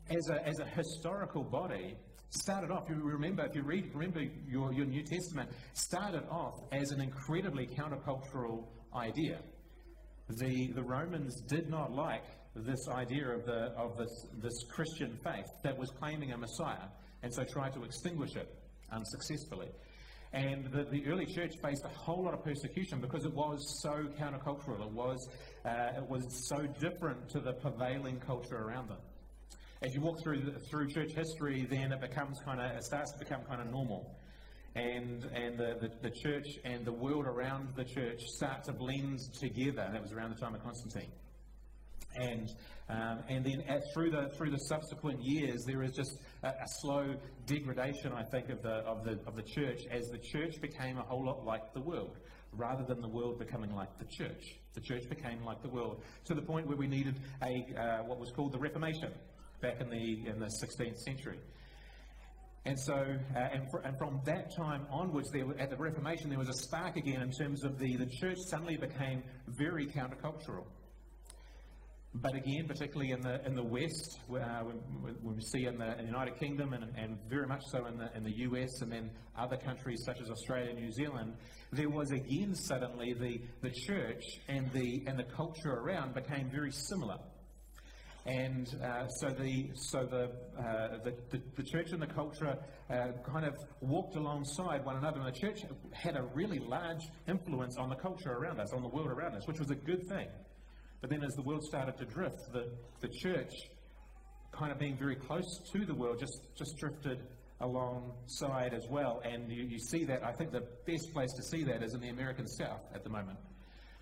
as 0.10 0.30
a, 0.30 0.48
as 0.48 0.58
a 0.58 0.66
historical 0.66 1.44
body 1.44 1.96
started 2.32 2.72
off, 2.72 2.90
you 2.90 2.96
remember, 2.96 3.46
if 3.46 3.54
you 3.54 3.62
read, 3.62 3.92
remember 3.94 4.22
your, 4.48 4.74
your 4.74 4.88
New 4.88 5.04
Testament, 5.04 5.52
started 5.74 6.24
off 6.32 6.56
as 6.72 6.90
an 6.90 7.02
incredibly 7.02 7.68
countercultural 7.68 8.66
idea. 8.96 9.42
The, 10.28 10.72
the 10.74 10.82
Romans 10.82 11.40
did 11.42 11.70
not 11.70 11.92
like 11.92 12.26
this 12.56 12.88
idea 12.90 13.30
of, 13.30 13.46
the, 13.46 13.74
of 13.78 13.98
this, 13.98 14.26
this 14.42 14.64
Christian 14.70 15.18
faith 15.24 15.48
that 15.64 15.78
was 15.78 15.90
claiming 16.00 16.32
a 16.32 16.38
Messiah, 16.38 16.90
and 17.24 17.34
so 17.34 17.44
tried 17.44 17.74
to 17.74 17.84
extinguish 17.84 18.36
it 18.36 18.54
unsuccessfully. 18.92 19.70
And 20.34 20.66
the, 20.72 20.86
the 20.86 21.06
early 21.08 21.26
church 21.26 21.54
faced 21.62 21.84
a 21.84 21.90
whole 21.90 22.24
lot 22.24 22.34
of 22.34 22.44
persecution 22.44 23.02
because 23.02 23.26
it 23.26 23.34
was 23.34 23.82
so 23.82 24.06
countercultural. 24.20 24.82
It 24.86 24.92
was, 24.92 25.28
uh, 25.66 25.98
it 25.98 26.10
was 26.10 26.24
so 26.48 26.66
different 26.80 27.30
to 27.30 27.40
the 27.40 27.54
prevailing 27.54 28.20
culture 28.20 28.58
around 28.58 28.90
them. 28.90 29.00
As 29.82 29.94
you 29.94 30.02
walk 30.02 30.22
through 30.24 30.42
the, 30.42 30.60
through 30.70 30.90
church 30.90 31.12
history, 31.14 31.68
then 31.70 31.92
it 31.92 32.00
becomes 32.00 32.40
kind 32.46 32.62
of 32.62 32.72
it 32.72 32.84
starts 32.84 33.12
to 33.14 33.20
become 33.20 33.42
kind 33.44 33.62
of 33.62 33.72
normal, 33.72 34.16
and 34.76 35.26
and 35.34 35.58
the, 35.58 35.76
the, 35.82 35.90
the 36.08 36.12
church 36.12 36.46
and 36.64 36.86
the 36.86 36.94
world 36.94 37.26
around 37.26 37.70
the 37.76 37.84
church 37.84 38.22
start 38.28 38.64
to 38.66 38.74
blend 38.74 39.20
together. 39.40 39.82
And 39.82 39.96
that 39.96 40.02
was 40.04 40.14
around 40.14 40.36
the 40.36 40.40
time 40.40 40.54
of 40.54 40.62
Constantine 40.62 41.12
and 42.16 42.50
um, 42.90 43.24
and 43.30 43.46
then 43.46 43.64
at, 43.70 43.82
through 43.94 44.12
the 44.12 44.30
through 44.36 44.52
the 44.52 44.60
subsequent 44.60 45.24
years, 45.24 45.64
there 45.66 45.82
is 45.84 45.94
just 45.94 46.18
a, 46.44 46.50
a, 46.50 46.68
slow 46.82 47.16
degradation, 47.46 48.12
I 48.12 48.24
think, 48.24 48.50
of 48.50 48.62
the 48.62 48.84
of 48.84 49.06
the 49.06 49.20
of 49.26 49.36
the 49.36 49.44
church 49.44 49.82
as 49.90 50.10
the 50.10 50.18
church 50.18 50.60
became 50.62 50.98
a 50.98 51.04
whole 51.04 51.26
lot 51.26 51.46
like 51.46 51.74
the 51.74 51.82
world, 51.82 52.18
rather 52.52 52.84
than 52.84 53.02
the 53.02 53.08
world 53.08 53.40
becoming 53.40 53.74
like 53.74 53.98
the 53.98 54.06
church. 54.06 54.58
The 54.74 54.82
church 54.82 55.08
became 55.10 55.44
like 55.46 55.62
the 55.62 55.70
world 55.70 56.04
to 56.26 56.34
the 56.34 56.42
point 56.42 56.68
where 56.68 56.78
we 56.78 56.88
needed 56.88 57.16
a 57.44 57.66
uh, 57.80 58.04
what 58.04 58.20
was 58.20 58.32
called 58.32 58.52
the 58.52 58.60
Reformation 58.60 59.14
back 59.62 59.80
in 59.80 59.90
the 59.90 60.30
in 60.30 60.40
the 60.40 60.50
16th 60.62 60.98
century. 60.98 61.40
And 62.64 62.80
so, 62.80 62.94
uh, 62.94 63.40
and, 63.40 63.72
for, 63.72 63.80
and, 63.80 63.98
from 63.98 64.22
that 64.26 64.56
time 64.56 64.86
onwards, 64.92 65.32
there, 65.32 65.46
at 65.58 65.72
the 65.72 65.78
Reformation, 65.78 66.30
there 66.30 66.38
was 66.38 66.50
a 66.50 66.54
spark 66.54 66.96
again 66.96 67.20
in 67.24 67.32
terms 67.32 67.64
of 67.64 67.80
the, 67.80 67.96
the 67.96 68.06
church 68.06 68.38
suddenly 68.50 68.78
became 68.78 69.24
very 69.48 69.88
countercultural. 69.88 70.66
But 72.14 72.36
again, 72.36 72.68
particularly 72.68 73.12
in 73.12 73.22
the 73.22 73.46
in 73.46 73.56
the 73.56 73.64
West, 73.64 74.20
uh, 74.30 74.64
when, 74.64 75.16
we 75.24 75.42
see 75.42 75.66
in 75.66 75.78
the, 75.78 75.98
in 75.98 76.00
the 76.00 76.12
United 76.12 76.38
Kingdom 76.38 76.74
and, 76.74 76.84
and, 76.98 77.18
very 77.30 77.48
much 77.48 77.62
so 77.72 77.86
in 77.86 77.98
the 77.98 78.10
in 78.14 78.24
the 78.24 78.38
US 78.40 78.82
and 78.82 78.92
then 78.92 79.12
other 79.38 79.56
countries 79.56 80.04
such 80.06 80.20
as 80.20 80.30
Australia 80.30 80.72
and 80.72 80.80
New 80.80 80.92
Zealand, 80.92 81.36
there 81.72 81.90
was 81.90 82.12
again 82.12 82.54
suddenly 82.54 83.14
the, 83.14 83.40
the 83.62 83.72
church 83.88 84.24
and 84.50 84.70
the 84.74 85.06
and 85.08 85.18
the 85.18 85.24
culture 85.24 85.72
around 85.72 86.14
became 86.14 86.50
very 86.50 86.72
similar. 86.72 87.18
And 88.26 88.68
uh, 88.84 89.08
so 89.08 89.30
the 89.30 89.72
so 89.74 90.06
the, 90.06 90.32
uh, 90.62 90.98
the, 91.06 91.16
the, 91.32 91.42
the 91.56 91.64
church 91.64 91.92
and 91.92 92.02
the 92.02 92.14
culture 92.14 92.58
uh, 92.90 93.08
kind 93.26 93.46
of 93.46 93.56
walked 93.80 94.18
alongside 94.18 94.84
one 94.84 94.98
another, 94.98 95.22
and 95.22 95.34
the 95.34 95.40
church 95.40 95.62
had 95.94 96.18
a 96.18 96.24
really 96.36 96.60
large 96.60 97.04
influence 97.30 97.78
on 97.78 97.88
the 97.88 97.96
culture 97.96 98.34
around 98.34 98.60
us, 98.60 98.74
on 98.74 98.82
the 98.82 98.90
world 98.90 99.08
around 99.08 99.36
us, 99.36 99.48
which 99.48 99.60
was 99.60 99.72
a 99.72 99.76
good 99.76 100.06
thing. 100.10 100.28
But 101.02 101.10
then 101.10 101.24
as 101.24 101.34
the 101.34 101.42
world 101.42 101.64
started 101.64 101.98
to 101.98 102.06
drift, 102.06 102.38
the, 102.54 102.70
the 103.02 103.10
church, 103.10 103.54
kind 104.52 104.72
of 104.72 104.78
being 104.78 104.96
very 104.98 105.16
close 105.16 105.60
to 105.74 105.86
the 105.86 105.96
world, 105.96 106.20
just, 106.20 106.40
just 106.56 106.78
drifted 106.78 107.24
alongside 107.60 108.74
as 108.74 108.86
well. 108.90 109.22
And 109.24 109.52
you, 109.52 109.64
you 109.64 109.80
see 109.80 110.06
that, 110.06 110.24
I 110.24 110.32
think 110.32 110.52
the 110.52 110.68
best 110.86 111.12
place 111.14 111.32
to 111.34 111.44
see 111.44 111.64
that 111.64 111.82
is 111.84 111.94
in 111.94 112.02
the 112.02 112.10
American 112.10 112.48
South 112.48 112.82
at 112.94 113.04
the 113.04 113.10
moment, 113.10 113.40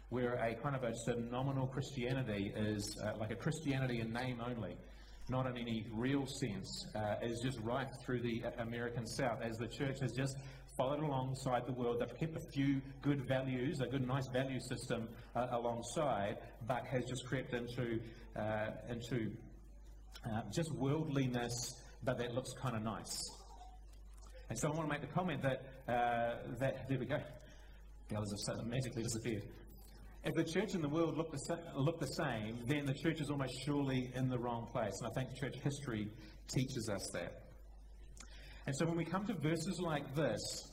where 0.10 0.34
a 0.34 0.56
kind 0.56 0.76
of 0.76 0.84
a, 0.84 0.92
just 0.92 1.08
a 1.08 1.20
nominal 1.20 1.68
Christianity 1.68 2.52
is 2.56 3.00
uh, 3.02 3.18
like 3.18 3.32
a 3.32 3.36
Christianity 3.36 4.02
in 4.02 4.12
name 4.12 4.42
only, 4.46 4.76
not 5.30 5.46
in 5.46 5.58
any 5.58 5.86
real 5.94 6.26
sense, 6.26 6.88
uh, 6.96 7.16
is 7.22 7.40
just 7.42 7.60
rife 7.60 7.92
through 8.06 8.22
the 8.22 8.44
uh, 8.44 8.64
American 8.64 9.06
South 9.06 9.42
as 9.42 9.58
the 9.58 9.68
church 9.68 10.00
has 10.02 10.12
just 10.12 10.36
followed 10.80 11.04
alongside 11.04 11.68
the 11.68 11.74
world. 11.74 11.98
They've 12.00 12.18
kept 12.18 12.38
a 12.38 12.52
few 12.54 12.82
good 13.02 13.28
values, 13.28 13.82
a 13.82 13.88
good, 13.88 14.08
nice 14.08 14.28
value 14.30 14.62
system 14.62 15.10
uh, 15.36 15.48
alongside, 15.52 16.38
but 16.66 16.86
has 16.86 17.04
just 17.04 17.26
crept 17.26 17.54
into 17.54 18.00
uh, 18.38 18.68
into 18.90 19.32
uh, 20.26 20.42
just 20.56 20.72
worldliness, 20.76 21.52
but 22.06 22.18
that 22.18 22.34
looks 22.34 22.52
kind 22.62 22.78
of 22.78 22.84
nice. 22.84 23.30
And 24.50 24.58
so 24.58 24.70
I 24.70 24.72
want 24.72 24.88
to 24.88 24.94
make 24.94 25.02
the 25.02 25.14
comment 25.14 25.42
that 25.44 25.64
uh, 25.90 26.36
that 26.60 26.88
there 26.88 26.98
we 26.98 27.06
go. 27.06 27.20
The 28.08 28.16
others 28.16 28.32
have 28.32 28.56
suddenly 28.56 28.72
magically 28.78 29.04
disappeared. 29.04 29.44
If 30.24 30.36
the 30.36 30.46
church 30.46 30.76
and 30.76 30.84
the 30.84 30.90
world 30.90 31.18
look 31.18 31.32
the, 31.32 31.60
look 31.76 32.00
the 32.00 32.08
same, 32.08 32.60
then 32.68 32.86
the 32.86 32.94
church 32.94 33.20
is 33.20 33.30
almost 33.30 33.54
surely 33.66 34.12
in 34.16 34.30
the 34.30 34.40
wrong 34.40 34.68
place. 34.72 34.94
And 35.02 35.12
I 35.12 35.14
think 35.14 35.36
church 35.36 35.56
history 35.62 36.08
teaches 36.48 36.90
us 36.90 37.12
that. 37.16 37.42
And 38.66 38.76
so 38.76 38.86
when 38.86 38.98
we 38.98 39.06
come 39.06 39.26
to 39.28 39.34
verses 39.34 39.80
like 39.82 40.16
this, 40.16 40.69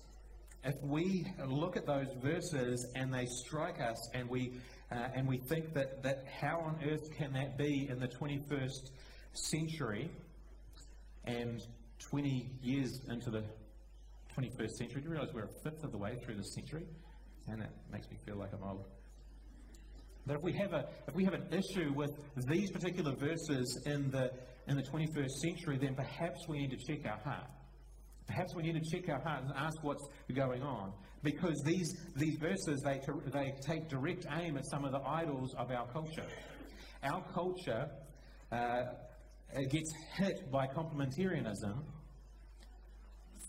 if 0.67 0.83
we 0.83 1.25
look 1.47 1.77
at 1.77 1.87
those 1.87 2.09
verses 2.21 2.91
and 2.97 3.15
they 3.15 3.27
strike 3.27 3.81
us 3.81 4.11
and 4.15 4.29
we, 4.29 4.53
uh, 4.91 5.09
and 5.15 5.27
we 5.27 5.39
think 5.39 5.73
that, 5.75 6.03
that 6.03 6.25
how 6.41 6.59
on 6.59 6.79
earth 6.91 7.09
can 7.17 7.33
that 7.35 7.57
be 7.57 7.89
in 7.89 8.01
the 8.01 8.09
21st 8.09 8.91
century 9.33 10.11
and 11.25 11.63
20 12.11 12.51
years 12.63 13.01
into 13.09 13.31
the 13.31 13.45
21st 14.37 14.71
century, 14.71 15.01
do 15.01 15.09
you 15.09 15.13
realize 15.13 15.33
we're 15.33 15.45
a 15.45 15.63
fifth 15.63 15.85
of 15.85 15.93
the 15.93 15.99
way 15.99 16.17
through 16.25 16.35
this 16.35 16.53
century? 16.55 16.85
And 17.49 17.61
that 17.61 17.71
makes 17.93 18.11
me 18.11 18.17
feel 18.27 18.37
like 18.37 18.51
I'm 18.53 18.69
old. 18.69 18.85
But 20.27 20.37
if 20.37 20.43
we 20.43 20.53
have 20.55 20.73
a 20.73 20.87
if 21.07 21.15
we 21.15 21.25
have 21.25 21.35
an 21.35 21.47
issue 21.53 21.93
with 21.95 22.11
these 22.49 22.73
particular 22.73 23.15
verses 23.15 23.81
in 23.87 24.11
the 24.11 24.33
in 24.67 24.77
the 24.77 24.83
21st 24.83 25.31
century, 25.31 25.79
then 25.81 25.95
perhaps 25.95 26.49
we 26.49 26.59
need 26.59 26.77
to 26.77 26.77
check 26.77 27.07
our 27.07 27.19
heart. 27.19 27.47
Perhaps 28.27 28.55
we 28.55 28.63
need 28.63 28.83
to 28.83 28.91
check 28.91 29.09
our 29.09 29.21
hearts 29.21 29.47
and 29.49 29.57
ask 29.57 29.83
what's 29.83 30.07
going 30.35 30.63
on. 30.63 30.93
Because 31.23 31.61
these, 31.65 31.93
these 32.17 32.37
verses, 32.39 32.83
they, 32.85 33.01
they 33.33 33.53
take 33.67 33.89
direct 33.89 34.27
aim 34.39 34.57
at 34.57 34.65
some 34.67 34.85
of 34.85 34.93
the 34.93 35.01
idols 35.01 35.55
of 35.59 35.71
our 35.71 35.87
culture. 35.89 36.27
Our 37.03 37.23
culture 37.33 37.89
uh, 38.53 38.83
gets 39.71 39.93
hit 40.17 40.51
by 40.51 40.67
complementarianism 40.67 41.83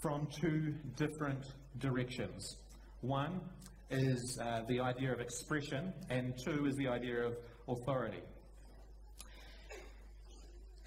from 0.01 0.27
two 0.39 0.75
different 0.95 1.43
directions. 1.79 2.55
One 3.01 3.41
is 3.89 4.39
uh, 4.41 4.61
the 4.67 4.79
idea 4.79 5.13
of 5.13 5.19
expression, 5.19 5.93
and 6.09 6.33
two 6.45 6.65
is 6.65 6.75
the 6.75 6.87
idea 6.87 7.25
of 7.25 7.33
authority. 7.67 8.21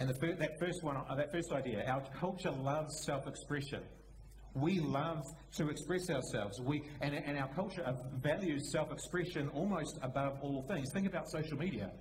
And 0.00 0.10
fir- 0.18 0.34
that 0.34 0.58
first 0.58 0.82
one, 0.82 0.96
uh, 0.96 1.14
that 1.14 1.30
first 1.30 1.52
idea, 1.52 1.84
our 1.86 2.02
culture 2.18 2.50
loves 2.50 3.04
self-expression. 3.04 3.82
We 4.54 4.80
love 4.80 5.22
to 5.56 5.68
express 5.68 6.08
ourselves. 6.10 6.58
We, 6.60 6.82
and, 7.02 7.14
and 7.14 7.38
our 7.38 7.48
culture 7.54 7.84
values 8.20 8.72
self-expression 8.72 9.50
almost 9.50 9.98
above 10.02 10.38
all 10.42 10.64
things. 10.68 10.90
Think 10.92 11.06
about 11.06 11.30
social 11.30 11.56
media. 11.56 11.92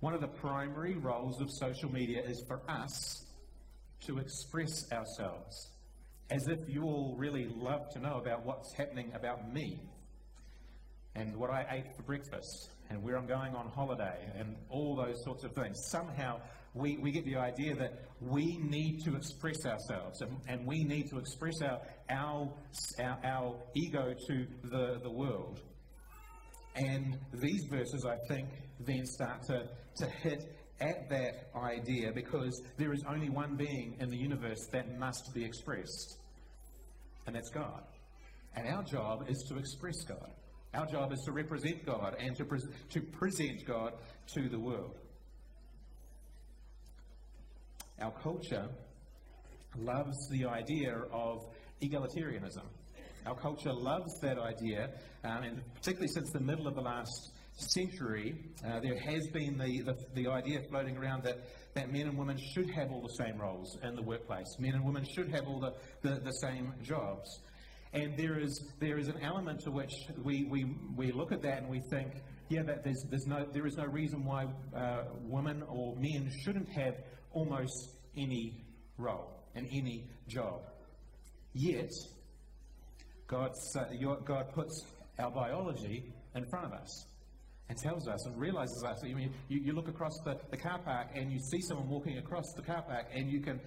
One 0.00 0.14
of 0.14 0.20
the 0.20 0.28
primary 0.28 0.94
roles 0.94 1.40
of 1.40 1.50
social 1.50 1.90
media 1.90 2.22
is 2.22 2.44
for 2.46 2.60
us 2.68 3.24
to 4.06 4.18
express 4.18 4.90
ourselves. 4.92 5.70
As 6.30 6.46
if 6.46 6.68
you 6.68 6.84
all 6.84 7.16
really 7.18 7.48
love 7.56 7.90
to 7.94 7.98
know 7.98 8.18
about 8.18 8.44
what's 8.44 8.72
happening 8.74 9.12
about 9.14 9.52
me 9.52 9.80
and 11.16 11.34
what 11.36 11.50
I 11.50 11.66
ate 11.70 11.96
for 11.96 12.02
breakfast 12.02 12.70
and 12.88 13.02
where 13.02 13.16
I'm 13.16 13.26
going 13.26 13.54
on 13.54 13.68
holiday 13.68 14.18
and 14.38 14.56
all 14.68 14.94
those 14.94 15.24
sorts 15.24 15.42
of 15.42 15.52
things. 15.54 15.80
Somehow 15.90 16.40
we, 16.74 16.98
we 16.98 17.10
get 17.10 17.24
the 17.24 17.36
idea 17.36 17.74
that 17.74 18.04
we 18.20 18.58
need 18.58 19.00
to 19.04 19.16
express 19.16 19.66
ourselves 19.66 20.20
and, 20.20 20.36
and 20.48 20.66
we 20.66 20.84
need 20.84 21.08
to 21.10 21.18
express 21.18 21.60
our, 21.62 21.80
our, 22.08 22.48
our, 23.00 23.18
our 23.24 23.56
ego 23.74 24.14
to 24.28 24.46
the, 24.64 25.00
the 25.02 25.10
world. 25.10 25.60
And 26.76 27.18
these 27.32 27.64
verses, 27.70 28.06
I 28.06 28.16
think, 28.28 28.48
then 28.80 29.04
start 29.04 29.42
to, 29.44 29.68
to 29.96 30.06
hit 30.22 30.56
at 30.80 31.08
that 31.10 31.50
idea 31.56 32.12
because 32.14 32.62
there 32.78 32.92
is 32.92 33.02
only 33.08 33.28
one 33.28 33.56
being 33.56 33.96
in 34.00 34.08
the 34.08 34.16
universe 34.16 34.66
that 34.72 34.98
must 34.98 35.34
be 35.34 35.44
expressed, 35.44 36.18
and 37.26 37.36
that's 37.36 37.50
God. 37.50 37.82
And 38.56 38.68
our 38.68 38.82
job 38.82 39.26
is 39.28 39.44
to 39.48 39.58
express 39.58 40.02
God. 40.04 40.30
Our 40.72 40.86
job 40.86 41.12
is 41.12 41.20
to 41.24 41.32
represent 41.32 41.84
God 41.84 42.16
and 42.18 42.36
to, 42.36 42.44
pre- 42.44 42.60
to 42.90 43.00
present 43.00 43.66
God 43.66 43.92
to 44.34 44.48
the 44.48 44.58
world. 44.58 44.96
Our 48.00 48.12
culture 48.12 48.66
loves 49.78 50.16
the 50.30 50.46
idea 50.46 50.94
of 51.12 51.44
egalitarianism. 51.82 52.64
Our 53.26 53.36
culture 53.36 53.72
loves 53.72 54.18
that 54.22 54.38
idea, 54.38 54.90
um, 55.24 55.42
and 55.42 55.62
particularly 55.74 56.08
since 56.08 56.30
the 56.30 56.40
middle 56.40 56.66
of 56.66 56.74
the 56.74 56.80
last 56.80 57.32
century, 57.52 58.36
uh, 58.66 58.80
there 58.80 58.98
has 58.98 59.28
been 59.28 59.58
the, 59.58 59.82
the, 59.82 59.96
the, 60.14 60.28
idea 60.28 60.60
floating 60.70 60.96
around 60.96 61.24
that, 61.24 61.36
that 61.74 61.92
men 61.92 62.08
and 62.08 62.16
women 62.16 62.38
should 62.54 62.70
have 62.70 62.90
all 62.90 63.02
the 63.02 63.22
same 63.22 63.36
roles 63.38 63.76
in 63.82 63.94
the 63.94 64.02
workplace. 64.02 64.56
Men 64.58 64.74
and 64.74 64.84
women 64.84 65.04
should 65.04 65.30
have 65.30 65.46
all 65.46 65.60
the, 65.60 65.74
the, 66.00 66.20
the 66.20 66.32
same 66.32 66.72
jobs. 66.82 67.40
And 67.92 68.16
there 68.16 68.38
is, 68.38 68.72
there 68.78 68.98
is 68.98 69.08
an 69.08 69.18
element 69.22 69.60
to 69.64 69.70
which 69.70 69.92
we, 70.22 70.44
we, 70.44 70.64
we 70.96 71.12
look 71.12 71.32
at 71.32 71.42
that 71.42 71.58
and 71.58 71.68
we 71.68 71.80
think, 71.90 72.12
yeah, 72.48 72.62
that 72.62 72.82
there's, 72.82 73.04
there's 73.10 73.26
no, 73.26 73.44
there 73.52 73.66
is 73.66 73.76
no 73.76 73.84
reason 73.84 74.24
why 74.24 74.46
uh, 74.74 75.04
women 75.22 75.62
or 75.68 75.96
men 75.96 76.30
shouldn't 76.42 76.68
have 76.70 76.94
almost 77.32 77.96
any 78.16 78.64
role 78.98 79.44
and 79.54 79.66
any 79.72 80.08
job. 80.28 80.60
Yet, 81.52 81.90
God, 83.26 83.52
God 84.24 84.52
puts 84.52 84.84
our 85.18 85.30
biology 85.30 86.12
in 86.34 86.46
front 86.46 86.66
of 86.66 86.72
us 86.72 87.06
and 87.68 87.78
tells 87.78 88.08
us 88.08 88.26
and 88.26 88.38
realizes 88.38 88.82
us. 88.84 89.00
I 89.04 89.14
mean, 89.14 89.32
you, 89.48 89.60
you 89.60 89.72
look 89.72 89.88
across 89.88 90.12
the, 90.24 90.36
the 90.50 90.56
car 90.56 90.78
park 90.78 91.08
and 91.14 91.30
you 91.30 91.38
see 91.38 91.60
someone 91.60 91.88
walking 91.88 92.18
across 92.18 92.52
the 92.56 92.62
car 92.62 92.82
park 92.82 93.06
and 93.14 93.30
you 93.30 93.40
can 93.40 93.60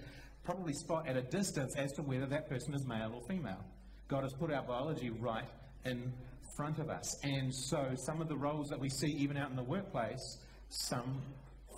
probably 0.44 0.74
spot 0.74 1.08
at 1.08 1.16
a 1.16 1.22
distance 1.22 1.74
as 1.76 1.90
to 1.92 2.02
whether 2.02 2.26
that 2.26 2.48
person 2.48 2.74
is 2.74 2.86
male 2.86 3.12
or 3.14 3.22
female. 3.28 3.64
God 4.08 4.22
has 4.22 4.32
put 4.34 4.52
our 4.52 4.62
biology 4.62 5.10
right 5.10 5.48
in 5.86 6.12
front 6.56 6.78
of 6.78 6.90
us. 6.90 7.18
And 7.24 7.54
so 7.54 7.92
some 7.96 8.20
of 8.20 8.28
the 8.28 8.36
roles 8.36 8.68
that 8.68 8.78
we 8.78 8.88
see 8.90 9.08
even 9.18 9.36
out 9.36 9.50
in 9.50 9.56
the 9.56 9.64
workplace, 9.64 10.38
some 10.68 11.22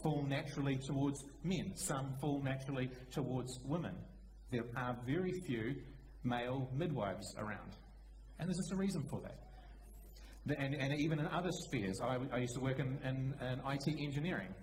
fall 0.07 0.25
naturally 0.29 0.77
towards 0.77 1.25
men, 1.43 1.73
some 1.75 2.15
fall 2.21 2.41
naturally 2.41 2.89
towards 3.11 3.59
women. 3.65 3.93
There 4.53 4.63
are 4.77 4.97
very 5.05 5.33
few 5.45 5.75
male 6.23 6.71
midwives 6.73 7.35
around. 7.37 7.73
And 8.39 8.49
there's 8.49 8.59
just 8.59 8.73
a 8.73 8.77
reason 8.77 9.03
for 9.11 9.21
that. 9.23 9.37
And, 10.61 10.77
and 10.77 11.01
even 11.01 11.19
in 11.19 11.27
other 11.27 11.51
spheres, 11.51 12.01
I, 12.01 12.19
I 12.33 12.39
used 12.39 12.55
to 12.55 12.61
work 12.61 12.79
in, 12.79 12.99
in, 13.03 13.35
in, 13.41 13.61
IT 13.69 14.01
engineering. 14.01 14.55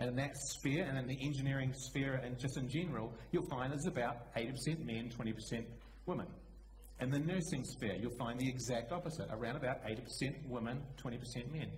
And 0.00 0.10
in 0.10 0.16
that 0.16 0.36
sphere, 0.36 0.84
and 0.84 0.98
in 0.98 1.06
the 1.06 1.24
engineering 1.24 1.72
sphere, 1.72 2.14
and 2.24 2.36
just 2.36 2.56
in 2.56 2.68
general, 2.68 3.12
you'll 3.30 3.48
find 3.48 3.70
there's 3.70 3.86
about 3.86 4.34
80% 4.34 4.84
men, 4.84 5.08
20% 5.16 5.66
women. 6.06 6.26
In 7.00 7.10
the 7.10 7.18
nursing 7.20 7.62
sphere, 7.62 7.94
you'll 7.94 8.16
find 8.18 8.40
the 8.40 8.48
exact 8.48 8.90
opposite, 8.90 9.28
around 9.30 9.54
about 9.54 9.84
80% 9.84 10.48
women, 10.48 10.82
20% 11.00 11.52
men. 11.52 11.70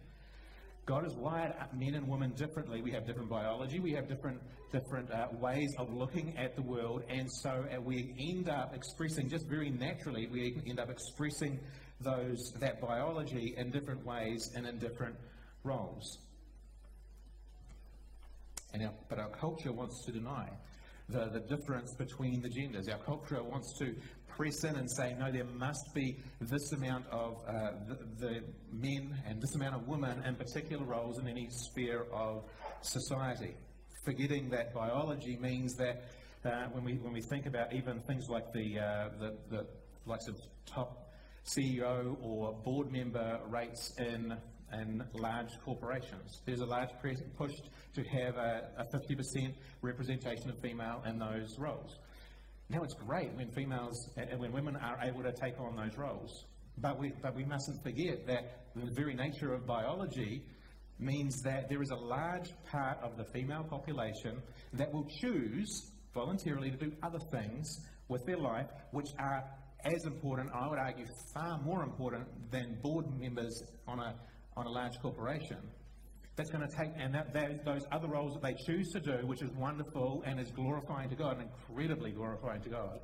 God 0.85 1.05
has 1.05 1.15
wired 1.15 1.55
men 1.73 1.95
and 1.95 2.09
women 2.09 2.33
differently. 2.33 2.83
We 2.83 2.91
have 2.91 3.07
different 3.07 3.31
biology, 3.31 3.79
we 3.79 3.93
have 3.93 4.09
different, 4.09 4.41
different 4.73 5.11
uh, 5.13 5.29
ways 5.41 5.73
of 5.79 5.95
looking 5.95 6.37
at 6.37 6.57
the 6.57 6.63
world, 6.63 7.05
and 7.09 7.31
so 7.31 7.51
uh, 7.51 7.81
we 7.81 8.15
end 8.19 8.49
up 8.49 8.75
expressing, 8.75 9.29
just 9.29 9.47
very 9.47 9.71
naturally, 9.71 10.27
we 10.27 10.61
end 10.67 10.81
up 10.81 10.91
expressing 10.91 11.61
those, 12.01 12.53
that 12.59 12.81
biology 12.81 13.55
in 13.57 13.71
different 13.71 14.05
ways 14.05 14.51
and 14.57 14.67
in 14.67 14.79
different 14.79 15.15
roles. 15.63 16.19
And 18.75 18.83
our, 18.83 18.93
but 19.09 19.19
our 19.19 19.31
culture 19.31 19.73
wants 19.73 20.05
to 20.07 20.13
deny 20.13 20.49
the, 21.09 21.29
the 21.29 21.41
difference 21.41 21.95
between 21.95 22.41
the 22.41 22.49
genders. 22.49 22.89
Our 22.89 22.99
culture 22.99 23.43
wants 23.43 23.79
to 23.79 23.95
press 24.43 24.65
in 24.65 24.75
and 24.75 24.91
say, 24.91 25.15
no, 25.21 25.31
there 25.31 25.45
must 25.45 25.95
be 25.95 26.17
this 26.41 26.73
amount 26.73 27.07
of 27.13 27.37
uh, 27.47 27.71
the, 27.87 28.27
the, 28.27 28.41
men 28.73 29.17
and 29.25 29.41
this 29.41 29.55
amount 29.55 29.77
of 29.77 29.87
women 29.87 30.21
in 30.27 30.35
particular 30.35 30.85
roles 30.85 31.21
in 31.21 31.29
any 31.29 31.49
sphere 31.49 32.07
of 32.13 32.43
society. 32.81 33.55
Forgetting 34.05 34.51
that 34.51 34.75
biology 34.75 35.39
means 35.41 35.77
that 35.77 36.03
uh, 36.45 36.65
when, 36.73 36.83
we, 36.83 36.95
when 36.95 37.13
we 37.13 37.21
think 37.21 37.47
about 37.47 37.73
even 37.73 38.01
things 38.01 38.29
like 38.29 38.53
the, 38.53 38.81
uh, 38.81 39.09
the, 39.21 39.37
the 39.49 39.67
likes 40.07 40.27
of 40.27 40.35
top 40.67 41.13
CEO 41.47 42.17
or 42.21 42.53
board 42.65 42.91
member 42.91 43.39
rates 43.49 43.93
in 43.99 44.37
in 44.73 45.05
large 45.13 45.51
corporations. 45.67 46.41
There's 46.47 46.63
a 46.63 46.67
large 46.67 46.89
push 47.37 47.53
to 47.95 48.03
have 48.05 48.37
a, 48.37 48.71
a 48.79 48.85
50% 48.85 49.53
representation 49.83 50.49
of 50.49 50.59
female 50.61 51.03
in 51.07 51.19
those 51.19 51.59
roles. 51.59 51.99
Now 52.73 52.83
it's 52.85 52.95
great 52.95 53.35
when 53.35 53.51
females 53.51 54.09
and 54.17 54.41
when 54.41 54.51
women 54.51 54.77
are 54.77 54.99
able 55.03 55.23
to 55.25 55.33
take 55.33 55.61
on 55.61 55.77
those 55.77 55.95
roles. 55.99 56.47
But 56.79 56.99
we, 56.99 57.13
but 57.21 57.37
we 57.37 57.45
mustn't 57.45 57.83
forget 57.83 58.27
that 58.27 58.65
the 58.75 58.91
very 58.95 59.15
nature 59.15 59.53
of 59.53 59.67
biology 59.67 60.43
means 60.99 61.43
that 61.43 61.69
there 61.69 61.83
is 61.83 61.91
a 61.91 61.97
large 61.97 62.49
part 62.71 62.99
of 63.03 63.19
the 63.19 63.25
female 63.25 63.63
population 63.63 64.41
that 64.73 64.91
will 64.91 65.07
choose 65.21 65.91
voluntarily 66.15 66.71
to 66.71 66.79
do 66.79 66.93
other 67.03 67.19
things 67.31 67.79
with 68.09 68.25
their 68.25 68.39
life 68.39 68.69
which 68.93 69.09
are 69.19 69.45
as 69.85 70.05
important, 70.07 70.49
I 70.55 70.67
would 70.69 70.79
argue 70.79 71.05
far 71.35 71.61
more 71.61 71.83
important 71.83 72.27
than 72.51 72.79
board 72.83 73.05
members 73.21 73.63
on 73.87 73.99
a 73.99 74.15
on 74.57 74.67
a 74.67 74.71
large 74.71 74.99
corporation. 75.03 75.59
That's 76.37 76.51
going 76.51 76.67
to 76.67 76.77
take, 76.77 76.93
and 76.99 77.15
that, 77.15 77.35
that, 77.35 77.65
those 77.65 77.83
other 77.93 78.09
roles 78.09 78.33
that 78.35 78.43
they 78.43 78.55
choose 78.67 78.89
to 78.93 79.01
do, 79.01 79.27
which 79.27 79.43
is 79.43 79.51
wonderful 79.51 80.23
and 80.25 80.41
is 80.41 80.51
glorifying 80.51 81.11
to 81.11 81.17
God, 81.17 81.39
and 81.39 81.43
incredibly 81.43 82.11
glorifying 82.11 82.63
to 82.63 82.71
God, 82.71 83.01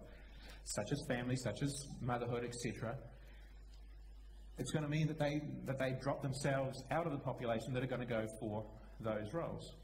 such 0.65 0.93
as 0.93 1.05
family, 1.09 1.37
such 1.37 1.63
as 1.63 1.87
motherhood, 2.01 2.45
etc. 2.45 2.97
It's 4.57 4.71
going 4.71 4.85
to 4.85 4.91
mean 4.91 5.07
that 5.09 5.19
they 5.19 5.41
that 5.67 5.79
they 5.79 5.95
drop 6.03 6.23
themselves 6.23 6.83
out 6.91 7.07
of 7.07 7.13
the 7.13 7.19
population 7.19 7.73
that 7.75 7.83
are 7.83 7.87
going 7.87 8.01
to 8.01 8.07
go 8.07 8.27
for 8.41 8.65
those 9.01 9.33
roles. 9.33 9.75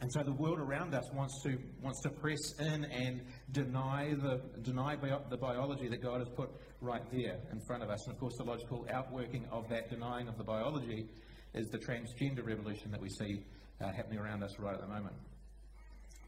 And 0.00 0.12
so 0.12 0.22
the 0.22 0.32
world 0.32 0.60
around 0.60 0.94
us 0.94 1.04
wants 1.12 1.42
to 1.42 1.58
wants 1.82 2.00
to 2.02 2.10
press 2.10 2.38
in 2.60 2.84
and 2.84 3.20
deny 3.52 4.14
the 4.14 4.40
deny 4.62 4.96
bio, 4.96 5.22
the 5.28 5.36
biology 5.36 5.88
that 5.88 6.02
God 6.02 6.20
has 6.20 6.28
put 6.36 6.50
right 6.80 7.02
there 7.10 7.38
in 7.52 7.60
front 7.66 7.82
of 7.82 7.90
us. 7.90 8.06
And 8.06 8.14
of 8.14 8.20
course, 8.20 8.34
the 8.38 8.44
logical 8.44 8.86
outworking 8.92 9.46
of 9.50 9.68
that 9.68 9.90
denying 9.90 10.28
of 10.28 10.38
the 10.38 10.44
biology 10.44 11.06
is 11.54 11.68
the 11.68 11.78
transgender 11.78 12.44
revolution 12.44 12.90
that 12.90 13.00
we 13.00 13.08
see 13.08 13.44
uh, 13.80 13.92
happening 13.92 14.18
around 14.18 14.42
us 14.42 14.58
right 14.58 14.74
at 14.74 14.80
the 14.80 14.88
moment. 14.88 15.14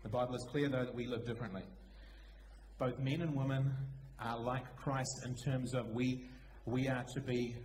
The 0.03 0.09
Bible 0.09 0.35
is 0.35 0.47
clear, 0.51 0.69
though, 0.69 0.85
that 0.85 0.95
we 0.95 1.07
live 1.07 1.27
differently. 1.27 1.63
Both 2.79 2.99
men 2.99 3.21
and 3.21 3.35
women 3.35 3.75
are 4.19 4.39
like 4.39 4.65
Christ 4.77 5.23
in 5.27 5.35
terms 5.35 5.75
of 5.75 5.89
we 5.89 6.29
we 6.67 6.89
are 6.89 7.05
to 7.15 7.21
be 7.21 7.57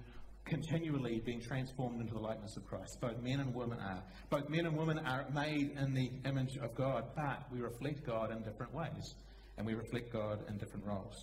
continually 0.45 1.21
being 1.25 1.41
transformed 1.41 1.99
into 2.01 2.13
the 2.13 2.19
likeness 2.19 2.55
of 2.55 2.65
Christ. 2.65 2.97
Both 3.01 3.21
men 3.21 3.39
and 3.39 3.53
women 3.53 3.79
are. 3.79 4.03
Both 4.29 4.49
men 4.49 4.65
and 4.65 4.77
women 4.77 4.99
are 4.99 5.25
made 5.33 5.71
in 5.77 5.93
the 5.93 6.11
image 6.25 6.57
of 6.61 6.75
God, 6.75 7.05
but 7.15 7.45
we 7.51 7.61
reflect 7.61 8.05
God 8.05 8.31
in 8.31 8.43
different 8.43 8.73
ways, 8.73 9.15
and 9.57 9.65
we 9.65 9.73
reflect 9.73 10.13
God 10.13 10.39
in 10.47 10.57
different 10.57 10.85
roles. 10.85 11.15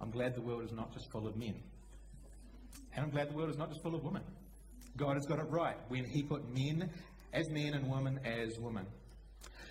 I'm 0.00 0.10
glad 0.10 0.34
the 0.34 0.42
world 0.42 0.64
is 0.64 0.72
not 0.72 0.92
just 0.92 1.10
full 1.10 1.26
of 1.26 1.36
men. 1.36 1.54
And 2.94 3.04
I'm 3.04 3.10
glad 3.10 3.30
the 3.30 3.34
world 3.34 3.50
is 3.50 3.58
not 3.58 3.68
just 3.68 3.82
full 3.82 3.94
of 3.94 4.02
women. 4.02 4.22
God 4.96 5.14
has 5.14 5.26
got 5.26 5.38
it 5.38 5.48
right 5.48 5.76
when 5.88 6.04
He 6.04 6.22
put 6.22 6.48
men 6.52 6.90
as 7.32 7.48
men 7.50 7.74
and 7.74 7.90
women 7.90 8.20
as 8.24 8.58
women. 8.58 8.86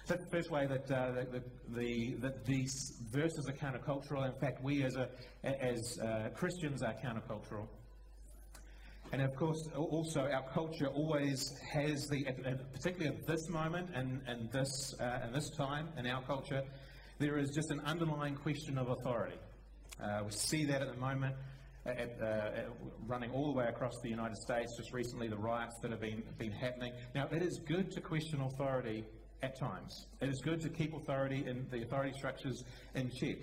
That's 0.07 0.23
the 0.23 0.29
first 0.31 0.49
way 0.49 0.65
that, 0.65 0.89
uh, 0.89 1.11
the, 1.31 1.43
the, 1.69 2.15
that 2.21 2.45
these 2.45 2.99
verses 3.11 3.47
are 3.47 3.53
countercultural. 3.53 4.25
In 4.25 4.39
fact, 4.39 4.63
we 4.63 4.83
as, 4.83 4.95
a, 4.95 5.07
as 5.43 5.99
uh, 5.99 6.29
Christians 6.33 6.81
are 6.81 6.95
countercultural. 6.95 7.67
And 9.11 9.21
of 9.21 9.35
course, 9.35 9.67
also 9.75 10.21
our 10.21 10.47
culture 10.51 10.87
always 10.87 11.55
has 11.73 12.07
the, 12.07 12.25
particularly 12.73 13.15
at 13.15 13.27
this 13.27 13.49
moment 13.49 13.89
and, 13.93 14.21
and 14.27 14.51
this, 14.51 14.95
uh, 14.99 15.19
and 15.23 15.33
this 15.33 15.49
time 15.51 15.89
in 15.97 16.07
our 16.07 16.21
culture, 16.23 16.63
there 17.19 17.37
is 17.37 17.51
just 17.51 17.69
an 17.69 17.81
underlying 17.81 18.35
question 18.35 18.77
of 18.77 18.89
authority. 18.89 19.37
Uh, 20.01 20.21
we 20.25 20.31
see 20.31 20.65
that 20.65 20.81
at 20.81 20.91
the 20.91 20.99
moment 20.99 21.35
at, 21.97 22.21
uh, 22.21 22.69
running 23.07 23.31
all 23.31 23.47
the 23.51 23.57
way 23.57 23.65
across 23.65 23.93
the 24.01 24.09
United 24.09 24.37
States, 24.37 24.75
just 24.77 24.93
recently 24.93 25.27
the 25.27 25.37
riots 25.37 25.75
that 25.81 25.91
have 25.91 26.01
been, 26.01 26.23
been 26.37 26.51
happening. 26.51 26.93
Now, 27.15 27.27
it 27.31 27.41
is 27.41 27.59
good 27.67 27.91
to 27.91 28.01
question 28.01 28.41
authority 28.41 29.05
at 29.41 29.59
times. 29.59 30.07
It 30.21 30.29
is 30.29 30.41
good 30.41 30.61
to 30.61 30.69
keep 30.69 30.93
authority 30.93 31.45
and 31.47 31.69
the 31.71 31.83
authority 31.83 32.13
structures 32.17 32.63
in 32.95 33.09
check. 33.11 33.37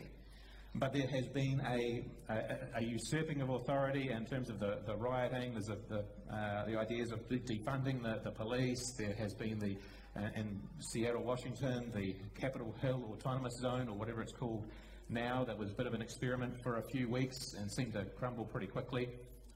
But 0.75 0.93
there 0.93 1.07
has 1.09 1.27
been 1.29 1.61
a, 1.67 2.05
a, 2.31 2.81
a 2.81 2.85
usurping 2.85 3.41
of 3.41 3.49
authority 3.49 4.11
in 4.11 4.27
terms 4.27 4.51
of 4.51 4.61
the, 4.61 4.81
the 4.87 4.95
rioting. 4.95 5.53
There's 5.53 5.71
a, 5.71 5.79
the, 5.89 6.05
uh, 6.31 6.67
the 6.67 6.77
ideas 6.79 7.13
of 7.13 7.27
defunding 7.29 8.03
the, 8.03 8.21
the 8.23 8.31
police. 8.31 8.95
There 8.99 9.15
has 9.15 9.33
been 9.35 9.59
the, 9.59 9.77
uh, 10.15 10.29
in 10.37 10.61
Seattle, 10.81 11.23
Washington, 11.23 11.91
the 11.95 12.15
Capitol 12.39 12.75
Hill 12.83 13.03
Autonomous 13.11 13.55
Zone, 13.63 13.89
or 13.89 13.97
whatever 13.97 14.21
it's 14.21 14.35
called 14.35 14.67
now, 15.09 15.45
that 15.45 15.57
was 15.57 15.71
a 15.71 15.75
bit 15.75 15.87
of 15.87 15.95
an 15.95 16.03
experiment 16.03 16.55
for 16.63 16.79
a 16.79 16.83
few 16.83 17.09
weeks 17.09 17.55
and 17.59 17.71
seemed 17.71 17.93
to 17.93 18.05
crumble 18.19 18.45
pretty 18.45 18.67
quickly 18.67 19.09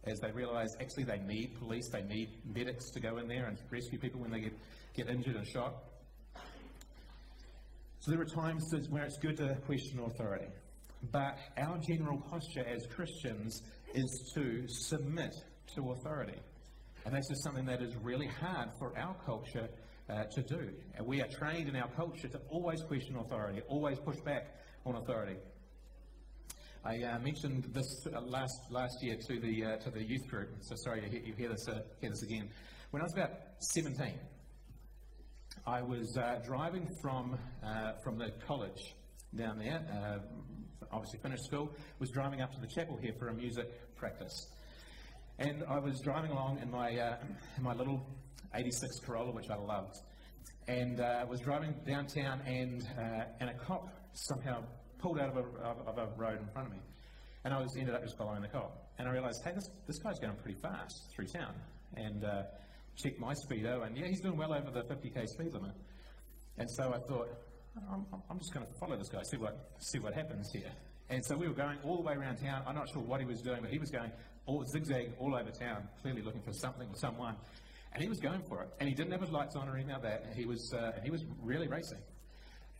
as 0.04 0.20
they 0.20 0.30
realised 0.30 0.76
actually 0.80 1.04
they 1.04 1.18
need 1.18 1.58
police, 1.58 1.88
they 1.88 2.02
need 2.02 2.30
medics 2.44 2.90
to 2.90 3.00
go 3.00 3.18
in 3.18 3.28
there 3.28 3.46
and 3.46 3.58
rescue 3.70 3.98
people 3.98 4.20
when 4.20 4.30
they 4.30 4.40
get, 4.40 4.52
get 4.94 5.08
injured 5.08 5.36
and 5.36 5.46
shot. 5.46 5.74
So 7.98 8.10
there 8.10 8.20
are 8.20 8.24
times 8.24 8.72
where 8.88 9.04
it's 9.04 9.18
good 9.18 9.36
to 9.38 9.56
question 9.66 10.00
authority. 10.00 10.46
But 11.12 11.38
our 11.58 11.78
general 11.78 12.18
posture 12.18 12.64
as 12.66 12.86
Christians 12.86 13.62
is 13.94 14.32
to 14.34 14.66
submit 14.68 15.34
to 15.74 15.90
authority. 15.92 16.38
And 17.04 17.14
that's 17.14 17.28
just 17.28 17.42
something 17.42 17.66
that 17.66 17.82
is 17.82 17.96
really 17.96 18.26
hard 18.26 18.70
for 18.78 18.96
our 18.96 19.14
culture 19.26 19.68
uh, 20.10 20.24
to 20.24 20.42
do. 20.42 20.70
And 20.96 21.06
we 21.06 21.20
are 21.22 21.28
trained 21.28 21.68
in 21.68 21.76
our 21.76 21.88
culture 21.88 22.28
to 22.28 22.40
always 22.48 22.82
question 22.82 23.16
authority, 23.16 23.62
always 23.68 23.98
push 23.98 24.18
back 24.20 24.54
on 24.84 24.96
authority. 24.96 25.36
I 26.84 27.02
uh, 27.02 27.18
mentioned 27.18 27.64
this 27.72 28.06
uh, 28.06 28.20
last 28.22 28.58
last 28.70 29.02
year 29.02 29.16
to 29.28 29.38
the 29.38 29.64
uh, 29.64 29.76
to 29.78 29.90
the 29.90 30.02
youth 30.02 30.26
group. 30.28 30.50
So 30.60 30.74
sorry 30.76 31.02
to 31.02 31.08
hear, 31.08 31.20
you 31.20 31.34
hear 31.34 31.50
this 31.50 31.68
uh, 31.68 31.82
hear 32.00 32.10
this 32.10 32.22
again. 32.22 32.48
When 32.90 33.02
I 33.02 33.04
was 33.04 33.12
about 33.12 33.30
17, 33.58 34.14
I 35.66 35.82
was 35.82 36.16
uh, 36.16 36.40
driving 36.44 36.88
from 37.02 37.38
from 38.02 38.18
the 38.18 38.32
college 38.46 38.94
down 39.36 39.58
there 39.58 40.20
obviously 40.92 41.18
finished 41.20 41.44
school, 41.44 41.70
was 41.98 42.10
driving 42.10 42.40
up 42.40 42.52
to 42.52 42.60
the 42.60 42.66
chapel 42.66 42.98
here 43.00 43.12
for 43.18 43.28
a 43.28 43.34
music 43.34 43.96
practice. 43.96 44.48
And 45.38 45.64
I 45.68 45.78
was 45.78 46.00
driving 46.00 46.32
along 46.32 46.58
in 46.60 46.70
my, 46.70 46.96
uh, 46.98 47.16
in 47.56 47.62
my 47.62 47.74
little 47.74 48.06
86 48.54 49.00
Corolla, 49.06 49.32
which 49.32 49.50
I 49.50 49.56
loved, 49.56 49.96
and 50.68 51.00
uh, 51.00 51.24
was 51.28 51.40
driving 51.40 51.74
downtown, 51.86 52.40
and, 52.46 52.82
uh, 52.98 53.24
and 53.40 53.50
a 53.50 53.54
cop 53.54 53.88
somehow 54.12 54.62
pulled 54.98 55.18
out 55.18 55.30
of 55.30 55.36
a, 55.36 55.88
of, 55.88 55.98
a 55.98 56.06
road 56.16 56.38
in 56.40 56.46
front 56.52 56.68
of 56.68 56.72
me. 56.72 56.80
And 57.44 57.54
I 57.54 57.60
was 57.60 57.74
ended 57.78 57.94
up 57.94 58.02
just 58.02 58.18
following 58.18 58.42
the 58.42 58.48
cop. 58.48 58.90
And 58.98 59.08
I 59.08 59.12
realised, 59.12 59.40
hey, 59.44 59.52
this, 59.54 59.68
this 59.86 59.98
guy's 59.98 60.18
going 60.18 60.34
pretty 60.36 60.60
fast 60.60 60.94
through 61.14 61.26
town. 61.26 61.54
And 61.96 62.24
uh, 62.24 62.42
checked 62.96 63.18
my 63.18 63.34
speedo, 63.34 63.86
and 63.86 63.96
yeah, 63.96 64.06
he's 64.06 64.20
doing 64.20 64.36
well 64.36 64.52
over 64.52 64.70
the 64.70 64.82
50k 64.82 65.26
speed 65.26 65.52
limit. 65.52 65.72
And 66.58 66.70
so 66.70 66.92
I 66.92 66.98
thought, 67.08 67.28
I'm, 67.90 68.04
I'm 68.28 68.38
just 68.38 68.52
going 68.52 68.66
to 68.66 68.72
follow 68.78 68.96
this 68.96 69.08
guy, 69.08 69.22
see 69.30 69.38
what, 69.38 69.70
see 69.78 69.98
what 69.98 70.14
happens 70.14 70.50
here. 70.52 70.70
And 71.08 71.24
so 71.24 71.36
we 71.36 71.48
were 71.48 71.54
going 71.54 71.78
all 71.82 71.96
the 71.96 72.02
way 72.02 72.14
around 72.14 72.36
town. 72.36 72.62
I'm 72.66 72.74
not 72.74 72.88
sure 72.92 73.02
what 73.02 73.20
he 73.20 73.26
was 73.26 73.40
doing, 73.40 73.60
but 73.62 73.70
he 73.70 73.78
was 73.78 73.90
going 73.90 74.12
all 74.46 74.64
zigzag 74.66 75.12
all 75.18 75.34
over 75.34 75.50
town, 75.50 75.88
clearly 76.02 76.22
looking 76.22 76.42
for 76.42 76.52
something 76.52 76.88
or 76.88 76.94
someone. 76.96 77.36
And 77.92 78.02
he 78.02 78.08
was 78.08 78.18
going 78.18 78.42
for 78.48 78.62
it. 78.62 78.68
And 78.78 78.88
he 78.88 78.94
didn't 78.94 79.12
have 79.12 79.20
his 79.20 79.30
lights 79.30 79.56
on 79.56 79.68
or 79.68 79.74
anything 79.74 79.92
like 79.92 80.02
that. 80.02 80.24
And 80.24 80.34
he 80.34 80.44
was, 80.44 80.72
uh, 80.72 80.92
he 81.02 81.10
was 81.10 81.24
really 81.42 81.68
racing. 81.68 81.98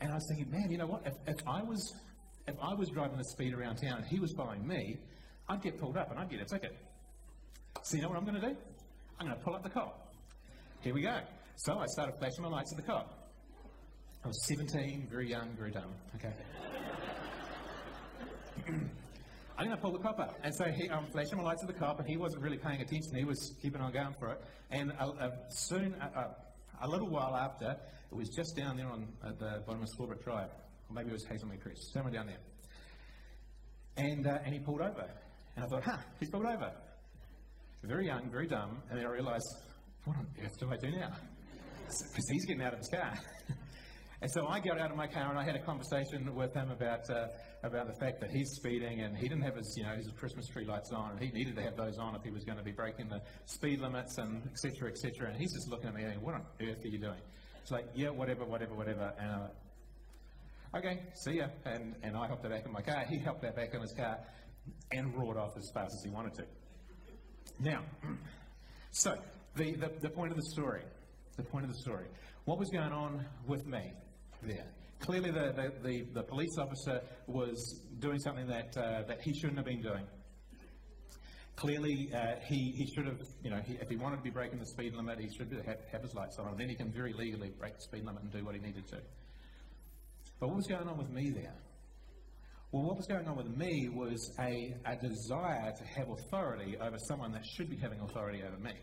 And 0.00 0.12
I 0.12 0.14
was 0.14 0.26
thinking, 0.28 0.50
man, 0.50 0.70
you 0.70 0.78
know 0.78 0.86
what? 0.86 1.02
If, 1.04 1.14
if 1.26 1.46
I 1.46 1.62
was 1.62 1.94
if 2.50 2.56
I 2.60 2.74
was 2.74 2.88
driving 2.88 3.18
the 3.18 3.24
speed 3.24 3.54
around 3.54 3.76
town 3.76 3.98
and 3.98 4.06
he 4.06 4.18
was 4.18 4.32
following 4.32 4.66
me, 4.66 4.98
I'd 5.48 5.62
get 5.62 5.78
pulled 5.78 5.96
up 5.96 6.10
and 6.10 6.18
I'd 6.18 6.30
get 6.30 6.40
a 6.40 6.44
ticket. 6.44 6.76
So 7.82 7.96
you 7.96 8.02
know 8.02 8.08
what 8.08 8.18
I'm 8.18 8.24
going 8.24 8.40
to 8.40 8.48
do? 8.48 8.56
I'm 9.18 9.26
going 9.26 9.38
to 9.38 9.44
pull 9.44 9.54
up 9.54 9.62
the 9.62 9.70
cop. 9.70 10.12
Here 10.80 10.94
we 10.94 11.02
go. 11.02 11.20
So 11.56 11.78
I 11.78 11.86
started 11.86 12.16
flashing 12.18 12.42
my 12.42 12.48
lights 12.48 12.72
at 12.72 12.84
the 12.84 12.90
cop. 12.90 13.30
I 14.24 14.28
was 14.28 14.46
17, 14.48 15.08
very 15.10 15.28
young, 15.28 15.50
very 15.56 15.70
dumb. 15.70 15.92
Okay. 16.16 16.34
I'm 19.60 19.66
going 19.66 19.76
to 19.76 19.82
pull 19.82 19.92
the 19.92 19.98
cop 19.98 20.18
up. 20.18 20.38
And 20.42 20.54
so 20.54 20.64
he, 20.74 20.88
I'm 20.88 21.04
flashing 21.12 21.36
my 21.36 21.44
lights 21.44 21.62
at 21.62 21.68
the 21.68 21.78
cop, 21.78 21.98
and 21.98 22.08
he 22.08 22.16
wasn't 22.16 22.42
really 22.42 22.56
paying 22.56 22.80
attention. 22.80 23.14
He 23.14 23.24
was 23.24 23.52
keeping 23.60 23.82
on 23.82 23.92
going 23.92 24.14
for 24.18 24.30
it. 24.30 24.40
And 24.70 24.90
uh, 24.98 25.10
uh, 25.10 25.30
soon, 25.50 25.94
uh, 26.00 26.28
a 26.80 26.88
little 26.88 27.10
while 27.10 27.36
after, 27.36 27.76
it 28.10 28.14
was 28.14 28.30
just 28.30 28.56
down 28.56 28.78
there 28.78 28.88
on 28.88 29.06
the 29.38 29.62
bottom 29.66 29.82
of 29.82 29.88
Squabrook 29.90 30.24
Drive. 30.24 30.48
Or 30.88 30.94
maybe 30.94 31.10
it 31.10 31.12
was 31.12 31.26
Hazelmead 31.26 31.60
Crest, 31.60 31.92
somewhere 31.92 32.10
down 32.10 32.28
there. 32.28 32.38
And, 33.98 34.26
uh, 34.26 34.38
and 34.46 34.54
he 34.54 34.60
pulled 34.60 34.80
over. 34.80 35.10
And 35.56 35.64
I 35.66 35.68
thought, 35.68 35.84
huh, 35.84 35.98
he's 36.18 36.30
pulled 36.30 36.46
over. 36.46 36.72
Very 37.82 38.06
young, 38.06 38.30
very 38.30 38.46
dumb. 38.46 38.80
And 38.88 38.98
then 38.98 39.04
I 39.04 39.10
realised, 39.10 39.44
what 40.06 40.16
on 40.16 40.26
earth 40.42 40.58
do 40.58 40.70
I 40.70 40.76
do 40.76 40.90
now? 40.90 41.12
Because 41.90 42.28
he's 42.30 42.46
getting 42.46 42.62
out 42.62 42.72
of 42.72 42.78
his 42.78 42.88
car. 42.88 43.12
and 44.22 44.30
so 44.30 44.46
I 44.46 44.60
got 44.60 44.78
out 44.78 44.90
of 44.90 44.98
my 44.98 45.06
car 45.06 45.30
and 45.30 45.38
I 45.38 45.44
had 45.44 45.56
a 45.56 45.64
conversation 45.64 46.34
with 46.34 46.52
him 46.52 46.70
about, 46.70 47.08
uh, 47.08 47.28
about 47.62 47.86
the 47.86 47.94
fact 47.94 48.20
that 48.20 48.30
he's 48.30 48.50
speeding 48.50 49.00
and 49.00 49.16
he 49.16 49.28
didn't 49.28 49.44
have 49.44 49.56
his, 49.56 49.74
you 49.78 49.84
know, 49.84 49.94
his 49.94 50.10
Christmas 50.18 50.46
tree 50.46 50.66
lights 50.66 50.92
on 50.92 51.12
and 51.12 51.20
he 51.20 51.30
needed 51.30 51.56
to 51.56 51.62
have 51.62 51.74
those 51.74 51.96
on 51.96 52.14
if 52.14 52.22
he 52.22 52.30
was 52.30 52.44
going 52.44 52.58
to 52.58 52.64
be 52.64 52.72
breaking 52.72 53.08
the 53.08 53.22
speed 53.46 53.80
limits 53.80 54.18
and 54.18 54.42
et 54.44 54.58
cetera, 54.58 54.90
et 54.90 54.98
cetera. 54.98 55.30
And 55.30 55.38
he's 55.40 55.54
just 55.54 55.70
looking 55.70 55.88
at 55.88 55.94
me 55.94 56.02
and 56.02 56.20
what 56.20 56.34
on 56.34 56.42
earth 56.60 56.84
are 56.84 56.88
you 56.88 56.98
doing? 56.98 57.20
It's 57.62 57.70
like, 57.70 57.86
yeah, 57.94 58.10
whatever, 58.10 58.44
whatever, 58.44 58.74
whatever. 58.74 59.10
And 59.18 59.30
I'm 59.30 59.40
like, 60.74 60.84
okay, 60.84 61.00
see 61.14 61.38
ya. 61.38 61.46
And, 61.64 61.94
and 62.02 62.14
I 62.14 62.28
hopped 62.28 62.42
back 62.42 62.66
in 62.66 62.72
my 62.72 62.82
car. 62.82 63.04
He 63.08 63.18
hopped 63.20 63.40
back 63.40 63.72
in 63.72 63.80
his 63.80 63.94
car 63.94 64.18
and 64.92 65.16
roared 65.16 65.38
off 65.38 65.56
as 65.56 65.70
fast 65.72 65.94
as 65.94 66.04
he 66.04 66.10
wanted 66.10 66.34
to. 66.34 66.44
Now, 67.58 67.84
so 68.90 69.14
the, 69.56 69.76
the, 69.76 69.92
the 70.02 70.10
point 70.10 70.30
of 70.30 70.36
the 70.36 70.50
story, 70.52 70.82
the 71.38 71.42
point 71.42 71.64
of 71.64 71.72
the 71.72 71.78
story. 71.78 72.06
What 72.44 72.58
was 72.58 72.68
going 72.68 72.92
on 72.92 73.24
with 73.46 73.66
me 73.66 73.92
there? 74.42 74.66
Clearly, 75.00 75.30
the, 75.30 75.52
the, 75.52 75.72
the, 75.82 76.06
the 76.12 76.22
police 76.22 76.58
officer 76.58 77.00
was 77.26 77.80
doing 78.00 78.18
something 78.18 78.46
that, 78.48 78.76
uh, 78.76 79.02
that 79.08 79.20
he 79.22 79.32
shouldn't 79.32 79.56
have 79.56 79.66
been 79.66 79.82
doing. 79.82 80.04
Clearly, 81.56 82.10
uh, 82.14 82.36
he, 82.46 82.72
he 82.76 82.86
should 82.94 83.06
have, 83.06 83.20
you 83.42 83.50
know, 83.50 83.60
he, 83.66 83.74
if 83.74 83.88
he 83.88 83.96
wanted 83.96 84.16
to 84.16 84.22
be 84.22 84.30
breaking 84.30 84.58
the 84.58 84.66
speed 84.66 84.94
limit, 84.94 85.18
he 85.18 85.28
should 85.36 85.52
have, 85.52 85.78
have 85.92 86.02
his 86.02 86.14
lights 86.14 86.38
on, 86.38 86.48
and 86.48 86.58
then 86.58 86.68
he 86.68 86.74
can 86.74 86.90
very 86.90 87.12
legally 87.12 87.50
break 87.58 87.76
the 87.76 87.82
speed 87.82 88.04
limit 88.04 88.22
and 88.22 88.32
do 88.32 88.44
what 88.44 88.54
he 88.54 88.60
needed 88.60 88.86
to. 88.88 88.96
But 90.38 90.48
what 90.48 90.56
was 90.56 90.66
going 90.66 90.88
on 90.88 90.96
with 90.96 91.10
me 91.10 91.30
there? 91.30 91.54
Well, 92.72 92.84
what 92.84 92.96
was 92.96 93.06
going 93.06 93.26
on 93.26 93.36
with 93.36 93.48
me 93.48 93.88
was 93.92 94.32
a, 94.38 94.74
a 94.86 94.96
desire 94.96 95.72
to 95.76 95.84
have 95.98 96.08
authority 96.08 96.76
over 96.80 96.96
someone 97.08 97.32
that 97.32 97.44
should 97.44 97.68
be 97.68 97.76
having 97.76 98.00
authority 98.00 98.42
over 98.46 98.56
me. 98.56 98.74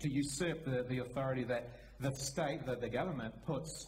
To 0.00 0.10
usurp 0.10 0.64
the, 0.64 0.84
the 0.88 0.98
authority 0.98 1.44
that 1.44 1.70
the 2.00 2.10
state, 2.16 2.66
that 2.66 2.80
the 2.80 2.88
government 2.88 3.34
puts 3.46 3.86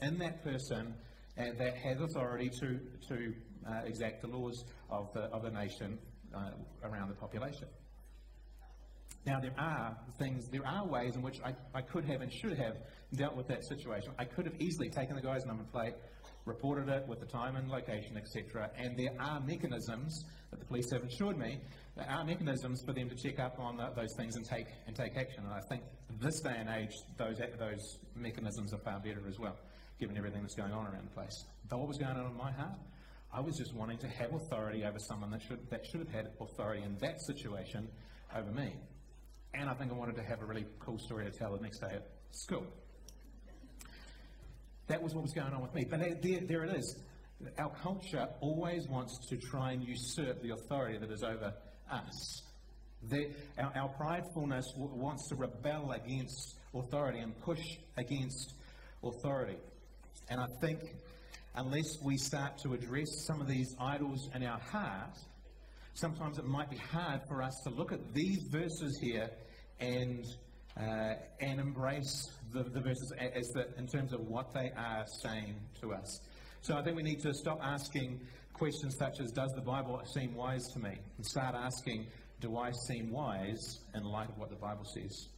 in 0.00 0.18
that 0.18 0.42
person 0.44 0.94
and 1.36 1.58
that 1.58 1.76
has 1.76 2.00
authority 2.00 2.50
to, 2.60 2.80
to 3.08 3.34
uh, 3.68 3.82
exact 3.84 4.22
the 4.22 4.28
laws 4.28 4.64
of 4.90 5.12
the, 5.12 5.22
of 5.22 5.42
the 5.42 5.50
nation 5.50 5.98
uh, 6.34 6.50
around 6.84 7.08
the 7.08 7.14
population. 7.14 7.68
Now, 9.26 9.40
there 9.40 9.54
are 9.58 9.96
things, 10.18 10.48
there 10.48 10.66
are 10.66 10.86
ways 10.86 11.16
in 11.16 11.22
which 11.22 11.40
I, 11.44 11.52
I 11.74 11.82
could 11.82 12.04
have 12.04 12.20
and 12.20 12.32
should 12.32 12.56
have 12.56 12.76
dealt 13.14 13.34
with 13.34 13.48
that 13.48 13.64
situation. 13.64 14.12
I 14.18 14.24
could 14.24 14.46
have 14.46 14.54
easily 14.60 14.88
taken 14.88 15.16
the 15.16 15.22
guy's 15.22 15.44
number 15.44 15.64
plate, 15.64 15.94
reported 16.44 16.88
it 16.88 17.06
with 17.08 17.18
the 17.18 17.26
time 17.26 17.56
and 17.56 17.68
location, 17.68 18.16
etc. 18.16 18.70
And 18.78 18.96
there 18.96 19.10
are 19.18 19.40
mechanisms 19.40 20.24
that 20.52 20.60
the 20.60 20.66
police 20.66 20.92
have 20.92 21.02
assured 21.02 21.36
me 21.36 21.58
there 21.96 22.08
are 22.10 22.24
mechanisms 22.24 22.82
for 22.84 22.92
them 22.92 23.08
to 23.08 23.16
check 23.16 23.40
up 23.40 23.58
on 23.58 23.78
the, 23.78 23.90
those 23.96 24.14
things 24.16 24.36
and 24.36 24.44
take 24.44 24.66
and 24.86 24.94
take 24.94 25.16
action. 25.16 25.44
And 25.44 25.52
I 25.52 25.60
think 25.68 25.82
this 26.20 26.40
day 26.40 26.54
and 26.56 26.68
age, 26.68 26.92
those 27.16 27.38
those 27.58 27.98
mechanisms 28.14 28.74
are 28.74 28.78
far 28.78 29.00
better 29.00 29.22
as 29.26 29.38
well, 29.38 29.56
given 29.98 30.16
everything 30.16 30.42
that's 30.42 30.54
going 30.54 30.72
on 30.72 30.86
around 30.86 31.06
the 31.06 31.14
place. 31.14 31.44
But 31.68 31.78
what 31.78 31.88
was 31.88 31.98
going 31.98 32.16
on 32.16 32.26
in 32.26 32.36
my 32.36 32.52
heart? 32.52 32.78
I 33.32 33.40
was 33.40 33.56
just 33.56 33.74
wanting 33.74 33.98
to 33.98 34.08
have 34.08 34.32
authority 34.32 34.84
over 34.84 34.98
someone 34.98 35.30
that 35.30 35.42
should 35.42 35.68
that 35.70 35.84
should 35.86 36.00
have 36.00 36.08
had 36.08 36.28
authority 36.40 36.82
in 36.82 36.96
that 36.98 37.20
situation 37.22 37.88
over 38.34 38.50
me. 38.50 38.74
And 39.54 39.68
I 39.68 39.74
think 39.74 39.90
I 39.90 39.94
wanted 39.94 40.16
to 40.16 40.22
have 40.22 40.42
a 40.42 40.44
really 40.44 40.66
cool 40.80 40.98
story 40.98 41.24
to 41.24 41.30
tell 41.30 41.56
the 41.56 41.62
next 41.62 41.80
day 41.80 41.94
at 41.94 42.06
school. 42.30 42.66
That 44.88 45.02
was 45.02 45.14
what 45.14 45.22
was 45.22 45.32
going 45.32 45.52
on 45.52 45.62
with 45.62 45.74
me. 45.74 45.84
But 45.88 46.00
there, 46.22 46.40
there 46.46 46.64
it 46.64 46.76
is. 46.76 46.96
Our 47.58 47.70
culture 47.82 48.28
always 48.40 48.86
wants 48.88 49.18
to 49.28 49.36
try 49.36 49.72
and 49.72 49.82
usurp 49.82 50.42
the 50.42 50.50
authority 50.50 50.98
that 50.98 51.10
is 51.10 51.22
over 51.22 51.52
us. 51.90 52.42
Our, 53.58 53.72
our, 53.76 53.94
pridefulness 54.00 54.64
w- 54.74 54.94
wants 54.94 55.28
to 55.28 55.36
rebel 55.36 55.92
against 55.92 56.56
authority 56.74 57.20
and 57.20 57.38
push 57.42 57.60
against 57.96 58.54
authority. 59.02 59.58
And 60.28 60.40
I 60.40 60.46
think 60.60 60.80
unless 61.54 61.98
we 62.02 62.16
start 62.16 62.58
to 62.58 62.74
address 62.74 63.08
some 63.26 63.40
of 63.40 63.48
these 63.48 63.74
idols 63.80 64.28
in 64.34 64.44
our 64.44 64.58
heart, 64.58 65.16
sometimes 65.94 66.38
it 66.38 66.44
might 66.44 66.70
be 66.70 66.76
hard 66.76 67.20
for 67.28 67.42
us 67.42 67.54
to 67.64 67.70
look 67.70 67.92
at 67.92 68.12
these 68.12 68.42
verses 68.50 68.98
here 69.00 69.30
and 69.80 70.24
uh, 70.78 71.14
and 71.40 71.58
embrace 71.58 72.30
the, 72.52 72.62
the 72.62 72.80
verses 72.80 73.12
as 73.18 73.48
the, 73.54 73.66
in 73.78 73.86
terms 73.86 74.12
of 74.12 74.20
what 74.20 74.52
they 74.52 74.70
are 74.76 75.06
saying 75.22 75.54
to 75.80 75.94
us. 75.94 76.20
So 76.60 76.76
I 76.76 76.82
think 76.82 76.96
we 76.96 77.02
need 77.02 77.20
to 77.20 77.32
stop 77.32 77.60
asking 77.62 78.20
questions 78.52 78.96
such 78.98 79.20
as, 79.20 79.30
Does 79.32 79.52
the 79.54 79.62
Bible 79.62 80.00
seem 80.14 80.34
wise 80.34 80.66
to 80.74 80.78
me? 80.80 80.98
and 81.16 81.26
start 81.26 81.54
asking, 81.54 82.06
Do 82.40 82.58
I 82.58 82.72
seem 82.88 83.10
wise 83.10 83.80
in 83.94 84.04
light 84.04 84.28
of 84.28 84.36
what 84.36 84.50
the 84.50 84.56
Bible 84.56 84.84
says? 84.84 85.28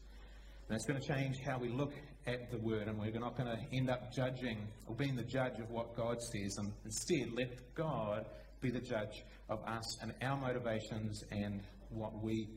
And 0.69 0.77
it's 0.77 0.87
going 0.87 1.01
to 1.01 1.07
change 1.07 1.37
how 1.47 1.59
we 1.59 1.69
look 1.69 1.93
at 2.29 2.51
the 2.51 2.59
Word, 2.59 2.89
and 2.89 2.99
we're 2.99 3.19
not 3.19 3.37
going 3.37 3.49
to 3.49 3.77
end 3.77 3.89
up 3.89 4.13
judging 4.13 4.59
or 4.87 4.95
being 4.95 5.17
the 5.17 5.25
judge 5.25 5.59
of 5.59 5.71
what 5.71 5.97
God 5.97 6.19
says. 6.21 6.59
And 6.59 6.73
instead, 6.85 7.33
let 7.35 7.75
God 7.75 8.27
be 8.61 8.71
the 8.71 8.81
judge 8.81 9.25
of 9.49 9.61
us 9.67 9.99
and 10.03 10.13
our 10.23 10.37
motivations 10.37 11.25
and 11.31 11.63
what 11.91 12.23
we 12.23 12.49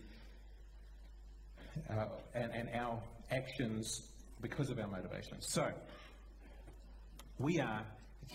uh, 1.89 2.05
and, 2.35 2.51
and 2.51 2.69
our 2.75 3.01
actions 3.31 4.01
because 4.41 4.69
of 4.69 4.77
our 4.77 4.87
motivations. 4.87 5.47
So, 5.47 5.71
we 7.39 7.61
are 7.61 7.85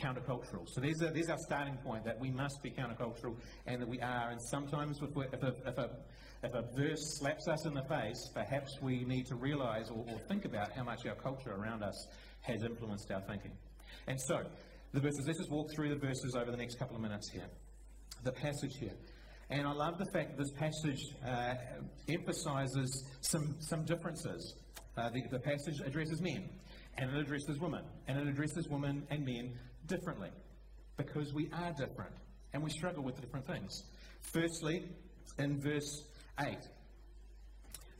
countercultural. 0.02 0.66
So 0.66 0.80
there's, 0.80 1.02
a, 1.02 1.10
there's 1.10 1.28
our 1.28 1.38
starting 1.38 1.76
point 1.76 2.04
that 2.04 2.18
we 2.18 2.30
must 2.30 2.62
be 2.62 2.70
countercultural 2.70 3.36
and 3.66 3.80
that 3.82 3.88
we 3.88 4.00
are. 4.00 4.30
And 4.30 4.40
sometimes 4.40 4.98
if, 5.02 5.10
if, 5.32 5.42
a, 5.42 5.54
if, 5.66 5.78
a, 5.78 5.90
if 6.42 6.54
a 6.54 6.62
verse 6.76 7.18
slaps 7.18 7.48
us 7.48 7.66
in 7.66 7.74
the 7.74 7.82
face, 7.84 8.30
perhaps 8.34 8.70
we 8.80 9.04
need 9.04 9.26
to 9.26 9.36
realize 9.36 9.90
or, 9.90 10.04
or 10.08 10.18
think 10.28 10.44
about 10.44 10.72
how 10.72 10.84
much 10.84 11.06
our 11.06 11.14
culture 11.14 11.52
around 11.52 11.82
us 11.82 12.06
has 12.42 12.62
influenced 12.62 13.10
our 13.10 13.20
thinking. 13.22 13.52
And 14.06 14.20
so, 14.20 14.42
the 14.92 15.00
verses, 15.00 15.24
let's 15.26 15.38
just 15.38 15.50
walk 15.50 15.68
through 15.74 15.90
the 15.90 16.06
verses 16.06 16.36
over 16.36 16.50
the 16.50 16.56
next 16.56 16.78
couple 16.78 16.96
of 16.96 17.02
minutes 17.02 17.30
here. 17.30 17.48
The 18.24 18.32
passage 18.32 18.76
here. 18.78 18.94
And 19.50 19.66
I 19.66 19.72
love 19.72 19.98
the 19.98 20.06
fact 20.12 20.36
that 20.36 20.38
this 20.38 20.52
passage 20.52 21.00
uh, 21.26 21.54
emphasizes 22.08 23.04
some, 23.20 23.56
some 23.60 23.84
differences. 23.84 24.54
Uh, 24.96 25.10
the, 25.10 25.22
the 25.30 25.38
passage 25.38 25.80
addresses 25.84 26.20
men, 26.20 26.48
and 26.98 27.10
it 27.10 27.20
addresses 27.20 27.58
women, 27.60 27.84
and 28.08 28.18
it 28.18 28.26
addresses 28.26 28.68
women 28.68 29.06
and 29.10 29.24
men 29.24 29.52
differently 29.86 30.30
because 30.96 31.32
we 31.32 31.48
are 31.52 31.72
different 31.72 32.14
and 32.52 32.62
we 32.62 32.70
struggle 32.70 33.02
with 33.02 33.20
different 33.20 33.46
things. 33.46 33.84
Firstly, 34.32 34.82
in 35.38 35.60
verse 35.60 36.04
8, 36.38 36.56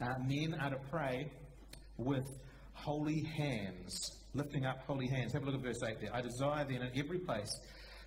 uh, 0.01 0.18
men 0.27 0.55
are 0.61 0.70
to 0.70 0.79
pray 0.90 1.31
with 1.96 2.27
holy 2.75 3.22
hands, 3.22 4.16
lifting 4.35 4.66
up 4.66 4.83
holy 4.87 5.07
hands. 5.07 5.33
Have 5.33 5.42
a 5.42 5.46
look 5.46 5.55
at 5.55 5.62
verse 5.62 5.83
8 5.83 6.01
there. 6.01 6.14
I 6.14 6.20
desire 6.20 6.64
then 6.64 6.83
in 6.83 6.90
every 6.96 7.18
place 7.18 7.59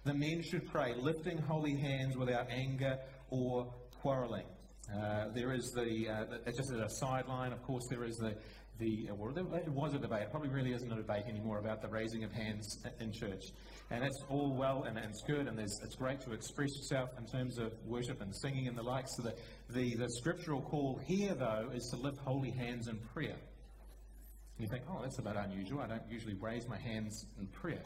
the 0.05 0.13
men 0.13 0.41
should 0.43 0.67
pray, 0.71 0.93
lifting 0.95 1.37
holy 1.37 1.75
hands 1.75 2.15
without 2.15 2.49
anger 2.49 2.99
or 3.29 3.73
quarreling. 4.01 4.45
Uh, 4.93 5.25
there 5.35 5.53
is 5.53 5.71
the, 5.71 6.09
uh, 6.09 6.51
just 6.55 6.71
as 6.71 6.79
a 6.79 6.89
sideline, 6.89 7.51
of 7.51 7.61
course, 7.63 7.85
there 7.89 8.03
is 8.03 8.17
the, 8.17 8.33
the 8.79 9.07
it 9.07 9.69
was 9.69 9.93
a 9.93 9.99
debate. 9.99 10.23
It 10.23 10.31
probably 10.31 10.49
really 10.49 10.73
isn't 10.73 10.91
a 10.91 10.95
debate 10.95 11.23
anymore 11.27 11.59
about 11.59 11.81
the 11.81 11.89
raising 11.89 12.23
of 12.23 12.31
hands 12.31 12.79
in 12.99 13.11
church. 13.11 13.43
And 13.91 14.03
that's 14.03 14.23
all 14.29 14.55
well 14.55 14.83
and, 14.83 14.97
and 14.97 15.09
it's 15.09 15.23
good, 15.27 15.47
and 15.47 15.59
it's 15.59 15.95
great 15.95 16.21
to 16.21 16.31
express 16.31 16.69
yourself 16.77 17.09
in 17.17 17.25
terms 17.25 17.57
of 17.57 17.73
worship 17.85 18.21
and 18.21 18.33
singing 18.35 18.67
and 18.67 18.77
the 18.77 18.83
like. 18.83 19.05
So 19.17 19.23
the, 19.23 19.33
the, 19.69 19.95
the 19.95 20.09
scriptural 20.19 20.61
call 20.61 20.99
here, 21.05 21.35
though, 21.35 21.69
is 21.73 21.89
to 21.93 22.01
lift 22.01 22.17
holy 22.19 22.51
hands 22.51 22.87
in 22.87 22.99
prayer. 23.13 23.35
And 24.57 24.59
you 24.59 24.67
think, 24.67 24.83
oh, 24.89 25.01
that's 25.01 25.19
a 25.19 25.21
bit 25.21 25.35
unusual. 25.35 25.81
I 25.81 25.87
don't 25.87 26.09
usually 26.09 26.35
raise 26.35 26.67
my 26.67 26.77
hands 26.77 27.25
in 27.39 27.47
prayer. 27.47 27.81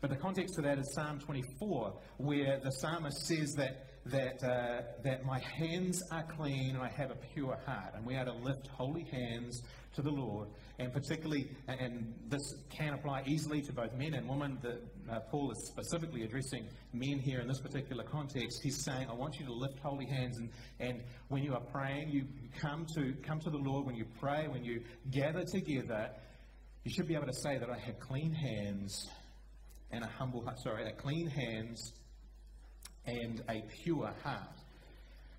But 0.00 0.10
the 0.10 0.16
context 0.16 0.58
of 0.58 0.64
that 0.64 0.78
is 0.78 0.92
Psalm 0.94 1.20
24, 1.20 1.94
where 2.16 2.60
the 2.62 2.70
psalmist 2.70 3.26
says 3.26 3.52
that 3.56 3.92
that, 4.06 4.42
uh, 4.42 4.82
that 5.04 5.24
my 5.24 5.38
hands 5.38 6.02
are 6.10 6.24
clean 6.24 6.74
and 6.74 6.82
I 6.82 6.88
have 6.88 7.10
a 7.10 7.16
pure 7.34 7.56
heart. 7.66 7.94
And 7.94 8.04
we 8.04 8.16
are 8.16 8.24
to 8.24 8.32
lift 8.32 8.66
holy 8.68 9.04
hands 9.04 9.62
to 9.94 10.02
the 10.02 10.10
Lord. 10.10 10.48
And 10.78 10.92
particularly, 10.92 11.50
and 11.68 12.14
this 12.28 12.42
can 12.70 12.94
apply 12.94 13.24
easily 13.26 13.62
to 13.62 13.72
both 13.72 13.94
men 13.94 14.14
and 14.14 14.28
women. 14.28 14.58
that 14.62 14.80
uh, 15.10 15.20
Paul 15.30 15.52
is 15.52 15.68
specifically 15.68 16.22
addressing 16.22 16.66
men 16.92 17.18
here 17.18 17.40
in 17.40 17.48
this 17.48 17.60
particular 17.60 18.04
context. 18.04 18.60
He's 18.62 18.82
saying, 18.82 19.08
I 19.10 19.14
want 19.14 19.38
you 19.38 19.46
to 19.46 19.52
lift 19.52 19.78
holy 19.80 20.06
hands. 20.06 20.38
And, 20.38 20.50
and 20.80 21.02
when 21.28 21.42
you 21.42 21.54
are 21.54 21.60
praying, 21.60 22.10
you 22.10 22.24
come 22.60 22.86
to, 22.96 23.14
come 23.26 23.40
to 23.40 23.50
the 23.50 23.58
Lord. 23.58 23.86
When 23.86 23.94
you 23.94 24.06
pray, 24.18 24.48
when 24.48 24.64
you 24.64 24.82
gather 25.10 25.44
together, 25.44 26.10
you 26.84 26.92
should 26.92 27.06
be 27.06 27.14
able 27.14 27.26
to 27.26 27.34
say 27.34 27.58
that 27.58 27.70
I 27.70 27.78
have 27.78 28.00
clean 28.00 28.32
hands 28.32 29.08
and 29.90 30.02
a 30.02 30.08
humble 30.08 30.42
heart. 30.42 30.58
Sorry, 30.60 30.88
a 30.88 30.92
clean 30.92 31.28
hands 31.28 31.92
and 33.06 33.42
a 33.48 33.62
pure 33.82 34.12
heart. 34.24 34.58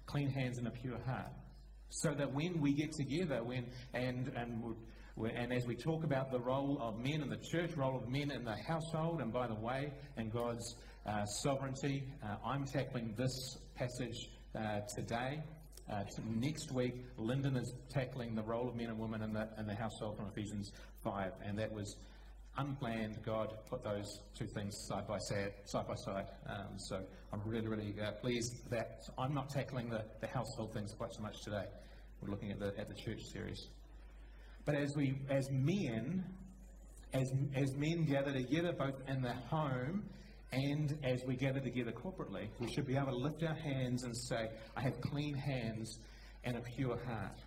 clean 0.06 0.30
hands 0.30 0.58
and 0.58 0.68
a 0.68 0.72
pure 0.72 1.00
heart. 1.06 1.32
So 1.96 2.12
that 2.16 2.34
when 2.34 2.60
we 2.60 2.74
get 2.74 2.92
together, 2.92 3.44
when 3.44 3.68
and 3.94 4.32
and 4.36 4.76
and 5.16 5.54
as 5.54 5.68
we 5.68 5.76
talk 5.76 6.04
about 6.04 6.32
the 6.32 6.40
role 6.40 6.80
of 6.82 6.98
men 6.98 7.22
and 7.22 7.32
the 7.32 7.38
church, 7.52 7.78
role 7.78 7.96
of 7.96 8.10
men 8.10 8.32
in 8.32 8.44
the 8.44 8.56
household, 8.68 9.22
and 9.22 9.32
by 9.32 9.46
the 9.46 9.54
way, 9.54 9.94
in 10.18 10.30
God's 10.30 10.76
uh, 11.06 11.24
sovereignty, 11.44 12.04
uh, 12.24 12.38
I'm 12.44 12.66
tackling 12.66 13.14
this 13.16 13.58
passage 13.76 14.28
uh, 14.56 14.80
today. 14.96 15.44
Uh, 15.92 16.04
next 16.26 16.72
week, 16.72 17.06
Lyndon 17.18 17.58
is 17.58 17.72
tackling 17.90 18.34
the 18.34 18.42
role 18.42 18.70
of 18.70 18.76
men 18.76 18.88
and 18.88 18.98
women 18.98 19.22
in 19.22 19.34
the, 19.34 19.48
in 19.60 19.68
the 19.68 19.76
household 19.76 20.18
from 20.18 20.28
Ephesians 20.30 20.72
5, 21.04 21.32
and 21.46 21.60
that 21.60 21.72
was 21.72 21.98
unplanned. 22.58 23.18
God 23.26 23.54
put 23.70 23.84
those 23.84 24.20
two 24.38 24.48
things 24.48 24.76
side 24.88 25.08
by 25.08 25.18
side. 25.18 25.54
Side 25.66 25.88
by 25.88 25.96
side. 25.96 26.26
Um, 26.48 26.78
so 26.78 27.02
I'm 27.32 27.42
really, 27.46 27.68
really 27.68 27.96
uh, 28.02 28.12
pleased 28.14 28.70
that 28.70 29.02
I'm 29.18 29.34
not 29.34 29.50
tackling 29.50 29.90
the, 29.90 30.04
the 30.22 30.28
household 30.28 30.74
things 30.74 30.94
quite 30.94 31.14
so 31.14 31.22
much 31.22 31.42
today. 31.44 31.66
We're 32.22 32.30
looking 32.30 32.52
at 32.52 32.60
the 32.60 32.74
at 32.78 32.88
the 32.88 32.96
church 32.96 33.22
series. 33.32 33.68
But 34.66 34.76
as 34.76 34.96
we, 34.96 35.20
as 35.30 35.50
men, 35.52 36.24
as 37.14 37.32
as 37.56 37.76
men 37.76 38.06
gather 38.06 38.32
together, 38.32 38.72
both 38.72 38.96
in 39.08 39.22
the 39.22 39.34
home 39.50 40.04
and 40.54 40.98
as 41.04 41.24
we 41.26 41.36
gather 41.36 41.60
together 41.60 41.92
corporately, 41.92 42.48
we 42.60 42.72
should 42.72 42.86
be 42.86 42.96
able 42.96 43.12
to 43.12 43.18
lift 43.18 43.44
our 43.44 43.56
hands 43.56 44.04
and 44.04 44.16
say, 44.16 44.50
I 44.78 44.82
have 44.82 45.02
clean 45.02 45.34
hands 45.34 45.98
and 46.44 46.58
a 46.58 46.62
pure 46.62 46.98
heart. 47.06 47.40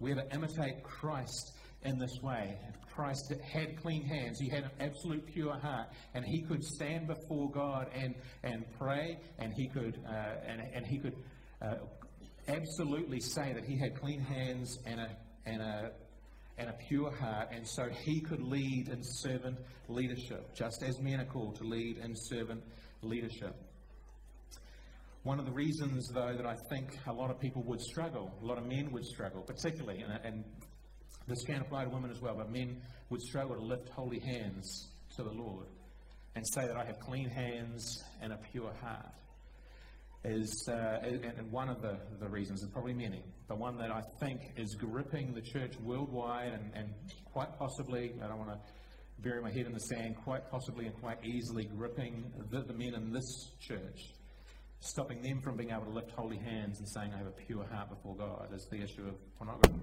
We're 0.00 0.14
to 0.14 0.34
imitate 0.34 0.82
Christ 0.82 1.52
in 1.84 1.98
this 1.98 2.18
way. 2.22 2.56
Christ 2.94 3.32
had 3.42 3.76
clean 3.82 4.04
hands. 4.04 4.38
He 4.38 4.48
had 4.48 4.64
an 4.64 4.70
absolute 4.80 5.26
pure 5.26 5.58
heart, 5.58 5.88
and 6.14 6.24
he 6.24 6.42
could 6.42 6.62
stand 6.62 7.08
before 7.08 7.50
God 7.50 7.88
and, 7.94 8.14
and 8.44 8.64
pray, 8.78 9.18
and 9.38 9.52
he 9.52 9.68
could 9.68 9.98
uh, 10.08 10.36
and, 10.46 10.60
and 10.72 10.86
he 10.86 10.98
could 10.98 11.16
uh, 11.60 11.74
absolutely 12.48 13.20
say 13.20 13.52
that 13.52 13.64
he 13.64 13.76
had 13.76 13.98
clean 13.98 14.20
hands 14.20 14.78
and 14.86 15.00
a 15.00 15.08
and 15.44 15.60
a 15.60 15.90
and 16.56 16.68
a 16.68 16.74
pure 16.88 17.10
heart, 17.10 17.48
and 17.50 17.66
so 17.66 17.88
he 18.04 18.20
could 18.20 18.40
lead 18.40 18.88
in 18.88 19.02
servant 19.02 19.58
leadership, 19.88 20.54
just 20.54 20.84
as 20.84 21.00
men 21.00 21.20
are 21.20 21.24
called 21.24 21.56
to 21.56 21.64
lead 21.64 21.98
in 21.98 22.14
servant 22.14 22.62
leadership. 23.02 23.56
One 25.24 25.40
of 25.40 25.46
the 25.46 25.52
reasons, 25.52 26.08
though, 26.14 26.34
that 26.36 26.46
I 26.46 26.54
think 26.70 26.96
a 27.06 27.12
lot 27.12 27.30
of 27.30 27.40
people 27.40 27.62
would 27.64 27.80
struggle, 27.80 28.30
a 28.40 28.44
lot 28.44 28.58
of 28.58 28.66
men 28.66 28.92
would 28.92 29.04
struggle, 29.04 29.42
particularly, 29.42 30.02
and, 30.02 30.12
and 30.22 30.44
this 31.26 31.42
can 31.44 31.60
apply 31.60 31.84
to 31.84 31.90
women 31.90 32.10
as 32.10 32.20
well, 32.20 32.34
but 32.36 32.50
men 32.50 32.82
would 33.10 33.22
struggle 33.22 33.56
to 33.56 33.62
lift 33.62 33.88
holy 33.88 34.18
hands 34.18 34.88
to 35.16 35.22
the 35.22 35.30
Lord 35.30 35.66
and 36.34 36.46
say 36.46 36.66
that 36.66 36.76
I 36.76 36.84
have 36.84 36.98
clean 36.98 37.28
hands 37.28 38.02
and 38.20 38.32
a 38.32 38.38
pure 38.52 38.72
heart 38.82 39.12
is, 40.24 40.68
uh, 40.68 41.00
and 41.02 41.52
one 41.52 41.68
of 41.68 41.82
the, 41.82 41.98
the 42.18 42.28
reasons, 42.28 42.62
and 42.62 42.72
probably 42.72 42.94
many, 42.94 43.22
but 43.46 43.58
one 43.58 43.76
that 43.78 43.90
I 43.90 44.02
think 44.20 44.40
is 44.56 44.74
gripping 44.74 45.34
the 45.34 45.42
church 45.42 45.74
worldwide 45.82 46.52
and, 46.52 46.70
and 46.74 46.94
quite 47.32 47.58
possibly, 47.58 48.14
I 48.22 48.28
don't 48.28 48.38
want 48.38 48.52
to 48.52 48.58
bury 49.22 49.42
my 49.42 49.50
head 49.52 49.66
in 49.66 49.72
the 49.72 49.80
sand, 49.80 50.16
quite 50.24 50.50
possibly 50.50 50.86
and 50.86 50.94
quite 51.00 51.24
easily 51.24 51.64
gripping 51.64 52.32
the, 52.50 52.62
the 52.62 52.72
men 52.72 52.94
in 52.94 53.12
this 53.12 53.50
church, 53.60 54.12
stopping 54.80 55.22
them 55.22 55.40
from 55.42 55.56
being 55.56 55.70
able 55.70 55.84
to 55.84 55.90
lift 55.90 56.10
holy 56.12 56.38
hands 56.38 56.78
and 56.78 56.88
saying, 56.88 57.12
I 57.14 57.18
have 57.18 57.26
a 57.26 57.32
pure 57.46 57.66
heart 57.66 57.90
before 57.90 58.16
God, 58.16 58.48
is 58.54 58.66
the 58.70 58.82
issue 58.82 59.06
of 59.06 59.14
pornography. 59.38 59.80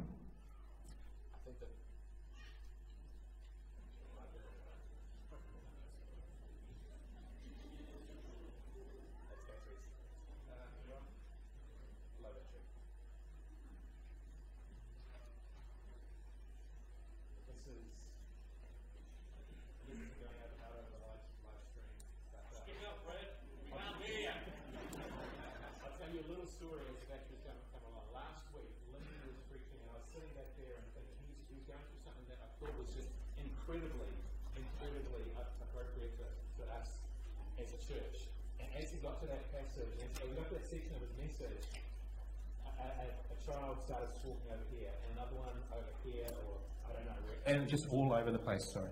started 43.92 44.10
walking 44.24 44.52
over 44.54 44.68
here, 44.72 44.94
and 45.04 45.18
another 45.18 45.36
one 45.36 45.58
over 45.74 45.94
here, 46.06 46.30
or 46.48 46.64
I 46.88 46.94
don't 46.94 47.06
know 47.06 47.20
where. 47.28 47.44
And 47.44 47.68
just 47.68 47.88
all 47.92 48.11
over 48.22 48.32
the 48.32 48.40
place, 48.40 48.62
sorry. 48.74 48.90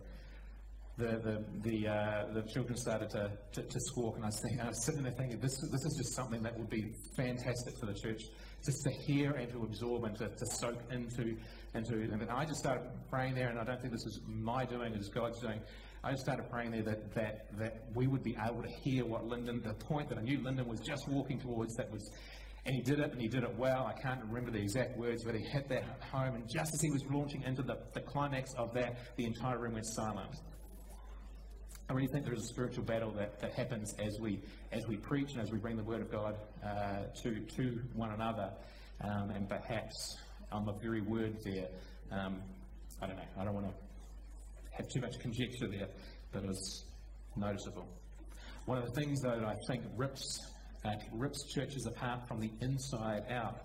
The, 0.98 1.18
the, 1.24 1.46
the, 1.70 1.88
uh, 1.88 2.34
the 2.34 2.42
children 2.52 2.76
started 2.76 3.10
to, 3.12 3.32
to, 3.54 3.62
to, 3.62 3.80
squawk, 3.80 4.16
and 4.16 4.26
I 4.26 4.28
was, 4.28 4.42
thinking, 4.42 4.60
I 4.60 4.68
was 4.68 4.86
sitting 4.86 5.04
there 5.04 5.14
thinking, 5.14 5.40
this, 5.40 5.56
this 5.72 5.86
is 5.86 5.96
just 5.98 6.14
something 6.14 6.44
that 6.44 6.58
would 6.58 6.70
be 6.70 6.92
fantastic 7.16 7.78
for 7.80 7.86
the 7.86 7.94
church, 7.94 8.24
just 8.66 8.84
to 8.84 8.92
hear 9.08 9.32
and 9.32 9.50
to 9.52 9.64
absorb 9.64 10.04
and 10.04 10.18
to, 10.18 10.28
to 10.28 10.46
soak 10.60 10.82
into. 10.92 11.38
into 11.74 11.94
and 11.94 12.30
I 12.30 12.44
just 12.44 12.60
started 12.60 12.84
praying 13.10 13.36
there, 13.36 13.48
and 13.48 13.58
I 13.58 13.64
don't 13.64 13.80
think 13.80 13.94
this 13.94 14.06
is 14.06 14.20
my 14.28 14.66
doing, 14.66 14.94
it's 14.94 15.08
God's 15.08 15.40
doing. 15.40 15.62
I 16.04 16.12
just 16.12 16.24
started 16.24 16.50
praying 16.50 16.72
there 16.72 16.84
that, 16.84 17.14
that, 17.16 17.58
that 17.60 17.84
we 17.94 18.08
would 18.08 18.24
be 18.24 18.36
able 18.46 18.64
to 18.64 18.70
hear 18.84 19.06
what 19.06 19.26
Lyndon, 19.26 19.62
the 19.62 19.74
point 19.74 20.10
that 20.10 20.18
I 20.18 20.22
knew 20.22 20.42
Lyndon 20.42 20.68
was 20.68 20.80
just 20.82 21.08
walking 21.08 21.40
towards, 21.40 21.76
that 21.76 21.90
was 21.92 22.10
and 22.66 22.76
he 22.76 22.82
did 22.82 23.00
it, 23.00 23.12
and 23.12 23.22
he 23.22 23.28
did 23.28 23.44
it 23.44 23.56
well. 23.58 23.86
I 23.86 24.00
can't 24.00 24.24
remember 24.26 24.52
the 24.52 24.60
exact 24.60 24.98
words, 24.98 25.24
but 25.24 25.36
he 25.36 25.42
hit 25.42 25.70
that 25.70 25.84
home. 26.12 26.36
And 26.36 26.50
just 26.50 26.74
as 26.74 26.82
he 26.82 26.92
was 26.92 27.04
launching 27.10 27.44
into 27.44 27.64
the, 27.64 27.78
the 27.94 28.02
climax 28.02 28.54
of 28.56 28.74
that, 28.74 28.98
the 29.16 29.26
entire 29.26 29.58
room 29.58 29.74
went 29.74 29.86
silent. 29.86 30.36
I 31.90 31.94
really 31.94 32.08
think 32.08 32.24
there 32.24 32.36
is 32.36 32.44
a 32.44 32.48
spiritual 32.48 32.84
battle 32.84 33.12
that, 33.14 33.40
that 33.40 33.54
happens 33.54 33.96
as 33.98 34.20
we 34.20 34.40
as 34.72 34.86
we 34.88 34.96
preach 34.96 35.32
and 35.32 35.42
as 35.42 35.52
we 35.52 35.58
bring 35.58 35.76
the 35.76 35.84
word 35.84 36.02
of 36.02 36.12
God 36.12 36.38
uh, 36.64 37.06
to 37.24 37.40
to 37.40 37.80
one 37.96 38.12
another, 38.12 38.52
um, 39.02 39.32
and 39.32 39.50
perhaps 39.50 40.18
on 40.52 40.66
the 40.66 40.74
very 40.74 41.02
word 41.02 41.38
there, 41.44 41.68
um, 42.12 42.44
I 43.02 43.08
don't 43.08 43.16
know. 43.16 43.24
I 43.40 43.44
don't 43.44 43.56
want 43.56 43.68
to 43.68 43.74
have 44.78 44.88
too 44.88 45.02
much 45.02 45.18
conjecture 45.20 45.68
there, 45.68 45.88
but 46.32 46.44
it's 46.44 46.86
noticeable. 47.36 47.88
One 48.66 48.78
of 48.78 48.86
the 48.86 49.02
things 49.02 49.22
though 49.22 49.40
that 49.40 49.46
I 49.46 49.56
think 49.68 49.84
rips 49.98 50.40
uh, 50.86 50.92
rips 51.12 51.44
churches 51.54 51.86
apart 51.86 52.28
from 52.28 52.40
the 52.40 52.52
inside 52.62 53.24
out 53.30 53.62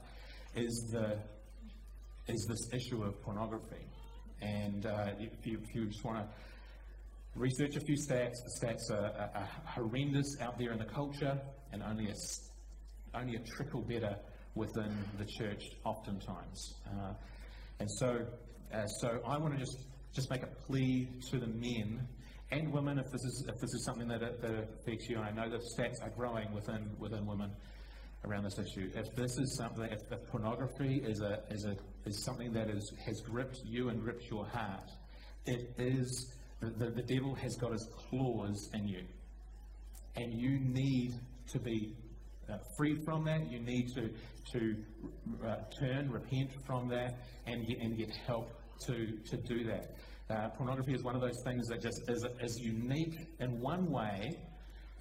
is 0.55 0.91
the 0.93 1.19
is 2.27 2.47
this 2.47 2.73
issue 2.73 3.03
of 3.03 3.21
pornography. 3.23 3.87
And 4.41 4.87
uh, 4.87 5.11
if, 5.19 5.47
you, 5.47 5.59
if 5.63 5.75
you 5.75 5.87
just 5.87 6.05
want 6.05 6.19
to 6.19 6.27
research 7.35 7.77
a 7.77 7.81
few 7.81 7.97
stats, 7.97 8.35
the 8.45 8.67
stats 8.67 8.91
are, 8.91 9.07
are, 9.07 9.31
are, 9.35 9.49
horrendous 9.65 10.37
out 10.41 10.59
there 10.59 10.73
in 10.73 10.79
the 10.79 10.85
culture, 10.85 11.39
and 11.73 11.83
only 11.83 12.09
a 12.09 12.15
only 13.15 13.37
a 13.37 13.41
trickle 13.41 13.83
better 13.83 14.17
within 14.55 14.97
the 15.19 15.25
church, 15.25 15.65
oftentimes. 15.85 16.75
Uh, 16.87 17.13
and 17.81 17.91
so, 17.91 18.27
uh, 18.73 18.87
so 18.87 19.21
I 19.27 19.39
want 19.39 19.55
to 19.55 19.61
just 19.61 19.79
just 20.15 20.31
make 20.31 20.43
a 20.43 20.49
plea 20.67 21.09
to 21.31 21.39
the 21.39 21.47
men 21.47 22.07
and 22.51 22.73
women, 22.73 22.99
if 22.99 23.11
this 23.11 23.25
is 23.25 23.47
if 23.49 23.59
this 23.61 23.73
is 23.75 23.85
something 23.85 24.09
that, 24.09 24.21
that 24.21 24.69
affects 24.81 25.09
you, 25.09 25.17
and 25.17 25.25
I 25.25 25.31
know 25.31 25.51
the 25.51 25.59
stats 25.59 26.03
are 26.03 26.11
growing 26.11 26.53
within 26.53 26.91
within 26.99 27.27
women 27.27 27.51
around 28.25 28.45
this 28.45 28.59
issue. 28.59 28.91
If 28.95 29.15
this 29.17 29.37
is 29.39 29.57
something, 29.57 29.85
if, 29.85 30.01
if 30.11 30.27
pornography 30.29 31.03
is 31.05 31.21
a 31.21 31.43
is 31.51 31.65
a 31.65 31.77
is 32.07 32.23
something 32.25 32.53
that 32.53 32.69
is 32.71 32.93
has 33.05 33.21
gripped 33.21 33.61
you 33.65 33.89
and 33.89 34.01
gripped 34.01 34.31
your 34.31 34.47
heart, 34.47 34.91
it 35.47 35.75
is 35.79 36.35
the, 36.61 36.71
the, 36.71 36.91
the 36.91 37.03
devil 37.03 37.35
has 37.35 37.57
got 37.57 37.73
his 37.73 37.89
claws 38.09 38.71
in 38.75 38.89
you, 38.89 39.03
and 40.17 40.33
you 40.33 40.59
need 40.61 41.15
to 41.53 41.59
be 41.59 41.95
uh, 42.49 42.59
freed 42.77 43.05
from 43.05 43.25
that. 43.25 43.51
You 43.51 43.61
need 43.61 43.95
to 43.95 44.11
to 44.53 44.77
uh, 45.47 45.57
turn, 45.79 46.11
repent 46.11 46.51
from 46.67 46.89
that, 46.89 47.19
and 47.47 47.67
get, 47.67 47.79
and 47.79 47.97
get 47.97 48.11
help 48.27 48.51
to 48.87 49.19
to 49.31 49.37
do 49.37 49.65
that. 49.65 49.97
Uh, 50.31 50.49
pornography 50.57 50.95
is 50.95 51.03
one 51.03 51.15
of 51.15 51.21
those 51.21 51.43
things 51.45 51.69
that 51.69 51.83
just 51.83 52.01
is, 52.09 52.25
is 52.41 52.59
unique 52.59 53.29
in 53.41 53.61
one 53.61 53.91
way 53.91 54.31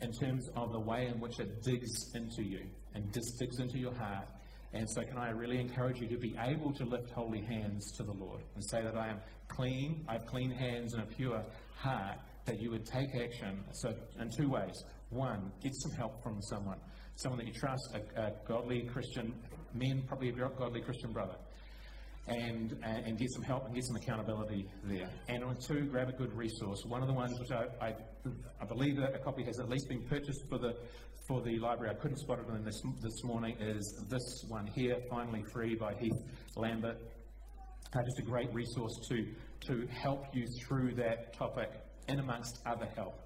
in 0.01 0.11
terms 0.11 0.49
of 0.55 0.73
the 0.73 0.79
way 0.79 1.07
in 1.07 1.17
which 1.21 1.39
it 1.39 1.63
digs 1.63 2.11
into 2.13 2.43
you 2.43 2.59
and 2.93 3.11
just 3.13 3.39
digs 3.39 3.59
into 3.59 3.77
your 3.77 3.93
heart. 3.93 4.27
And 4.73 4.89
so, 4.89 5.01
can 5.03 5.17
I 5.17 5.29
really 5.29 5.59
encourage 5.59 6.01
you 6.01 6.07
to 6.07 6.17
be 6.17 6.35
able 6.41 6.73
to 6.73 6.83
lift 6.83 7.11
holy 7.11 7.41
hands 7.41 7.91
to 7.97 8.03
the 8.03 8.11
Lord 8.11 8.41
and 8.55 8.63
say 8.65 8.81
that 8.81 8.97
I 8.97 9.09
am 9.09 9.19
clean, 9.47 10.03
I 10.09 10.13
have 10.13 10.25
clean 10.25 10.51
hands 10.51 10.93
and 10.93 11.03
a 11.03 11.05
pure 11.05 11.41
heart, 11.77 12.17
that 12.45 12.59
you 12.59 12.71
would 12.71 12.85
take 12.85 13.15
action. 13.15 13.63
So, 13.71 13.93
in 14.19 14.29
two 14.29 14.49
ways. 14.49 14.83
One, 15.09 15.51
get 15.61 15.73
some 15.75 15.91
help 15.91 16.23
from 16.23 16.41
someone, 16.41 16.79
someone 17.15 17.37
that 17.37 17.47
you 17.47 17.53
trust, 17.53 17.95
a, 17.95 18.19
a 18.19 18.31
godly 18.47 18.81
Christian, 18.81 19.35
man, 19.75 20.03
probably 20.07 20.29
a 20.29 20.33
godly 20.33 20.81
Christian 20.81 21.13
brother 21.13 21.35
and, 22.27 22.77
and 22.83 23.17
get 23.17 23.29
some 23.31 23.43
help 23.43 23.65
and 23.65 23.75
get 23.75 23.83
some 23.83 23.95
accountability 23.95 24.65
there. 24.85 25.09
And 25.27 25.43
on 25.43 25.57
two, 25.57 25.85
grab 25.85 26.09
a 26.09 26.13
good 26.13 26.33
resource. 26.33 26.83
One 26.85 27.01
of 27.01 27.07
the 27.07 27.13
ones 27.13 27.37
which 27.39 27.51
I, 27.51 27.65
I, 27.85 27.95
I 28.61 28.65
believe 28.65 28.97
that 28.97 29.13
a 29.15 29.19
copy 29.19 29.43
has 29.43 29.59
at 29.59 29.69
least 29.69 29.89
been 29.89 30.03
purchased 30.03 30.43
for 30.49 30.57
the 30.57 30.75
for 31.27 31.41
the 31.41 31.57
library. 31.59 31.95
I 31.95 32.01
couldn't 32.01 32.17
spot 32.17 32.39
it 32.39 32.53
in 32.53 32.63
this 32.63 32.81
this 33.01 33.23
morning. 33.23 33.55
Is 33.59 34.05
this 34.09 34.45
one 34.47 34.67
here, 34.67 34.97
finally 35.09 35.43
free 35.53 35.75
by 35.75 35.93
Heath 35.93 36.21
Lambert. 36.55 36.97
Uh, 37.95 37.99
just 38.03 38.19
a 38.19 38.23
great 38.23 38.53
resource 38.53 38.93
to 39.09 39.27
to 39.67 39.87
help 39.87 40.25
you 40.33 40.45
through 40.65 40.95
that 40.95 41.33
topic, 41.33 41.71
and 42.07 42.19
amongst 42.19 42.59
other 42.65 42.87
help. 42.95 43.19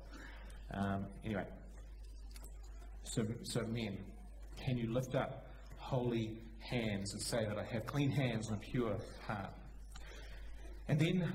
Um, 0.73 1.05
anyway, 1.23 1.45
so 3.03 3.23
so 3.43 3.61
men, 3.61 3.97
can 4.63 4.77
you 4.77 4.91
lift 4.91 5.15
up 5.15 5.47
holy 5.77 6.37
hands 6.69 7.13
and 7.13 7.21
say 7.21 7.45
that 7.45 7.57
I 7.57 7.63
have 7.63 7.85
clean 7.85 8.11
hands 8.11 8.47
and 8.49 8.57
a 8.57 8.59
pure 8.59 8.97
heart. 9.25 9.51
And 10.87 10.99
then 10.99 11.33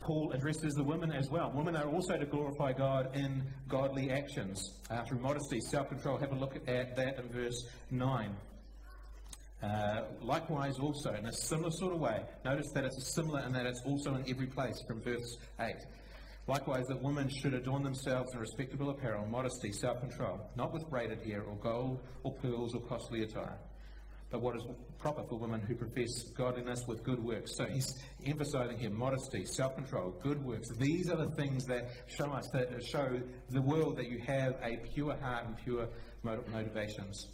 Paul 0.00 0.32
addresses 0.32 0.74
the 0.74 0.84
women 0.84 1.12
as 1.12 1.30
well. 1.30 1.50
Women 1.54 1.76
are 1.76 1.88
also 1.88 2.16
to 2.16 2.26
glorify 2.26 2.72
God 2.72 3.16
in 3.16 3.42
godly 3.68 4.10
actions 4.10 4.72
uh, 4.90 5.02
through 5.04 5.18
modesty, 5.20 5.60
self 5.60 5.88
control. 5.88 6.18
Have 6.18 6.32
a 6.32 6.36
look 6.36 6.56
at 6.68 6.96
that 6.96 7.18
in 7.18 7.28
verse 7.28 7.66
9. 7.90 8.36
Uh, 9.62 10.02
likewise, 10.20 10.78
also, 10.78 11.14
in 11.14 11.26
a 11.26 11.32
similar 11.32 11.70
sort 11.70 11.94
of 11.94 11.98
way, 11.98 12.22
notice 12.44 12.70
that 12.74 12.84
it's 12.84 13.14
similar 13.14 13.40
and 13.40 13.54
that 13.54 13.66
it's 13.66 13.80
also 13.86 14.14
in 14.14 14.24
every 14.28 14.46
place 14.46 14.80
from 14.86 15.00
verse 15.00 15.38
8. 15.58 15.74
Likewise, 16.46 16.84
that 16.88 17.02
women 17.02 17.28
should 17.28 17.54
adorn 17.54 17.82
themselves 17.82 18.32
in 18.34 18.38
respectable 18.38 18.90
apparel, 18.90 19.26
modesty, 19.26 19.72
self 19.72 19.98
control, 20.00 20.38
not 20.54 20.72
with 20.72 20.88
braided 20.88 21.18
hair 21.26 21.42
or 21.42 21.56
gold 21.56 22.00
or 22.22 22.32
pearls 22.34 22.74
or 22.74 22.80
costly 22.82 23.22
attire 23.22 23.58
but 24.30 24.40
what 24.40 24.56
is 24.56 24.62
proper 24.98 25.22
for 25.28 25.38
women 25.38 25.60
who 25.60 25.74
profess 25.74 26.24
godliness 26.36 26.84
with 26.88 27.02
good 27.04 27.22
works. 27.22 27.56
So 27.56 27.64
he's 27.64 27.94
emphasizing 28.24 28.78
here 28.78 28.90
modesty, 28.90 29.44
self 29.44 29.76
control, 29.76 30.14
good 30.22 30.44
works. 30.44 30.68
These 30.78 31.10
are 31.10 31.16
the 31.16 31.30
things 31.36 31.64
that 31.66 31.88
show 32.08 32.32
us, 32.32 32.48
that 32.52 32.68
show 32.84 33.20
the 33.50 33.62
world 33.62 33.96
that 33.98 34.08
you 34.08 34.18
have 34.26 34.56
a 34.64 34.78
pure 34.92 35.16
heart 35.16 35.46
and 35.46 35.56
pure 35.58 35.88
motivations. 36.24 37.28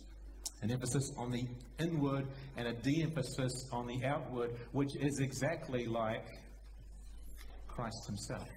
An 0.60 0.70
emphasis 0.70 1.10
on 1.16 1.30
the 1.30 1.44
inward 1.78 2.26
and 2.56 2.68
a 2.68 2.72
de 2.72 3.02
emphasis 3.02 3.68
on 3.72 3.86
the 3.86 4.04
outward, 4.04 4.50
which 4.72 4.94
is 4.96 5.18
exactly 5.20 5.86
like 5.86 6.26
Christ 7.66 8.06
Himself. 8.06 8.48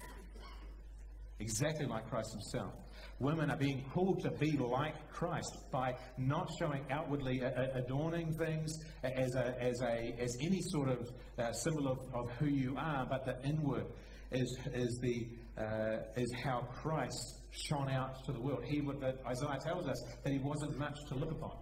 Exactly 1.40 1.86
like 1.86 2.08
Christ 2.08 2.32
Himself. 2.32 2.74
Women 3.18 3.50
are 3.50 3.56
being 3.56 3.82
called 3.94 4.22
to 4.24 4.30
be 4.32 4.58
like 4.58 4.94
Christ 5.10 5.56
by 5.72 5.94
not 6.18 6.48
showing 6.58 6.84
outwardly 6.90 7.40
adorning 7.40 8.34
things 8.36 8.70
as, 9.02 9.34
a, 9.34 9.54
as, 9.58 9.80
a, 9.80 10.14
as 10.20 10.36
any 10.42 10.60
sort 10.60 10.90
of 10.90 11.08
uh, 11.38 11.52
symbol 11.52 11.88
of, 11.88 11.98
of 12.14 12.30
who 12.38 12.46
you 12.46 12.76
are, 12.76 13.06
but 13.08 13.24
the 13.24 13.42
inward 13.48 13.86
is, 14.32 14.58
is, 14.74 14.98
the, 15.00 15.28
uh, 15.56 15.98
is 16.16 16.30
how 16.44 16.68
Christ 16.82 17.40
shone 17.52 17.88
out 17.88 18.22
to 18.26 18.32
the 18.32 18.40
world. 18.40 18.64
He 18.66 18.82
would, 18.82 19.02
Isaiah 19.02 19.60
tells 19.64 19.88
us 19.88 20.02
that 20.22 20.30
he 20.30 20.38
wasn't 20.38 20.78
much 20.78 20.96
to 21.08 21.14
look 21.14 21.30
upon. 21.30 21.56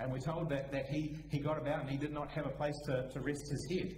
And 0.00 0.10
we're 0.12 0.18
told 0.18 0.50
that, 0.50 0.72
that 0.72 0.86
he, 0.86 1.18
he 1.30 1.38
got 1.38 1.58
about 1.58 1.82
and 1.82 1.90
he 1.90 1.96
did 1.96 2.12
not 2.12 2.30
have 2.32 2.46
a 2.46 2.50
place 2.50 2.78
to, 2.86 3.08
to 3.12 3.20
rest 3.20 3.48
his 3.48 3.68
head. 3.70 3.94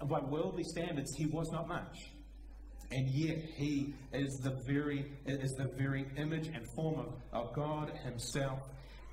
And 0.00 0.10
by 0.10 0.20
worldly 0.20 0.64
standards, 0.64 1.10
he 1.16 1.26
was 1.26 1.48
not 1.52 1.68
much 1.68 1.96
and 2.90 3.08
yet 3.10 3.38
he 3.56 3.94
is 4.12 4.40
the 4.42 4.56
very 4.66 5.12
is 5.26 5.52
the 5.58 5.68
very 5.76 6.06
image 6.16 6.48
and 6.48 6.64
form 6.74 7.00
of, 7.00 7.14
of 7.32 7.54
God 7.54 7.92
himself. 8.04 8.60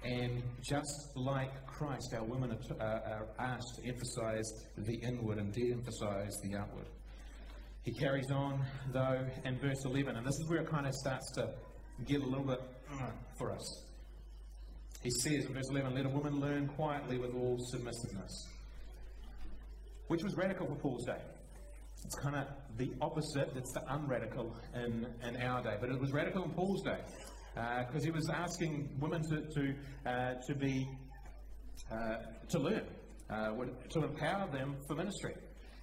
And 0.03 0.43
just 0.61 1.11
like 1.15 1.65
Christ 1.65 2.13
our 2.13 2.25
women 2.25 2.51
are, 2.51 2.81
uh, 2.81 3.09
are 3.09 3.27
asked 3.39 3.77
to 3.77 3.87
emphasize 3.87 4.51
the 4.77 4.95
inward 4.95 5.37
and 5.37 5.53
de-emphasize 5.53 6.37
the 6.43 6.57
outward. 6.57 6.87
He 7.83 7.93
carries 7.93 8.29
on 8.31 8.61
though 8.91 9.25
in 9.45 9.59
verse 9.59 9.85
11 9.85 10.15
and 10.15 10.25
this 10.25 10.35
is 10.35 10.49
where 10.49 10.61
it 10.61 10.69
kind 10.69 10.87
of 10.87 10.93
starts 10.93 11.31
to 11.35 11.49
get 12.05 12.21
a 12.21 12.25
little 12.25 12.45
bit 12.45 12.61
uh, 12.91 13.11
for 13.37 13.51
us. 13.53 13.85
He 15.01 15.09
says 15.09 15.45
in 15.45 15.53
verse 15.53 15.69
11 15.69 15.95
let 15.95 16.05
a 16.05 16.09
woman 16.09 16.39
learn 16.39 16.67
quietly 16.67 17.17
with 17.17 17.33
all 17.33 17.57
submissiveness 17.71 18.49
which 20.07 20.21
was 20.21 20.35
radical 20.35 20.67
for 20.67 20.75
Paul's 20.75 21.05
day 21.05 21.21
it's 22.05 22.15
kind 22.15 22.35
of 22.35 22.47
the 22.77 22.91
opposite, 23.01 23.51
it's 23.55 23.71
the 23.73 23.83
unradical 23.93 24.55
in, 24.75 25.07
in 25.23 25.41
our 25.41 25.61
day. 25.61 25.77
But 25.79 25.89
it 25.89 25.99
was 25.99 26.11
radical 26.11 26.43
in 26.43 26.51
Paul's 26.51 26.83
day 26.83 26.99
because 27.53 28.01
uh, 28.01 28.05
he 28.05 28.11
was 28.11 28.29
asking 28.33 28.89
women 28.99 29.21
to, 29.29 29.41
to, 29.41 29.75
uh, 30.09 30.33
to 30.47 30.55
be, 30.55 30.87
uh, 31.91 32.17
to 32.49 32.59
learn, 32.59 32.83
uh, 33.29 33.51
to 33.91 34.03
empower 34.03 34.49
them 34.51 34.75
for 34.87 34.95
ministry. 34.95 35.35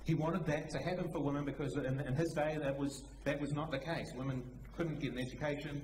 He 0.04 0.14
wanted 0.14 0.46
that 0.46 0.70
to 0.70 0.78
happen 0.78 1.10
for 1.12 1.22
women 1.22 1.44
because 1.44 1.76
in, 1.76 2.00
in, 2.00 2.14
his 2.14 2.32
day 2.34 2.58
that 2.60 2.76
was, 2.76 3.04
that 3.24 3.40
was 3.40 3.52
not 3.52 3.70
the 3.70 3.78
case. 3.78 4.06
Women 4.16 4.42
couldn't 4.76 5.00
get 5.00 5.12
an 5.12 5.18
education. 5.18 5.82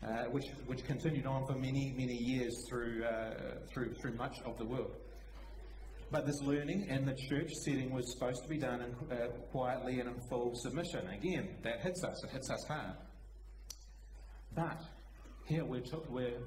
Uh, 0.00 0.26
which, 0.30 0.44
which 0.66 0.84
continued 0.84 1.26
on 1.26 1.44
for 1.44 1.54
many, 1.54 1.92
many 1.98 2.14
years 2.14 2.54
through, 2.68 3.02
uh, 3.02 3.34
through, 3.74 3.92
through 4.00 4.12
much 4.12 4.36
of 4.44 4.56
the 4.56 4.64
world. 4.64 4.94
But 6.10 6.26
this 6.26 6.40
learning 6.40 6.86
in 6.88 7.04
the 7.04 7.14
church 7.14 7.52
setting 7.64 7.92
was 7.92 8.10
supposed 8.12 8.42
to 8.42 8.48
be 8.48 8.56
done 8.56 8.80
in, 8.80 9.12
uh, 9.12 9.28
quietly 9.52 10.00
and 10.00 10.08
in 10.08 10.20
full 10.30 10.54
submission. 10.54 11.06
Again, 11.08 11.56
that 11.62 11.80
hits 11.80 12.02
us. 12.02 12.24
It 12.24 12.30
hits 12.30 12.50
us 12.50 12.64
hard. 12.66 12.96
But 14.54 14.82
here 15.46 15.64
we're, 15.64 15.82
we're 16.08 16.40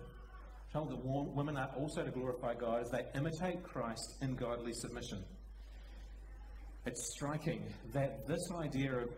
told 0.73 0.89
that 0.89 0.99
women 1.03 1.57
are 1.57 1.69
also 1.77 2.03
to 2.03 2.09
glorify 2.09 2.55
God 2.55 2.81
as 2.81 2.89
they 2.89 3.05
imitate 3.13 3.63
Christ 3.63 4.17
in 4.21 4.35
godly 4.35 4.73
submission. 4.73 5.23
It's 6.85 7.13
striking 7.13 7.61
that 7.93 8.27
this 8.27 8.49
idea 8.59 8.95
of 8.95 9.09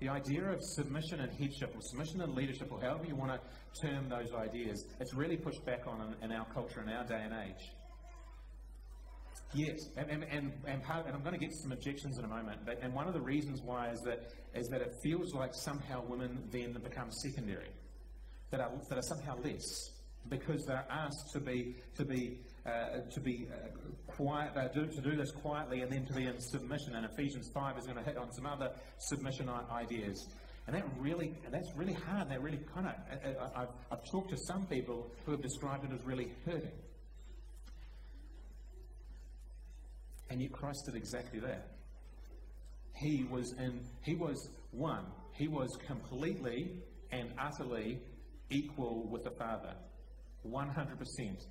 the 0.00 0.08
idea 0.08 0.44
of 0.44 0.62
submission 0.62 1.20
and 1.20 1.32
headship, 1.32 1.74
or 1.74 1.82
submission 1.82 2.22
and 2.22 2.34
leadership, 2.34 2.72
or 2.72 2.80
however 2.80 3.04
you 3.04 3.14
want 3.14 3.32
to 3.32 3.86
term 3.86 4.08
those 4.08 4.32
ideas, 4.32 4.86
it's 4.98 5.14
really 5.14 5.36
pushed 5.36 5.64
back 5.64 5.86
on 5.86 6.14
in, 6.22 6.30
in 6.30 6.36
our 6.36 6.46
culture 6.54 6.82
in 6.82 6.88
our 6.88 7.04
day 7.04 7.20
and 7.22 7.34
age. 7.34 7.70
Yes, 9.52 9.88
and, 9.96 10.08
and, 10.08 10.24
and, 10.30 10.52
and, 10.66 10.82
part, 10.84 11.06
and 11.06 11.14
I'm 11.14 11.22
going 11.22 11.34
to 11.34 11.44
get 11.44 11.52
some 11.52 11.72
objections 11.72 12.18
in 12.18 12.24
a 12.24 12.28
moment. 12.28 12.60
But, 12.64 12.78
and 12.82 12.94
one 12.94 13.08
of 13.08 13.14
the 13.14 13.20
reasons 13.20 13.60
why 13.62 13.90
is 13.90 14.00
that, 14.02 14.32
is 14.54 14.68
that 14.68 14.80
it 14.80 14.94
feels 15.02 15.34
like 15.34 15.54
somehow 15.54 16.04
women 16.06 16.44
then 16.52 16.72
become 16.72 17.10
secondary, 17.10 17.70
that 18.50 18.60
are, 18.60 18.70
that 18.88 18.98
are 18.98 19.02
somehow 19.02 19.36
less, 19.42 19.90
because 20.28 20.64
they're 20.66 20.86
asked 20.88 21.32
to 21.32 21.40
be, 21.40 21.74
to 21.96 22.04
be, 22.04 22.38
uh, 22.64 23.00
to 23.12 23.20
be 23.20 23.48
uh, 23.52 23.68
quiet, 24.06 24.56
uh, 24.56 24.68
do, 24.68 24.86
to 24.86 25.00
do 25.00 25.16
this 25.16 25.32
quietly 25.32 25.80
and 25.80 25.90
then 25.90 26.06
to 26.06 26.12
be 26.12 26.26
in 26.26 26.38
submission. 26.40 26.94
And 26.94 27.04
Ephesians 27.06 27.50
5 27.52 27.76
is 27.76 27.86
going 27.86 27.98
to 27.98 28.04
hit 28.04 28.16
on 28.16 28.30
some 28.32 28.46
other 28.46 28.70
submission 28.98 29.50
ideas. 29.72 30.28
And 30.68 30.76
that 30.76 30.84
really, 30.98 31.34
that's 31.50 31.72
really 31.74 31.94
hard. 31.94 32.30
That 32.30 32.40
really 32.40 32.60
kind 32.72 32.86
of, 32.86 32.94
uh, 32.94 33.42
uh, 33.42 33.50
I've, 33.56 33.68
I've 33.90 34.04
talked 34.04 34.30
to 34.30 34.36
some 34.36 34.66
people 34.66 35.10
who 35.24 35.32
have 35.32 35.42
described 35.42 35.84
it 35.84 35.90
as 35.92 36.04
really 36.04 36.30
hurting. 36.46 36.70
And 40.30 40.40
yet 40.40 40.52
Christ 40.52 40.86
did 40.86 40.94
exactly 40.94 41.40
that. 41.40 41.66
He 42.94 43.24
was 43.30 43.52
in, 43.58 43.80
he 44.02 44.14
was 44.14 44.48
one. 44.70 45.04
He 45.32 45.48
was 45.48 45.76
completely 45.86 46.72
and 47.10 47.32
utterly 47.38 47.98
equal 48.50 49.08
with 49.10 49.24
the 49.24 49.30
Father. 49.32 49.74
100%. 50.46 51.46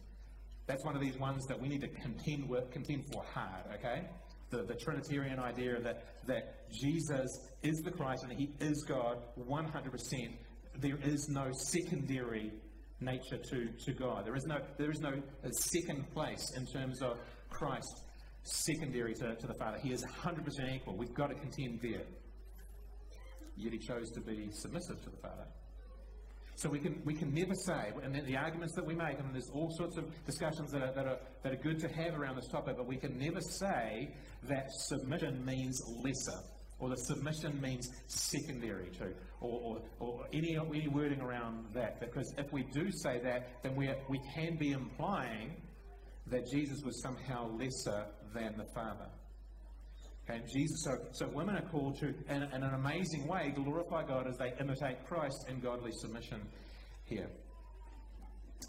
That's 0.67 0.86
one 0.86 0.95
of 0.95 1.01
these 1.01 1.17
ones 1.17 1.45
that 1.47 1.59
we 1.59 1.67
need 1.67 1.82
to 1.82 1.88
contend 1.88 2.47
with, 2.47 2.71
contend 2.71 3.05
for 3.11 3.23
hard, 3.34 3.63
okay? 3.75 4.07
The, 4.51 4.63
the 4.63 4.75
Trinitarian 4.75 5.39
idea 5.39 5.80
that, 5.82 6.05
that 6.27 6.69
Jesus 6.71 7.27
is 7.63 7.82
the 7.84 7.91
Christ 7.91 8.23
and 8.23 8.34
he 8.34 8.51
is 8.59 8.84
God 8.88 9.17
100%. 9.39 10.34
There 10.77 10.99
is 11.03 11.27
no 11.30 11.51
secondary 11.51 12.53
nature 13.01 13.38
to, 13.38 13.69
to 13.86 13.93
God. 13.93 14.25
There 14.25 14.36
is 14.36 14.45
no, 14.45 14.59
there 14.77 14.91
is 14.91 14.99
no 14.99 15.09
uh, 15.11 15.49
second 15.49 16.05
place 16.13 16.43
in 16.55 16.65
terms 16.67 17.01
of 17.01 17.17
Christ 17.49 18.03
secondary 18.44 19.14
to, 19.16 19.36
to 19.36 19.48
the 19.48 19.54
Father. 19.54 19.78
He 19.78 19.92
is 19.92 20.04
100% 20.04 20.76
equal. 20.76 20.96
We've 20.96 21.14
got 21.14 21.28
to 21.28 21.36
contend 21.36 21.80
there. 21.82 22.06
Yet 23.58 23.74
he 23.74 23.80
chose 23.80 24.10
to 24.12 24.22
be 24.22 24.50
submissive 24.52 25.04
to 25.04 25.10
the 25.10 25.18
Father. 25.18 25.46
So 26.60 26.70
we 26.70 26.80
can, 26.80 27.02
we 27.06 27.14
can 27.14 27.34
never 27.34 27.56
say, 27.56 27.94
and 28.04 28.14
the 28.14 28.36
arguments 28.36 28.76
that 28.76 28.86
we 28.86 28.94
make, 28.94 29.18
and 29.18 29.34
there's 29.34 29.50
all 29.54 29.72
sorts 29.78 29.96
of 29.96 30.04
discussions 30.26 30.72
that 30.72 30.82
are, 30.82 30.92
that, 30.92 31.06
are, 31.06 31.18
that 31.42 31.54
are 31.54 31.64
good 31.64 31.80
to 31.80 31.88
have 31.88 32.20
around 32.20 32.36
this 32.36 32.50
topic, 32.50 32.76
but 32.76 32.86
we 32.86 32.98
can 32.98 33.18
never 33.18 33.40
say 33.40 34.14
that 34.44 34.70
submission 34.72 35.46
means 35.46 35.82
lesser, 36.04 36.38
or 36.80 36.90
that 36.90 37.00
submission 37.00 37.62
means 37.62 37.88
secondary 38.08 38.90
to, 38.98 39.14
or, 39.40 39.62
or, 39.62 39.82
or 40.00 40.26
any, 40.34 40.58
any 40.58 40.90
wording 40.90 41.22
around 41.22 41.64
that. 41.74 42.02
Because 42.02 42.34
if 42.38 42.52
we 42.52 42.64
do 42.74 42.92
say 42.92 43.22
that, 43.24 43.64
then 43.64 43.74
we, 43.78 43.90
we 44.10 44.20
can 44.36 44.58
be 44.58 44.74
implying 44.74 45.56
that 46.28 46.46
Jesus 46.52 46.82
was 46.84 47.02
somehow 47.02 47.50
lesser 47.58 48.06
than 48.34 48.57
the 48.57 48.65
Father. 48.75 49.07
Okay, 50.30 50.41
Jesus, 50.53 50.84
so, 50.84 50.91
so 51.11 51.27
women 51.34 51.55
are 51.55 51.67
called 51.69 51.99
to, 51.99 52.07
in, 52.07 52.43
in 52.43 52.63
an 52.63 52.73
amazing 52.75 53.27
way, 53.27 53.51
glorify 53.55 54.05
God 54.05 54.27
as 54.27 54.38
they 54.38 54.53
imitate 54.59 55.05
Christ 55.07 55.45
in 55.49 55.59
godly 55.59 55.91
submission 55.91 56.41
here. 57.05 57.30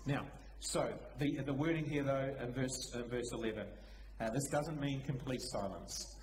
Now, 0.07 0.27
so 0.61 0.93
the, 1.19 1.43
the 1.45 1.53
wording 1.53 1.85
here, 1.85 2.05
though, 2.05 2.35
in 2.43 2.53
verse, 2.55 2.93
in 2.95 3.09
verse 3.11 3.31
11. 3.33 3.67
Uh, 4.21 4.31
this 4.31 4.49
doesn't 4.51 4.81
mean 4.81 5.03
complete 5.03 5.41
silence. 5.41 6.17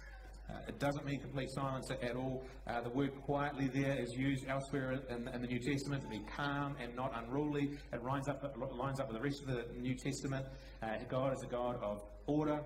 Uh, 0.50 0.54
it 0.68 0.80
doesn't 0.80 1.06
mean 1.06 1.20
complete 1.20 1.50
silence 1.50 1.92
at 1.92 2.16
all. 2.16 2.44
Uh, 2.68 2.82
the 2.82 2.90
word 2.90 3.12
quietly 3.24 3.68
there 3.68 4.00
is 4.00 4.14
used 4.14 4.48
elsewhere 4.48 5.00
in, 5.10 5.28
in, 5.28 5.42
the 5.42 5.48
New 5.48 5.60
Testament 5.60 6.04
to 6.04 6.10
be 6.10 6.22
calm 6.36 6.76
and 6.82 6.96
not 6.96 7.12
unruly. 7.22 7.72
It 7.92 8.04
lines 8.04 8.30
up, 8.30 8.56
lines 8.72 9.00
up 9.00 9.08
with 9.08 9.18
the 9.18 9.24
rest 9.24 9.42
of 9.42 9.48
the 9.48 9.66
New 9.80 9.96
Testament. 9.96 10.46
Uh, 10.82 10.88
God 11.10 11.34
is 11.34 11.44
a 11.44 11.48
God 11.48 11.76
of 11.82 12.02
order, 12.28 12.62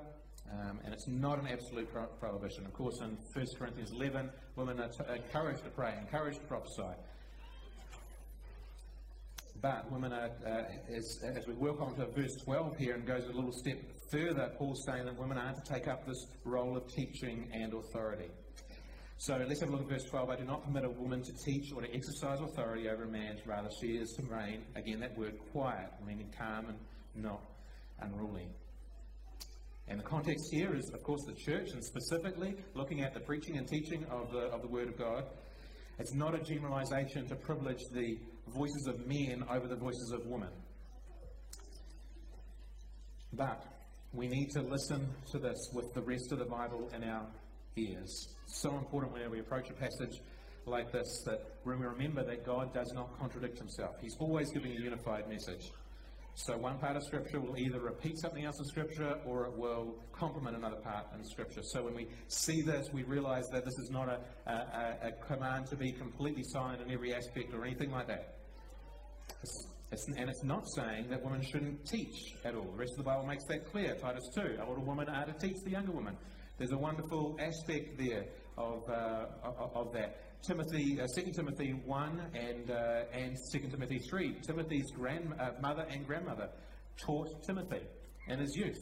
um, 0.52 0.80
and 0.84 0.94
it's 0.94 1.08
not 1.08 1.40
an 1.40 1.48
absolute 1.48 1.92
pro- 1.92 2.06
prohibition. 2.06 2.66
Of 2.66 2.74
course, 2.74 3.00
in 3.02 3.18
1 3.34 3.46
Corinthians 3.58 3.92
11, 3.92 4.30
women 4.56 4.80
are 4.80 5.16
encouraged 5.16 5.64
to 5.64 5.70
pray, 5.70 5.94
encouraged 6.00 6.40
to 6.40 6.46
prophesy. 6.46 6.96
But 9.62 9.92
women 9.92 10.12
are, 10.12 10.32
uh, 10.46 10.64
as, 10.96 11.20
as 11.24 11.46
we 11.48 11.54
work 11.54 11.80
on 11.82 11.96
to 11.96 12.06
verse 12.08 12.36
12 12.44 12.78
here 12.78 12.96
and 12.96 13.06
goes 13.06 13.26
a 13.26 13.32
little 13.32 13.52
step 13.52 13.78
further, 14.12 14.52
Paul's 14.58 14.84
saying 14.88 15.06
that 15.06 15.18
women 15.18 15.38
are 15.38 15.54
to 15.54 15.74
take 15.74 15.88
up 15.88 16.06
this 16.06 16.26
role 16.44 16.76
of 16.76 16.88
teaching 16.88 17.50
and 17.54 17.74
authority. 17.74 18.30
So 19.18 19.38
let's 19.48 19.60
have 19.60 19.70
a 19.70 19.72
look 19.72 19.84
at 19.84 19.90
verse 19.90 20.06
12. 20.06 20.30
I 20.32 20.36
do 20.36 20.46
not 20.46 20.66
permit 20.66 20.84
a 20.84 20.90
woman 20.90 21.22
to 21.22 21.32
teach 21.46 21.72
or 21.74 21.84
to 21.84 21.94
exercise 21.94 22.40
authority 22.42 22.90
over 22.90 23.04
a 23.04 23.08
man, 23.08 23.38
rather, 23.46 23.70
she 23.80 23.90
is 23.98 24.12
to 24.14 24.24
reign. 24.24 24.64
Again, 24.76 25.00
that 25.02 25.16
word 25.16 25.36
quiet, 25.52 25.92
meaning 26.06 26.34
calm 26.36 26.66
and 26.66 26.80
not 27.24 27.44
unruly. 28.00 28.48
And 29.88 30.00
the 30.00 30.04
context 30.04 30.44
here 30.52 30.74
is, 30.76 30.90
of 30.94 31.04
course, 31.04 31.22
the 31.28 31.34
church, 31.34 31.72
and 31.72 31.84
specifically 31.84 32.56
looking 32.76 33.02
at 33.02 33.14
the 33.14 33.20
preaching 33.20 33.58
and 33.58 33.68
teaching 33.68 34.06
of 34.06 34.32
the, 34.32 34.40
of 34.40 34.62
the 34.62 34.68
Word 34.68 34.88
of 34.88 34.98
God. 34.98 35.26
It's 36.00 36.14
not 36.14 36.34
a 36.34 36.40
generalization 36.40 37.28
to 37.28 37.36
privilege 37.36 37.82
the 37.92 38.18
voices 38.48 38.88
of 38.88 39.06
men 39.06 39.44
over 39.50 39.68
the 39.68 39.76
voices 39.76 40.12
of 40.14 40.26
women. 40.26 40.50
But 43.34 43.64
we 44.14 44.28
need 44.28 44.50
to 44.52 44.62
listen 44.62 45.08
to 45.32 45.40
this 45.40 45.58
with 45.74 45.94
the 45.94 46.02
rest 46.02 46.32
of 46.32 46.40
the 46.40 46.46
Bible 46.46 46.90
in 46.96 47.04
our 47.04 47.26
ears. 47.78 48.36
So 48.48 48.78
important 48.78 49.14
when 49.14 49.30
we 49.30 49.40
approach 49.40 49.70
a 49.70 49.74
passage 49.74 50.20
like 50.66 50.92
this 50.92 51.24
that 51.26 51.40
we 51.66 51.74
remember 51.74 52.24
that 52.24 52.46
God 52.46 52.74
does 52.74 52.92
not 52.94 53.18
contradict 53.18 53.58
himself. 53.58 53.96
He's 54.02 54.16
always 54.20 54.52
giving 54.52 54.72
a 54.72 54.80
unified 54.80 55.28
message. 55.30 55.72
So 56.36 56.58
one 56.58 56.80
part 56.80 56.96
of 56.96 57.04
Scripture 57.04 57.40
will 57.40 57.58
either 57.58 57.80
repeat 57.80 58.18
something 58.18 58.46
else 58.46 58.58
in 58.60 58.66
Scripture 58.66 59.16
or 59.26 59.46
it 59.46 59.58
will 59.58 59.96
complement 60.12 60.56
another 60.56 60.78
part 60.78 61.06
in 61.16 61.24
Scripture. 61.26 61.62
So 61.64 61.84
when 61.84 61.94
we 61.94 62.08
see 62.28 62.62
this, 62.62 62.88
we 62.94 63.04
realize 63.04 63.48
that 63.52 63.66
this 63.66 63.78
is 63.80 63.90
not 63.92 64.10
a, 64.10 64.20
a, 64.50 65.10
a 65.10 65.12
command 65.28 65.68
to 65.68 65.76
be 65.76 65.92
completely 65.92 66.44
silent 66.44 66.82
in 66.82 66.92
every 66.92 67.14
aspect 67.14 67.54
or 67.54 67.66
anything 67.66 67.92
like 67.92 68.08
that. 68.08 68.36
It's, 69.44 69.68
it's, 69.92 70.08
and 70.08 70.30
it's 70.30 70.44
not 70.44 70.64
saying 70.76 71.10
that 71.10 71.24
women 71.24 71.44
shouldn't 71.44 71.86
teach 71.86 72.34
at 72.46 72.56
all. 72.56 72.72
The 72.72 72.78
rest 72.78 72.94
of 72.94 73.00
the 73.00 73.04
Bible 73.04 73.26
makes 73.26 73.44
that 73.46 73.70
clear. 73.70 73.96
Titus 73.96 74.30
2, 74.34 74.60
older 74.66 74.82
women 74.82 75.10
are 75.10 75.26
to 75.26 75.34
teach 75.34 75.62
the 75.64 75.72
younger 75.72 75.92
women. 75.92 76.16
There's 76.58 76.72
a 76.72 76.78
wonderful 76.78 77.38
aspect 77.40 77.98
there 77.98 78.26
of, 78.58 78.90
uh, 78.90 79.26
of, 79.44 79.76
of 79.76 79.94
that. 79.94 80.31
Timothy, 80.44 81.00
uh, 81.00 81.08
2 81.08 81.32
Timothy 81.32 81.72
1 81.86 82.22
and, 82.34 82.72
uh, 82.72 83.04
and 83.14 83.38
2 83.52 83.60
Timothy 83.70 84.00
3. 84.00 84.38
Timothy's 84.46 84.90
grandmother 84.92 85.84
uh, 85.84 85.94
and 85.94 86.06
grandmother 86.06 86.50
taught 86.98 87.44
Timothy 87.46 87.82
in 88.28 88.40
his 88.40 88.56
youth, 88.56 88.80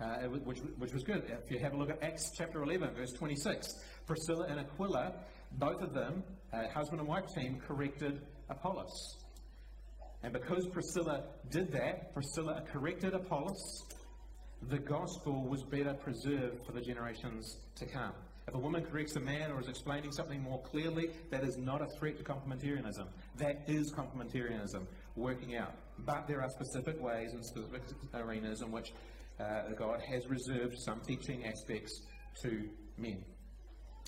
uh, 0.00 0.16
which, 0.28 0.58
which 0.78 0.92
was 0.92 1.02
good. 1.04 1.24
If 1.28 1.50
you 1.50 1.58
have 1.60 1.72
a 1.72 1.76
look 1.76 1.90
at 1.90 2.02
Acts 2.02 2.30
chapter 2.36 2.62
11, 2.62 2.94
verse 2.94 3.12
26, 3.12 3.66
Priscilla 4.06 4.46
and 4.48 4.60
Aquila, 4.60 5.14
both 5.52 5.80
of 5.80 5.94
them, 5.94 6.22
uh, 6.52 6.68
husband 6.74 7.00
and 7.00 7.08
wife 7.08 7.24
team, 7.34 7.60
corrected 7.66 8.20
Apollos. 8.50 9.16
And 10.22 10.32
because 10.32 10.66
Priscilla 10.72 11.24
did 11.50 11.72
that, 11.72 12.12
Priscilla 12.12 12.62
corrected 12.70 13.14
Apollos, 13.14 13.84
the 14.68 14.78
gospel 14.78 15.46
was 15.48 15.62
better 15.64 15.94
preserved 15.94 16.64
for 16.66 16.72
the 16.72 16.80
generations 16.80 17.58
to 17.76 17.86
come. 17.86 18.12
If 18.46 18.54
a 18.54 18.58
woman 18.58 18.84
corrects 18.84 19.16
a 19.16 19.20
man 19.20 19.50
or 19.50 19.60
is 19.60 19.68
explaining 19.68 20.12
something 20.12 20.42
more 20.42 20.60
clearly, 20.62 21.10
that 21.30 21.44
is 21.44 21.56
not 21.56 21.80
a 21.80 21.86
threat 21.98 22.18
to 22.18 22.24
complementarianism. 22.24 23.06
That 23.38 23.62
is 23.66 23.92
complementarianism 23.92 24.86
working 25.16 25.56
out. 25.56 25.74
But 26.00 26.26
there 26.28 26.42
are 26.42 26.50
specific 26.50 27.00
ways 27.00 27.32
and 27.32 27.44
specific 27.44 27.82
arenas 28.12 28.60
in 28.60 28.70
which 28.70 28.92
uh, 29.40 29.72
God 29.78 30.00
has 30.08 30.26
reserved 30.28 30.76
some 30.78 31.00
teaching 31.00 31.46
aspects 31.46 32.02
to 32.42 32.68
men. 32.98 33.24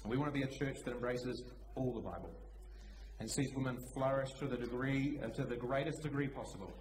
We 0.05 0.19
want 0.19 0.33
to 0.33 0.39
be 0.39 0.45
a 0.45 0.59
church 0.59 0.77
that 0.85 0.93
embraces 0.93 1.43
all 1.75 1.95
the 1.95 2.01
Bible 2.01 2.31
and 3.19 3.31
sees 3.31 3.53
women 3.55 3.79
flourish 3.95 4.31
to 4.39 4.47
the 4.47 4.57
degree, 4.57 5.19
uh, 5.25 5.29
to 5.29 5.45
the 5.45 5.57
greatest 5.57 6.03
degree 6.03 6.29
possible 6.29 6.73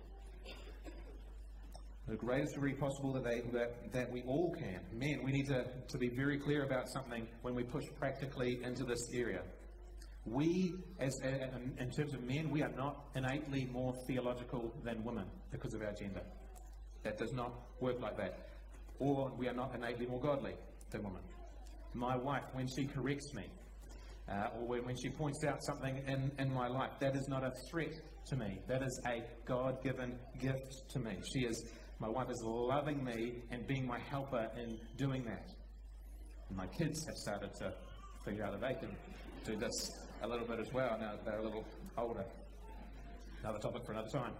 the 2.08 2.16
greatest 2.16 2.54
degree 2.54 2.74
possible 2.74 3.14
that, 3.14 3.24
they, 3.24 3.42
that, 3.52 3.92
that 3.92 4.12
we 4.12 4.22
all 4.24 4.54
can. 4.58 4.80
Men, 4.94 5.22
we 5.24 5.32
need 5.32 5.48
to, 5.48 5.66
to 5.88 5.98
be 5.98 6.10
very 6.10 6.38
clear 6.38 6.64
about 6.64 6.88
something 6.90 7.28
when 7.42 7.56
we 7.56 7.64
push 7.64 7.84
practically 8.00 8.60
into 8.64 8.84
this 8.84 9.10
area. 9.14 9.42
We, 10.26 10.76
as 11.00 11.20
in 11.22 11.92
terms 11.92 12.14
of 12.14 12.24
men, 12.24 12.50
we 12.50 12.62
are 12.64 12.72
not 12.76 13.06
innately 13.16 13.70
more 13.72 13.94
theological 14.08 14.74
than 14.84 15.04
women 15.04 15.26
because 15.52 15.74
of 15.74 15.82
our 15.82 15.94
gender. 15.94 16.22
That 17.04 17.18
does 17.18 17.32
not 17.34 17.54
work 17.80 18.02
like 18.02 18.18
that. 18.18 18.50
Or 19.00 19.32
we 19.38 19.48
are 19.48 19.54
not 19.54 19.76
innately 19.76 20.08
more 20.08 20.20
godly 20.20 20.54
than 20.92 21.04
women. 21.04 21.22
My 21.94 22.18
wife, 22.18 22.44
when 22.54 22.68
she 22.68 22.86
corrects 22.86 23.34
me, 23.34 23.46
uh, 24.28 24.48
or 24.58 24.68
when, 24.68 24.86
when 24.86 24.96
she 24.98 25.10
points 25.10 25.44
out 25.48 25.64
something 25.64 26.04
in, 26.08 26.32
in 26.40 26.52
my 26.52 26.68
life, 26.68 26.92
that 27.00 27.16
is 27.16 27.28
not 27.28 27.44
a 27.44 27.52
threat 27.70 27.94
to 28.28 28.36
me. 28.36 28.60
That 28.68 28.82
is 28.82 29.00
a 29.06 29.24
God 29.46 29.84
given 29.84 30.18
gift 30.40 30.90
to 30.90 31.00
me. 31.00 31.18
She 31.32 31.42
is 31.42 31.64
my 32.00 32.10
wife 32.10 32.30
is 32.30 32.42
loving 32.44 33.04
me 33.04 33.44
and 33.52 33.66
being 33.68 33.88
my 33.88 34.00
helper 34.00 34.50
in 34.62 34.78
doing 34.98 35.24
that. 35.26 35.48
And 36.50 36.58
my 36.58 36.68
kids 36.68 37.06
have 37.06 37.16
started 37.16 37.54
to 37.56 37.74
figure 38.26 38.44
out 38.44 38.60
that 38.60 38.68
they 38.68 38.80
can 38.80 38.96
do 39.46 39.56
this 39.56 39.92
a 40.22 40.28
little 40.28 40.46
bit 40.46 40.60
as 40.60 40.72
well 40.74 40.98
now 41.00 41.12
that 41.12 41.26
they're 41.26 41.40
a 41.40 41.44
little 41.44 41.66
older. 41.98 42.26
Another 43.44 43.60
topic 43.60 43.86
for 43.86 43.94
another 43.94 44.10
time. 44.10 44.34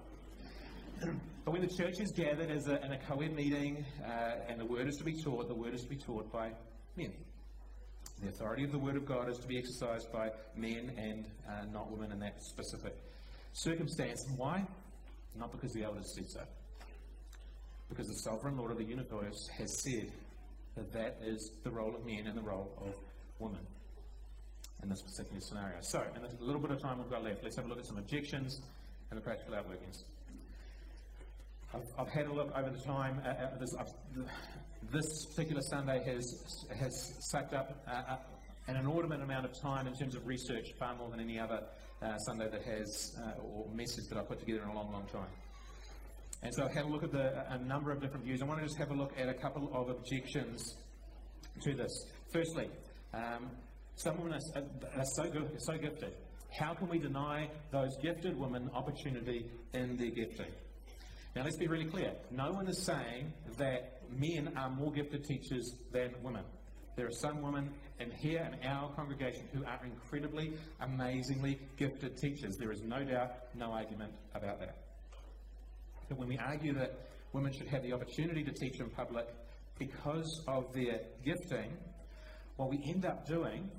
but 1.46 1.52
when 1.52 1.62
the 1.62 1.68
church 1.68 2.00
is 2.00 2.12
gathered 2.12 2.50
as 2.50 2.68
a, 2.68 2.84
in 2.84 2.92
a 2.92 3.00
co-ed 3.08 3.34
meeting 3.34 3.86
uh, 4.04 4.50
and 4.50 4.60
the 4.60 4.66
word 4.66 4.88
is 4.88 4.98
to 4.98 5.04
be 5.04 5.14
taught, 5.22 5.48
the 5.48 5.56
word 5.56 5.74
is 5.74 5.84
to 5.84 5.90
be 5.90 5.98
taught 5.98 6.32
by 6.32 6.52
men. 6.98 7.14
The 8.22 8.30
authority 8.30 8.64
of 8.64 8.72
the 8.72 8.80
word 8.80 8.96
of 8.96 9.06
God 9.06 9.30
is 9.30 9.38
to 9.40 9.48
be 9.48 9.58
exercised 9.58 10.12
by 10.12 10.30
men 10.56 10.94
and 10.98 11.26
uh, 11.48 11.66
not 11.72 11.92
women 11.92 12.12
in 12.12 12.20
that 12.20 12.42
specific 12.42 12.96
circumstance. 13.54 14.26
Why? 14.38 14.66
Not 15.38 15.52
because 15.52 15.74
the 15.74 15.84
elders 15.84 16.14
said 16.16 16.30
so. 16.30 16.42
Because 17.90 18.08
the 18.08 18.20
sovereign 18.30 18.58
Lord 18.58 18.72
of 18.72 18.78
the 18.78 18.84
universe 18.84 19.48
has 19.58 19.82
said 19.84 20.12
that 20.76 20.92
that 20.94 21.18
is 21.24 21.52
the 21.64 21.72
role 21.72 21.96
of 21.96 22.06
men 22.06 22.28
and 22.28 22.38
the 22.38 22.42
role 22.42 22.72
of 22.82 22.94
women 23.40 23.66
in 24.84 24.90
this 24.90 25.02
particular 25.02 25.40
scenario. 25.40 25.78
So, 25.82 26.04
in 26.16 26.22
the 26.22 26.30
little 26.40 26.62
bit 26.62 26.72
of 26.72 26.82
time 26.82 27.00
we've 27.00 27.10
got 27.10 27.24
left, 27.24 27.44
let's 27.44 27.56
have 27.56 27.66
a 27.66 27.68
look 27.68 27.80
at 27.80 27.86
some 27.86 27.98
objections 27.98 28.62
and 29.10 29.18
the 29.18 29.22
practical 29.22 29.56
outworkings. 29.56 30.04
I've, 31.74 31.82
I've 31.98 32.10
had 32.10 32.28
a 32.28 32.34
look 32.34 32.52
over 32.56 32.70
the 32.70 32.82
time. 32.82 33.22
Uh, 33.26 33.30
uh, 33.30 33.58
this, 33.60 33.74
this, 34.92 35.26
particular 35.26 35.62
Sunday 35.62 36.04
has, 36.06 36.68
has 36.78 37.14
sucked 37.32 37.54
up 37.54 37.84
uh, 37.88 38.14
uh, 38.14 38.18
an 38.68 38.78
inordinate 38.78 39.22
amount 39.22 39.46
of 39.46 39.60
time 39.60 39.88
in 39.88 39.94
terms 39.94 40.16
of 40.16 40.26
research, 40.26 40.74
far 40.80 40.96
more 40.96 41.10
than 41.10 41.20
any 41.20 41.40
other 41.40 41.64
uh, 42.02 42.18
Sunday 42.20 42.50
that 42.50 42.64
has, 42.64 43.16
uh, 43.20 43.42
or 43.42 43.68
message 43.74 44.06
that 44.10 44.18
I've 44.18 44.28
put 44.28 44.40
together 44.40 44.64
in 44.64 44.70
a 44.70 44.74
long, 44.74 44.92
long 44.92 45.06
time. 45.12 45.28
And 46.46 46.54
so 46.54 46.64
I've 46.64 46.76
had 46.76 46.86
a 46.86 46.88
look 46.88 47.04
at 47.04 47.12
the, 47.12 47.52
a 47.52 47.58
number 47.58 47.92
of 47.92 48.00
different 48.00 48.24
views. 48.24 48.44
I 48.44 48.46
want 48.46 48.60
to 48.60 48.68
just 48.68 48.78
have 48.78 48.92
a 48.92 48.94
look 48.94 49.14
at 49.18 49.28
a 49.28 49.34
couple 49.34 49.68
of 49.74 49.90
objections 49.90 50.76
to 51.64 51.74
this. 51.74 52.06
Firstly, 52.32 52.70
um, 53.16 53.50
some 53.96 54.22
women 54.22 54.40
are, 54.56 54.62
are 54.96 55.06
so, 55.06 55.24
good, 55.24 55.60
so 55.60 55.76
gifted. 55.76 56.14
How 56.56 56.76
can 56.76 56.88
we 56.88 57.00
deny 57.00 57.50
those 57.72 57.98
gifted 58.00 58.40
women 58.40 58.70
opportunity 58.76 59.48
in 59.74 59.98
their 59.98 60.12
gifting? 60.12 60.52
Now, 61.36 61.46
let's 61.46 61.58
be 61.58 61.66
really 61.66 61.86
clear. 61.86 62.14
No 62.30 62.52
one 62.52 62.68
is 62.68 62.86
saying 62.86 63.34
that 63.58 64.04
men 64.16 64.54
are 64.56 64.70
more 64.70 64.92
gifted 64.92 65.26
teachers 65.26 65.74
than 65.92 66.12
women. 66.22 66.44
There 66.96 67.08
are 67.08 67.12
some 67.12 67.42
women 67.42 67.72
in 68.00 68.12
here 68.12 68.48
in 68.48 68.68
our 68.68 68.92
congregation 68.92 69.50
who 69.52 69.66
are 69.66 69.82
incredibly, 69.84 70.54
amazingly 70.80 71.60
gifted 71.76 72.18
teachers. 72.18 72.56
There 72.58 72.72
is 72.72 72.84
no 72.84 73.04
doubt, 73.04 73.32
no 73.56 73.72
argument 73.72 74.14
about 74.36 74.60
that 74.60 74.85
that 76.10 76.18
when 76.18 76.28
we 76.28 76.38
argue 76.38 76.74
that 76.76 76.98
women 77.34 77.52
should 77.52 77.68
have 77.68 77.84
the 77.84 77.94
opportunity 77.94 78.44
to 78.44 78.52
teach 78.52 78.80
in 78.80 78.90
public 78.90 79.28
because 79.78 80.42
of 80.48 80.74
their 80.74 81.02
gifting, 81.24 81.72
what 82.56 82.70
we 82.70 82.82
end 82.88 83.06
up 83.06 83.28
doing, 83.28 83.70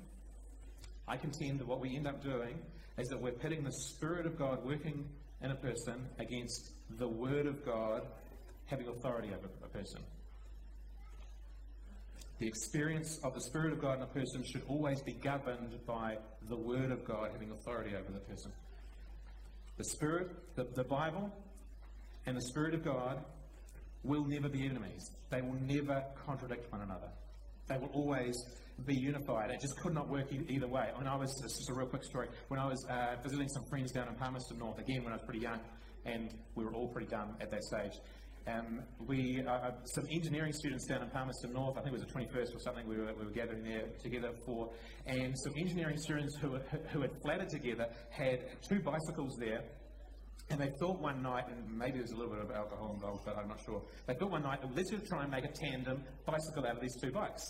I 1.07 1.17
contend 1.17 1.59
that 1.59 1.67
what 1.67 1.79
we 1.79 1.95
end 1.95 2.07
up 2.07 2.23
doing 2.23 2.59
is 2.97 3.07
that 3.09 3.21
we're 3.21 3.31
pitting 3.31 3.63
the 3.63 3.71
Spirit 3.71 4.25
of 4.25 4.37
God 4.37 4.65
working 4.65 5.07
in 5.41 5.51
a 5.51 5.55
person 5.55 6.07
against 6.19 6.71
the 6.97 7.07
Word 7.07 7.45
of 7.45 7.65
God 7.65 8.01
having 8.65 8.87
authority 8.87 9.29
over 9.29 9.49
a 9.63 9.69
person. 9.69 10.01
The 12.39 12.47
experience 12.47 13.19
of 13.23 13.33
the 13.33 13.41
Spirit 13.41 13.73
of 13.73 13.81
God 13.81 13.97
in 13.97 14.03
a 14.03 14.07
person 14.07 14.43
should 14.43 14.63
always 14.67 15.01
be 15.01 15.13
governed 15.13 15.73
by 15.87 16.17
the 16.49 16.55
Word 16.55 16.91
of 16.91 17.03
God 17.03 17.31
having 17.31 17.51
authority 17.51 17.95
over 17.95 18.11
the 18.11 18.19
person. 18.19 18.51
The 19.77 19.85
Spirit, 19.85 20.55
the, 20.55 20.67
the 20.75 20.83
Bible, 20.83 21.31
and 22.27 22.35
the 22.35 22.41
Spirit 22.41 22.75
of 22.75 22.83
God 22.83 23.23
will 24.03 24.25
never 24.25 24.49
be 24.49 24.65
enemies. 24.65 25.09
They 25.31 25.41
will 25.41 25.59
never 25.61 26.03
contradict 26.25 26.71
one 26.71 26.81
another. 26.81 27.09
They 27.67 27.77
will 27.77 27.89
always 27.93 28.35
be 28.85 28.95
unified. 28.95 29.49
It 29.49 29.61
just 29.61 29.77
could 29.79 29.93
not 29.93 30.07
work 30.09 30.27
either 30.31 30.67
way. 30.67 30.89
When 30.95 31.07
I 31.07 31.15
was, 31.15 31.33
this 31.41 31.51
is 31.51 31.69
a 31.71 31.73
real 31.73 31.87
quick 31.87 32.03
story, 32.03 32.27
when 32.49 32.59
I 32.59 32.67
was 32.67 32.85
uh, 32.89 33.15
visiting 33.23 33.47
some 33.47 33.63
friends 33.69 33.91
down 33.91 34.07
in 34.09 34.15
Palmerston 34.15 34.59
North, 34.59 34.77
again 34.77 35.03
when 35.03 35.13
I 35.13 35.15
was 35.15 35.25
pretty 35.25 35.39
young, 35.39 35.59
and 36.05 36.29
we 36.55 36.63
were 36.63 36.73
all 36.73 36.87
pretty 36.87 37.07
dumb 37.07 37.35
at 37.41 37.49
that 37.49 37.63
stage. 37.63 37.93
Um, 38.47 38.81
we, 39.05 39.43
uh, 39.45 39.51
uh 39.51 39.71
some 39.83 40.05
engineering 40.09 40.53
students 40.53 40.85
down 40.85 41.01
in 41.01 41.09
Palmerston 41.09 41.51
North, 41.51 41.77
I 41.77 41.81
think 41.81 41.95
it 41.95 41.99
was 41.99 42.07
the 42.07 42.13
21st 42.13 42.55
or 42.55 42.59
something, 42.59 42.87
we 42.87 42.97
were, 42.97 43.11
we 43.19 43.25
were 43.25 43.31
gathering 43.31 43.63
there 43.63 43.83
together 44.01 44.31
for, 44.45 44.69
and 45.05 45.33
some 45.37 45.53
engineering 45.59 45.97
students 45.97 46.37
who, 46.39 46.57
who 46.91 47.01
had 47.01 47.11
flatted 47.21 47.49
together 47.49 47.87
had 48.09 48.45
two 48.61 48.79
bicycles 48.79 49.35
there, 49.37 49.63
and 50.49 50.61
they 50.61 50.69
thought 50.79 50.99
one 50.99 51.21
night, 51.21 51.45
and 51.49 51.77
maybe 51.77 51.97
there's 51.97 52.11
a 52.11 52.15
little 52.15 52.33
bit 52.33 52.43
of 52.43 52.51
alcohol 52.51 52.93
involved, 52.93 53.25
but 53.25 53.37
I'm 53.37 53.49
not 53.49 53.59
sure. 53.65 53.81
They 54.05 54.13
thought 54.13 54.31
one 54.31 54.43
night, 54.43 54.59
let's 54.75 54.91
just 54.91 55.07
try 55.07 55.23
and 55.23 55.31
make 55.31 55.43
a 55.43 55.51
tandem 55.51 56.03
bicycle 56.25 56.65
out 56.65 56.75
of 56.75 56.81
these 56.81 56.95
two 57.01 57.11
bikes. 57.11 57.43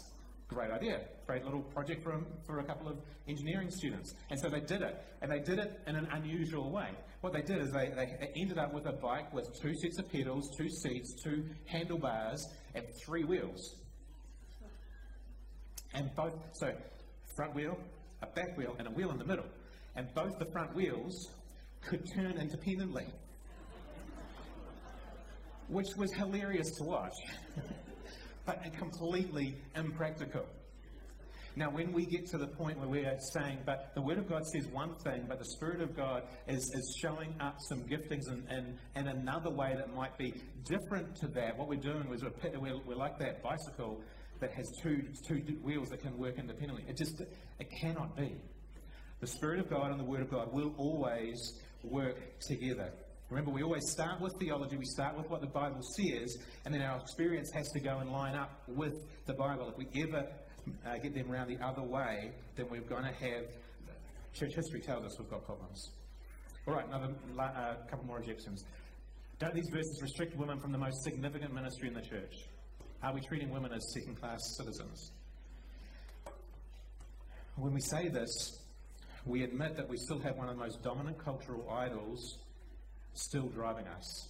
Great 0.48 0.72
idea. 0.72 1.02
Great 1.28 1.44
little 1.44 1.62
project 1.62 2.04
for, 2.04 2.20
for 2.46 2.60
a 2.60 2.64
couple 2.64 2.88
of 2.88 2.98
engineering 3.28 3.70
students. 3.70 4.14
And 4.30 4.40
so 4.40 4.50
they 4.50 4.62
did 4.62 4.82
it. 4.82 4.96
And 5.22 5.30
they 5.30 5.40
did 5.40 5.60
it 5.60 5.80
in 5.86 5.96
an 5.96 6.08
unusual 6.12 6.72
way. 6.72 6.90
What 7.22 7.34
they 7.34 7.42
did 7.42 7.62
is 7.62 7.72
they, 7.72 7.90
they 7.90 8.32
ended 8.40 8.58
up 8.58 8.74
with 8.74 8.86
a 8.86 8.94
bike 8.94 9.34
with 9.34 9.46
two 9.62 9.74
sets 9.76 10.00
of 10.00 10.10
pedals, 10.10 10.50
two 10.58 10.70
seats, 10.70 11.22
two 11.22 11.46
handlebars, 11.66 12.48
and 12.76 12.86
three 13.06 13.26
wheels. 13.26 13.76
And 15.94 16.10
both, 16.16 16.34
so 16.54 16.72
front 17.36 17.54
wheel, 17.54 17.78
a 18.22 18.28
back 18.28 18.58
wheel, 18.58 18.76
and 18.80 18.88
a 18.88 18.92
wheel 18.92 19.12
in 19.12 19.18
the 19.18 19.26
middle. 19.26 19.46
And 19.96 20.08
both 20.16 20.40
the 20.40 20.46
front 20.54 20.76
wheels 20.76 21.30
could 21.82 22.04
turn 22.14 22.38
independently, 22.38 23.08
which 25.68 25.88
was 25.98 26.14
hilarious 26.14 26.70
to 26.78 26.84
watch, 26.84 27.14
but 28.46 28.62
completely 28.78 29.56
impractical. 29.76 30.46
Now, 31.58 31.72
when 31.72 31.92
we 31.92 32.06
get 32.06 32.28
to 32.28 32.38
the 32.38 32.46
point 32.46 32.78
where 32.78 32.88
we're 32.88 33.18
saying, 33.34 33.60
but 33.66 33.92
the 33.96 34.02
Word 34.02 34.20
of 34.20 34.30
God 34.30 34.46
says 34.46 34.68
one 34.68 34.94
thing, 35.04 35.26
but 35.28 35.40
the 35.40 35.46
Spirit 35.46 35.82
of 35.82 35.98
God 35.98 36.22
is, 36.48 36.60
is 36.76 36.96
showing 37.02 37.34
up 37.40 37.56
some 37.68 37.80
giftings 37.80 38.28
in, 38.28 38.48
in, 38.56 38.78
in 38.96 39.08
another 39.08 39.50
way 39.50 39.74
that 39.76 39.92
might 39.96 40.16
be 40.20 40.36
different 40.66 41.16
to 41.16 41.28
that, 41.30 41.58
what 41.58 41.68
we're 41.68 41.80
doing 41.80 42.08
is 42.14 42.24
we're, 42.24 42.60
we're, 42.60 42.78
we're 42.86 42.96
like 42.96 43.18
that 43.18 43.42
bicycle 43.42 44.00
that 44.40 44.52
has 44.52 44.72
two, 44.84 45.02
two 45.28 45.42
wheels 45.64 45.90
that 45.90 46.02
can 46.02 46.16
work 46.18 46.38
independently. 46.38 46.86
It 46.88 46.96
just 46.96 47.22
it 47.22 47.68
cannot 47.82 48.16
be. 48.16 48.36
The 49.20 49.28
Spirit 49.28 49.60
of 49.60 49.68
God 49.68 49.90
and 49.90 50.00
the 50.00 50.04
Word 50.04 50.22
of 50.22 50.30
God 50.30 50.54
will 50.54 50.76
always 50.78 51.60
work 51.90 52.18
together. 52.40 52.92
Remember, 53.30 53.52
we 53.52 53.62
always 53.62 53.90
start 53.90 54.22
with 54.22 54.34
theology, 54.40 54.78
we 54.78 54.86
start 54.86 55.18
with 55.18 55.30
what 55.30 55.42
the 55.42 55.48
Bible 55.48 55.82
says, 55.82 56.38
and 56.64 56.74
then 56.74 56.82
our 56.82 56.98
experience 56.98 57.52
has 57.54 57.70
to 57.72 57.80
go 57.80 58.00
and 58.00 58.10
line 58.10 58.36
up 58.36 58.62
with 58.68 58.94
the 59.26 59.34
Bible. 59.34 59.70
If 59.70 59.78
we 59.78 60.04
ever 60.04 60.26
uh, 60.86 60.98
get 60.98 61.14
them 61.14 61.30
around 61.30 61.50
the 61.50 61.64
other 61.64 61.84
way, 61.84 62.32
then 62.56 62.68
we're 62.70 62.82
going 62.82 63.04
to 63.04 63.12
have. 63.12 63.44
Church 64.34 64.54
history 64.56 64.80
tells 64.80 65.04
us 65.04 65.18
we've 65.20 65.30
got 65.30 65.46
problems. 65.46 65.92
All 66.68 66.76
right, 66.76 66.86
another 66.88 67.14
uh, 67.40 67.76
couple 67.90 68.06
more 68.06 68.20
objections. 68.20 68.64
Don't 69.40 69.54
these 69.54 69.70
verses 69.72 70.00
restrict 70.02 70.36
women 70.38 70.60
from 70.60 70.72
the 70.72 70.78
most 70.78 71.04
significant 71.04 71.54
ministry 71.54 71.88
in 71.88 71.94
the 71.94 72.02
church? 72.02 72.34
Are 73.04 73.14
we 73.14 73.22
treating 73.22 73.50
women 73.50 73.72
as 73.74 73.94
second 73.94 74.20
class 74.20 74.40
citizens? 74.58 75.12
When 77.56 77.74
we 77.74 77.82
say 77.82 78.10
this, 78.10 78.60
we 79.28 79.44
admit 79.44 79.76
that 79.76 79.90
we 79.90 79.98
still 79.98 80.20
have 80.20 80.38
one 80.38 80.50
of 80.50 80.58
the 80.58 80.64
most 80.64 80.82
dominant 80.84 81.24
cultural 81.24 81.70
idols 81.70 82.38
still 83.14 83.48
driving 83.48 83.88
us. 83.88 84.30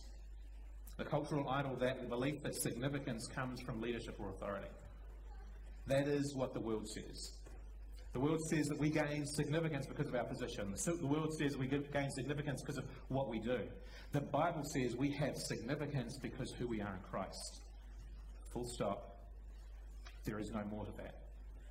The 0.97 1.05
cultural 1.05 1.47
idol 1.49 1.75
that 1.77 2.01
the 2.01 2.07
belief 2.07 2.41
that 2.43 2.55
significance 2.55 3.27
comes 3.27 3.61
from 3.61 3.81
leadership 3.81 4.15
or 4.19 4.29
authority. 4.29 4.67
That 5.85 6.07
is 6.07 6.33
what 6.35 6.53
the 6.53 6.59
world 6.59 6.87
says. 6.87 7.33
The 8.13 8.19
world 8.19 8.41
says 8.49 8.67
that 8.67 8.79
we 8.79 8.89
gain 8.89 9.25
significance 9.25 9.85
because 9.85 10.07
of 10.07 10.15
our 10.15 10.23
position. 10.23 10.73
The 10.85 11.05
world 11.05 11.31
says 11.37 11.55
we 11.55 11.67
gain 11.67 12.09
significance 12.09 12.61
because 12.61 12.77
of 12.77 12.85
what 13.09 13.29
we 13.29 13.39
do. 13.39 13.59
The 14.11 14.21
Bible 14.21 14.63
says 14.73 14.95
we 14.95 15.11
have 15.11 15.35
significance 15.35 16.17
because 16.19 16.51
who 16.57 16.67
we 16.67 16.81
are 16.81 16.93
in 16.93 17.01
Christ. 17.11 17.61
Full 18.53 18.65
stop. 18.73 19.17
There 20.25 20.39
is 20.39 20.49
no 20.51 20.63
more 20.63 20.85
to 20.85 20.91
that. 20.97 21.15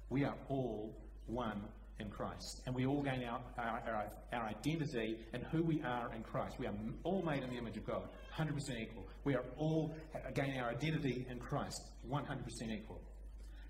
We 0.09 0.25
are 0.25 0.37
all 0.49 0.97
one 1.27 1.63
in 1.99 2.11
Christ. 2.11 2.63
And 2.67 2.75
we 2.75 2.87
all 2.87 3.03
gain 3.03 3.25
our, 3.25 3.41
our, 3.59 3.83
our, 3.87 4.11
our, 4.33 4.49
identity 4.49 5.19
and 5.33 5.43
who 5.45 5.63
we 5.63 5.83
are 5.83 6.13
in 6.15 6.23
Christ. 6.23 6.57
We 6.59 6.67
are 6.67 6.75
all 7.05 7.23
made 7.23 7.43
in 7.43 7.51
the 7.51 7.57
image 7.57 7.77
of 7.77 7.87
God, 7.87 8.09
100% 8.37 8.53
equal. 8.81 9.07
We 9.25 9.35
are 9.35 9.45
all 9.57 9.95
uh, 10.15 10.19
gaining 10.35 10.61
our 10.61 10.71
identity 10.71 11.27
in 11.31 11.39
Christ, 11.39 11.81
100% 12.11 12.23
equal. 12.71 13.01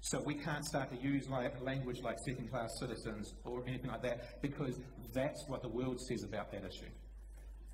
So 0.00 0.22
we 0.24 0.34
can't 0.34 0.64
start 0.64 0.90
to 0.90 0.96
use 0.96 1.28
language 1.28 1.98
like 2.02 2.16
second 2.26 2.50
class 2.50 2.70
citizens 2.78 3.32
or 3.44 3.64
anything 3.66 3.90
like 3.90 4.02
that 4.02 4.40
because 4.42 4.78
that's 5.12 5.44
what 5.48 5.62
the 5.62 5.68
world 5.68 6.00
says 6.00 6.22
about 6.22 6.50
that 6.52 6.64
issue. 6.64 6.90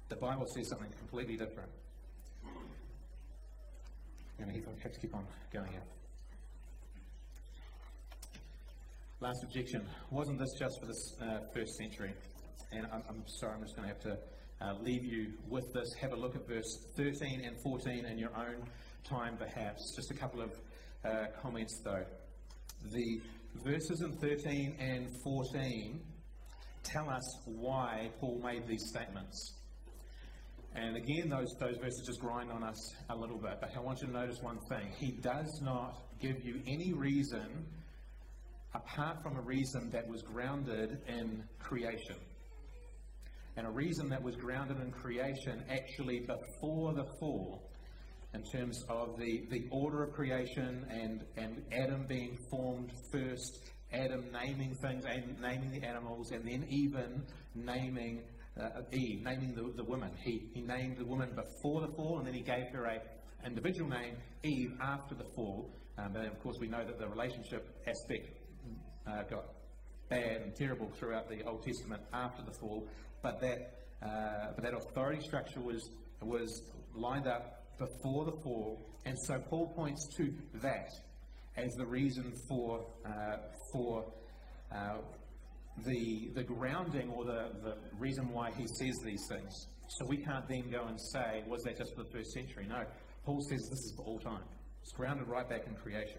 The 0.08 0.16
Bible 0.16 0.46
says 0.54 0.68
something 0.68 0.90
completely 0.98 1.36
different. 1.36 1.70
I'm 4.40 4.48
have 4.82 4.92
to 4.92 5.00
keep 5.00 5.14
on 5.14 5.26
going 5.52 5.70
here. 5.70 5.82
Last 9.22 9.44
objection. 9.44 9.86
Wasn't 10.10 10.36
this 10.36 10.52
just 10.58 10.80
for 10.80 10.86
the 10.86 11.24
uh, 11.24 11.38
first 11.54 11.76
century? 11.76 12.12
And 12.72 12.86
I'm, 12.92 13.04
I'm, 13.08 13.22
sorry, 13.38 13.54
I'm 13.54 13.62
just 13.62 13.76
going 13.76 13.88
to 13.88 13.94
have 13.94 14.02
to 14.02 14.18
uh, 14.60 14.82
leave 14.82 15.04
you 15.04 15.34
with 15.48 15.72
this. 15.72 15.94
Have 16.00 16.12
a 16.12 16.16
look 16.16 16.34
at 16.34 16.48
verse 16.48 16.88
13 16.96 17.44
and 17.44 17.54
14 17.62 18.04
in 18.04 18.18
your 18.18 18.36
own 18.36 18.66
time, 19.04 19.36
perhaps. 19.36 19.94
Just 19.94 20.10
a 20.10 20.14
couple 20.14 20.42
of 20.42 20.50
uh, 21.04 21.26
comments, 21.40 21.80
though. 21.84 22.04
The 22.90 23.20
verses 23.64 24.00
in 24.00 24.16
13 24.16 24.74
and 24.80 25.06
14 25.22 26.00
tell 26.82 27.08
us 27.08 27.38
why 27.44 28.10
Paul 28.18 28.40
made 28.42 28.66
these 28.66 28.82
statements. 28.88 29.54
And 30.74 30.96
again, 30.96 31.28
those, 31.28 31.54
those 31.60 31.76
verses 31.76 32.02
just 32.04 32.18
grind 32.18 32.50
on 32.50 32.64
us 32.64 32.92
a 33.08 33.14
little 33.14 33.38
bit. 33.38 33.58
But 33.60 33.70
I 33.76 33.78
want 33.78 34.00
you 34.00 34.08
to 34.08 34.12
notice 34.12 34.42
one 34.42 34.58
thing. 34.68 34.90
He 34.98 35.12
does 35.12 35.60
not 35.62 35.96
give 36.20 36.44
you 36.44 36.60
any 36.66 36.92
reason 36.92 37.66
apart 38.74 39.22
from 39.22 39.36
a 39.36 39.40
reason 39.40 39.90
that 39.90 40.06
was 40.08 40.22
grounded 40.22 40.98
in 41.08 41.44
creation. 41.58 42.16
And 43.56 43.66
a 43.66 43.70
reason 43.70 44.08
that 44.08 44.22
was 44.22 44.34
grounded 44.36 44.80
in 44.80 44.90
creation 44.90 45.62
actually 45.68 46.20
before 46.20 46.94
the 46.94 47.04
fall, 47.20 47.68
in 48.34 48.42
terms 48.44 48.82
of 48.88 49.18
the, 49.18 49.44
the 49.50 49.68
order 49.70 50.04
of 50.04 50.12
creation 50.12 50.86
and, 50.88 51.22
and 51.36 51.62
Adam 51.70 52.06
being 52.08 52.38
formed 52.50 52.90
first, 53.12 53.58
Adam 53.92 54.24
naming 54.32 54.74
things 54.76 55.04
and 55.04 55.38
naming 55.38 55.70
the 55.70 55.86
animals, 55.86 56.30
and 56.30 56.48
then 56.48 56.66
even 56.70 57.22
naming 57.54 58.22
uh, 58.58 58.80
Eve, 58.90 59.22
naming 59.22 59.54
the, 59.54 59.70
the 59.76 59.84
woman. 59.84 60.10
He, 60.22 60.48
he 60.54 60.62
named 60.62 60.96
the 60.96 61.04
woman 61.04 61.30
before 61.34 61.82
the 61.82 61.92
fall, 61.94 62.18
and 62.18 62.26
then 62.26 62.34
he 62.34 62.40
gave 62.40 62.68
her 62.72 62.86
a 62.86 63.00
individual 63.46 63.90
name, 63.90 64.16
Eve, 64.44 64.72
after 64.80 65.14
the 65.14 65.24
fall. 65.34 65.70
Um, 65.98 66.12
but 66.14 66.24
of 66.24 66.40
course, 66.42 66.56
we 66.58 66.68
know 66.68 66.84
that 66.84 66.98
the 66.98 67.08
relationship 67.08 67.68
aspect 67.86 68.41
uh, 69.06 69.22
got 69.30 69.44
bad 70.08 70.42
and 70.42 70.54
terrible 70.54 70.90
throughout 70.98 71.28
the 71.28 71.42
Old 71.44 71.62
Testament 71.64 72.02
after 72.12 72.42
the 72.42 72.52
fall, 72.52 72.86
but 73.22 73.40
that 73.40 73.78
uh, 74.02 74.52
but 74.54 74.64
that 74.64 74.74
authority 74.74 75.20
structure 75.22 75.60
was 75.60 75.90
was 76.20 76.62
lined 76.94 77.26
up 77.26 77.64
before 77.78 78.24
the 78.24 78.36
fall, 78.42 78.84
and 79.04 79.16
so 79.26 79.38
Paul 79.48 79.72
points 79.74 80.06
to 80.16 80.32
that 80.62 80.90
as 81.56 81.70
the 81.76 81.86
reason 81.86 82.32
for 82.48 82.86
uh, 83.06 83.36
for 83.72 84.04
uh, 84.74 84.98
the 85.84 86.30
the 86.34 86.42
grounding 86.42 87.10
or 87.10 87.24
the, 87.24 87.50
the 87.62 87.76
reason 87.98 88.28
why 88.30 88.50
he 88.50 88.66
says 88.66 88.94
these 89.04 89.24
things. 89.28 89.66
So 89.98 90.06
we 90.06 90.18
can't 90.18 90.48
then 90.48 90.70
go 90.70 90.86
and 90.86 90.98
say, 91.12 91.42
was 91.46 91.62
that 91.64 91.76
just 91.76 91.94
for 91.94 92.04
the 92.04 92.10
first 92.10 92.32
century? 92.32 92.66
No. 92.66 92.84
Paul 93.24 93.40
says 93.50 93.60
this 93.68 93.78
is 93.78 93.94
for 93.96 94.04
all 94.04 94.18
time. 94.18 94.44
It's 94.82 94.92
grounded 94.92 95.28
right 95.28 95.48
back 95.48 95.66
in 95.66 95.74
creation. 95.74 96.18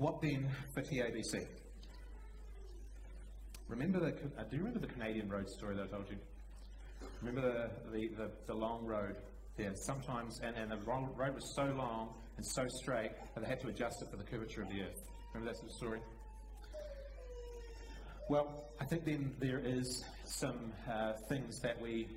What 0.00 0.22
then 0.22 0.48
for 0.72 0.80
TABC? 0.80 1.46
Remember 3.68 4.00
the, 4.00 4.06
uh, 4.06 4.44
do 4.44 4.56
you 4.56 4.62
remember 4.62 4.78
the 4.78 4.90
Canadian 4.94 5.28
road 5.28 5.46
story 5.50 5.76
that 5.76 5.82
I 5.82 5.86
told 5.88 6.06
you? 6.08 6.16
Remember 7.20 7.42
the, 7.42 7.90
the, 7.92 8.08
the, 8.16 8.30
the 8.46 8.54
long 8.54 8.86
road 8.86 9.16
there? 9.58 9.72
Sometimes, 9.74 10.40
and, 10.42 10.56
and 10.56 10.70
the 10.70 10.78
road 10.78 11.34
was 11.34 11.54
so 11.54 11.64
long 11.64 12.14
and 12.38 12.46
so 12.46 12.64
straight 12.80 13.10
that 13.34 13.42
they 13.42 13.46
had 13.46 13.60
to 13.60 13.68
adjust 13.68 13.96
it 14.00 14.10
for 14.10 14.16
the 14.16 14.24
curvature 14.24 14.62
of 14.62 14.70
the 14.70 14.80
earth. 14.80 15.02
Remember 15.34 15.52
that 15.52 15.58
sort 15.58 15.70
of 15.70 15.76
story? 15.76 16.00
Well, 18.30 18.64
I 18.80 18.86
think 18.86 19.04
then 19.04 19.34
there 19.38 19.60
is 19.62 20.02
some 20.24 20.72
uh, 20.90 21.12
things 21.28 21.60
that 21.60 21.78
we. 21.78 22.08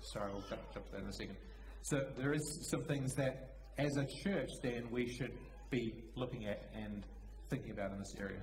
Sorry, 0.00 0.28
I'll 0.28 0.40
jump, 0.50 0.60
jump 0.74 0.86
to 0.86 0.92
that 0.94 1.02
in 1.02 1.08
a 1.08 1.12
second. 1.12 1.36
So 1.82 2.04
there 2.18 2.32
is 2.32 2.68
some 2.68 2.82
things 2.82 3.14
that, 3.14 3.54
as 3.78 3.96
a 3.96 4.06
church, 4.24 4.50
then 4.60 4.88
we 4.90 5.06
should 5.08 5.30
be 5.72 5.94
looking 6.14 6.46
at 6.46 6.70
and 6.74 7.02
thinking 7.48 7.72
about 7.72 7.90
in 7.90 7.98
this 7.98 8.14
area. 8.20 8.42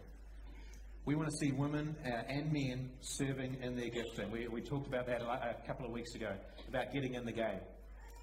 We 1.06 1.16
want 1.16 1.30
to 1.30 1.38
see 1.38 1.54
women 1.54 1.96
uh, 2.06 2.10
and 2.28 2.52
men 2.52 2.90
serving 3.02 3.58
in 3.62 3.76
their 3.78 3.90
gifting. 3.90 4.32
We, 4.32 4.48
we 4.48 4.62
talked 4.62 4.88
about 4.88 5.06
that 5.08 5.22
a, 5.22 5.56
couple 5.66 5.86
of 5.86 5.92
weeks 5.92 6.14
ago, 6.16 6.34
about 6.68 6.92
getting 6.92 7.14
in 7.14 7.26
the 7.26 7.32
game. 7.32 7.60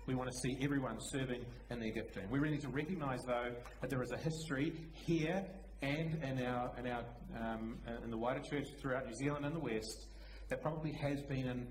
We 0.06 0.14
want 0.14 0.30
to 0.30 0.36
see 0.36 0.58
everyone 0.60 0.98
serving 1.00 1.44
in 1.70 1.80
their 1.80 1.92
gifting. 1.92 2.28
We 2.30 2.38
really 2.38 2.56
need 2.56 2.62
to 2.62 2.68
recognise, 2.68 3.20
though, 3.26 3.52
that 3.80 3.90
there 3.90 4.02
is 4.02 4.12
a 4.12 4.18
history 4.18 4.72
here 4.92 5.44
and 5.82 6.22
in 6.22 6.44
our 6.44 6.72
in 6.78 6.86
our 6.86 7.04
um, 7.38 7.78
in 8.02 8.10
the 8.10 8.16
wider 8.16 8.40
church 8.40 8.66
throughout 8.80 9.06
New 9.06 9.14
Zealand 9.14 9.44
and 9.44 9.54
the 9.54 9.60
West 9.60 10.06
that 10.48 10.62
probably 10.62 10.92
has 10.92 11.20
been 11.22 11.46
in 11.46 11.66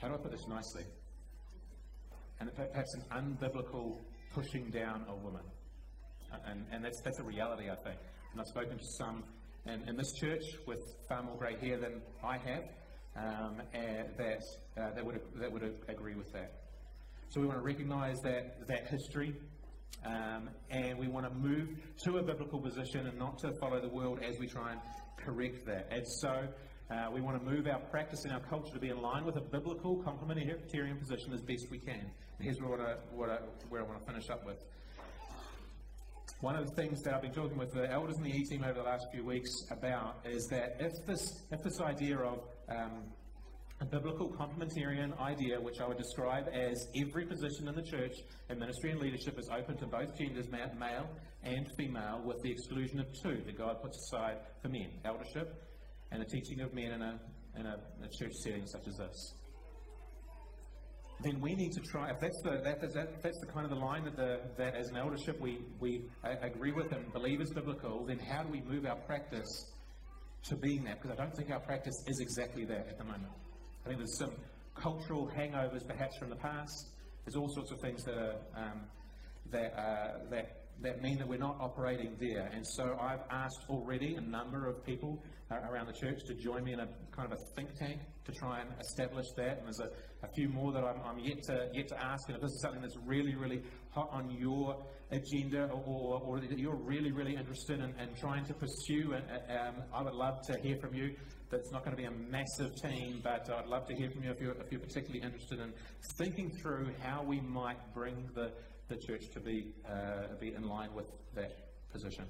how 0.00 0.08
do 0.08 0.14
I 0.14 0.16
put 0.18 0.32
this 0.32 0.46
nicely? 0.48 0.84
And 2.40 2.50
perhaps 2.54 2.94
an 2.94 3.04
unbiblical 3.12 3.98
pushing 4.34 4.70
down 4.70 5.04
of 5.08 5.22
women. 5.22 5.42
And, 6.46 6.64
and 6.72 6.84
that's, 6.84 7.00
that's 7.02 7.18
a 7.18 7.24
reality, 7.24 7.70
I 7.70 7.76
think. 7.76 7.96
And 8.32 8.40
I've 8.40 8.46
spoken 8.46 8.78
to 8.78 8.84
some 8.98 9.24
in, 9.66 9.88
in 9.88 9.96
this 9.96 10.12
church 10.12 10.44
with 10.66 10.80
far 11.08 11.22
more 11.22 11.36
grey 11.36 11.56
hair 11.60 11.78
than 11.78 12.02
I 12.22 12.38
have 12.38 12.64
um, 13.16 13.62
that, 14.18 14.42
uh, 14.76 14.90
that, 14.94 15.04
would, 15.04 15.20
that 15.36 15.52
would 15.52 15.62
agree 15.88 16.14
with 16.14 16.32
that. 16.32 16.52
So 17.28 17.40
we 17.40 17.46
want 17.46 17.58
to 17.58 17.64
recognise 17.64 18.16
that, 18.22 18.66
that 18.68 18.88
history 18.88 19.34
um, 20.04 20.50
and 20.70 20.98
we 20.98 21.08
want 21.08 21.26
to 21.26 21.34
move 21.34 21.68
to 22.04 22.18
a 22.18 22.22
biblical 22.22 22.60
position 22.60 23.06
and 23.06 23.18
not 23.18 23.38
to 23.38 23.52
follow 23.60 23.80
the 23.80 23.88
world 23.88 24.20
as 24.22 24.38
we 24.38 24.46
try 24.46 24.72
and 24.72 24.80
correct 25.16 25.64
that. 25.66 25.88
And 25.90 26.06
so 26.06 26.46
uh, 26.90 27.10
we 27.12 27.20
want 27.20 27.42
to 27.42 27.50
move 27.50 27.66
our 27.66 27.80
practice 27.90 28.24
and 28.24 28.32
our 28.32 28.40
culture 28.40 28.72
to 28.74 28.78
be 28.78 28.90
in 28.90 29.00
line 29.00 29.24
with 29.24 29.36
a 29.36 29.40
biblical 29.40 29.96
complementarian 29.96 30.98
position 30.98 31.32
as 31.32 31.40
best 31.40 31.70
we 31.70 31.78
can. 31.78 32.10
And 32.38 32.40
here's 32.40 32.60
what 32.60 32.80
I, 32.80 32.96
what 33.14 33.30
I, 33.30 33.38
where 33.68 33.80
I 33.80 33.84
want 33.84 34.00
to 34.00 34.06
finish 34.06 34.28
up 34.28 34.44
with. 34.44 34.58
One 36.40 36.56
of 36.56 36.66
the 36.68 36.74
things 36.74 37.00
that 37.02 37.14
I've 37.14 37.22
been 37.22 37.32
talking 37.32 37.56
with 37.56 37.72
the 37.72 37.90
elders 37.90 38.16
in 38.18 38.24
the 38.24 38.30
E 38.30 38.44
team 38.44 38.64
over 38.64 38.74
the 38.74 38.82
last 38.82 39.06
few 39.12 39.24
weeks 39.24 39.50
about 39.70 40.20
is 40.24 40.46
that 40.48 40.76
if 40.78 40.92
this, 41.06 41.42
if 41.50 41.62
this 41.62 41.80
idea 41.80 42.18
of 42.18 42.40
um, 42.68 43.04
a 43.80 43.84
biblical 43.84 44.28
complementarian 44.28 45.18
idea, 45.20 45.60
which 45.60 45.80
I 45.80 45.88
would 45.88 45.96
describe 45.96 46.48
as 46.52 46.86
every 46.96 47.24
position 47.26 47.68
in 47.68 47.74
the 47.74 47.82
church 47.82 48.16
in 48.50 48.58
ministry 48.58 48.90
and 48.90 49.00
leadership 49.00 49.38
is 49.38 49.48
open 49.48 49.76
to 49.78 49.86
both 49.86 50.16
genders, 50.18 50.48
male 50.50 51.08
and 51.42 51.66
female, 51.78 52.20
with 52.24 52.42
the 52.42 52.50
exclusion 52.50 53.00
of 53.00 53.06
two 53.22 53.42
that 53.46 53.56
God 53.56 53.80
puts 53.82 53.98
aside 53.98 54.38
for 54.60 54.68
men 54.68 54.90
eldership 55.04 55.62
and 56.10 56.20
the 56.20 56.26
teaching 56.26 56.60
of 56.60 56.74
men 56.74 56.92
in 56.92 57.02
a, 57.02 57.20
in 57.58 57.66
a, 57.66 57.76
a 58.02 58.08
church 58.08 58.32
setting 58.42 58.66
such 58.66 58.86
as 58.86 58.96
this. 58.96 59.34
Then 61.22 61.40
we 61.40 61.54
need 61.54 61.72
to 61.72 61.80
try, 61.80 62.10
if 62.10 62.20
that's 62.20 62.40
the, 62.42 62.60
that, 62.64 62.80
that, 62.80 63.22
that's 63.22 63.40
the 63.40 63.46
kind 63.46 63.64
of 63.64 63.70
the 63.70 63.76
line 63.76 64.04
that, 64.04 64.16
the, 64.16 64.40
that 64.56 64.74
as 64.74 64.88
an 64.88 64.96
eldership 64.96 65.40
we, 65.40 65.60
we 65.80 66.04
agree 66.42 66.72
with 66.72 66.92
and 66.92 67.12
believe 67.12 67.40
is 67.40 67.50
biblical, 67.52 68.04
then 68.04 68.18
how 68.18 68.42
do 68.42 68.50
we 68.50 68.60
move 68.62 68.84
our 68.84 68.96
practice 68.96 69.72
to 70.48 70.56
being 70.56 70.84
that? 70.84 71.00
Because 71.00 71.16
I 71.16 71.22
don't 71.22 71.34
think 71.34 71.50
our 71.50 71.60
practice 71.60 71.94
is 72.06 72.20
exactly 72.20 72.64
that 72.66 72.88
at 72.88 72.98
the 72.98 73.04
moment. 73.04 73.32
I 73.84 73.88
think 73.88 73.98
there's 73.98 74.18
some 74.18 74.32
cultural 74.74 75.30
hangovers 75.36 75.86
perhaps 75.86 76.16
from 76.18 76.30
the 76.30 76.36
past. 76.36 76.90
There's 77.24 77.36
all 77.36 77.48
sorts 77.48 77.70
of 77.70 77.80
things 77.80 78.02
that 78.04 78.18
are, 78.18 78.36
um, 78.56 78.80
that, 79.50 79.78
uh, 79.78 80.18
that, 80.30 80.64
that 80.82 81.00
mean 81.00 81.18
that 81.18 81.28
we're 81.28 81.38
not 81.38 81.56
operating 81.60 82.16
there. 82.20 82.50
And 82.52 82.66
so 82.66 82.98
I've 83.00 83.22
asked 83.30 83.64
already 83.70 84.16
a 84.16 84.20
number 84.20 84.66
of 84.66 84.84
people 84.84 85.22
uh, 85.50 85.70
around 85.70 85.86
the 85.86 85.92
church 85.92 86.24
to 86.26 86.34
join 86.34 86.64
me 86.64 86.72
in 86.72 86.80
a 86.80 86.88
kind 87.16 87.32
of 87.32 87.38
a 87.38 87.54
think 87.54 87.74
tank 87.78 88.00
to 88.24 88.32
try 88.32 88.60
and 88.60 88.70
establish 88.80 89.26
that. 89.36 89.58
And 89.58 89.66
there's 89.66 89.80
a, 89.80 89.90
a 90.24 90.28
few 90.34 90.48
more 90.48 90.72
that 90.72 90.82
I'm, 90.82 91.00
I'm, 91.04 91.18
yet, 91.18 91.42
to, 91.44 91.68
yet 91.72 91.88
to 91.88 92.02
ask. 92.02 92.28
And 92.28 92.36
if 92.36 92.42
this 92.42 92.52
is 92.52 92.62
something 92.62 92.82
that's 92.82 92.96
really, 93.04 93.34
really 93.34 93.62
hot 93.90 94.08
on 94.12 94.30
your 94.30 94.84
agenda 95.10 95.70
or, 95.86 96.20
or, 96.20 96.40
that 96.40 96.58
you're 96.58 96.74
really, 96.74 97.12
really 97.12 97.36
interested 97.36 97.80
in, 97.80 97.94
in 98.00 98.14
trying 98.18 98.44
to 98.46 98.54
pursue, 98.54 99.14
um, 99.14 99.74
I 99.92 100.02
would 100.02 100.14
love 100.14 100.40
to 100.46 100.58
hear 100.60 100.76
from 100.78 100.94
you. 100.94 101.14
That's 101.50 101.70
not 101.70 101.84
going 101.84 101.96
to 101.96 102.02
be 102.02 102.08
a 102.08 102.10
massive 102.10 102.74
team, 102.76 103.20
but 103.22 103.48
I'd 103.50 103.66
love 103.66 103.86
to 103.86 103.94
hear 103.94 104.10
from 104.10 104.24
you 104.24 104.30
if 104.30 104.40
you're, 104.40 104.54
if 104.54 104.72
you're 104.72 104.80
particularly 104.80 105.24
interested 105.24 105.60
in 105.60 105.72
thinking 106.18 106.50
through 106.60 106.90
how 107.02 107.22
we 107.22 107.40
might 107.40 107.94
bring 107.94 108.28
the, 108.34 108.52
the 108.88 108.96
church 108.96 109.30
to 109.34 109.40
be, 109.40 109.72
uh, 109.88 110.34
be 110.40 110.54
in 110.54 110.66
line 110.66 110.92
with 110.94 111.06
that 111.34 111.52
position. 111.92 112.24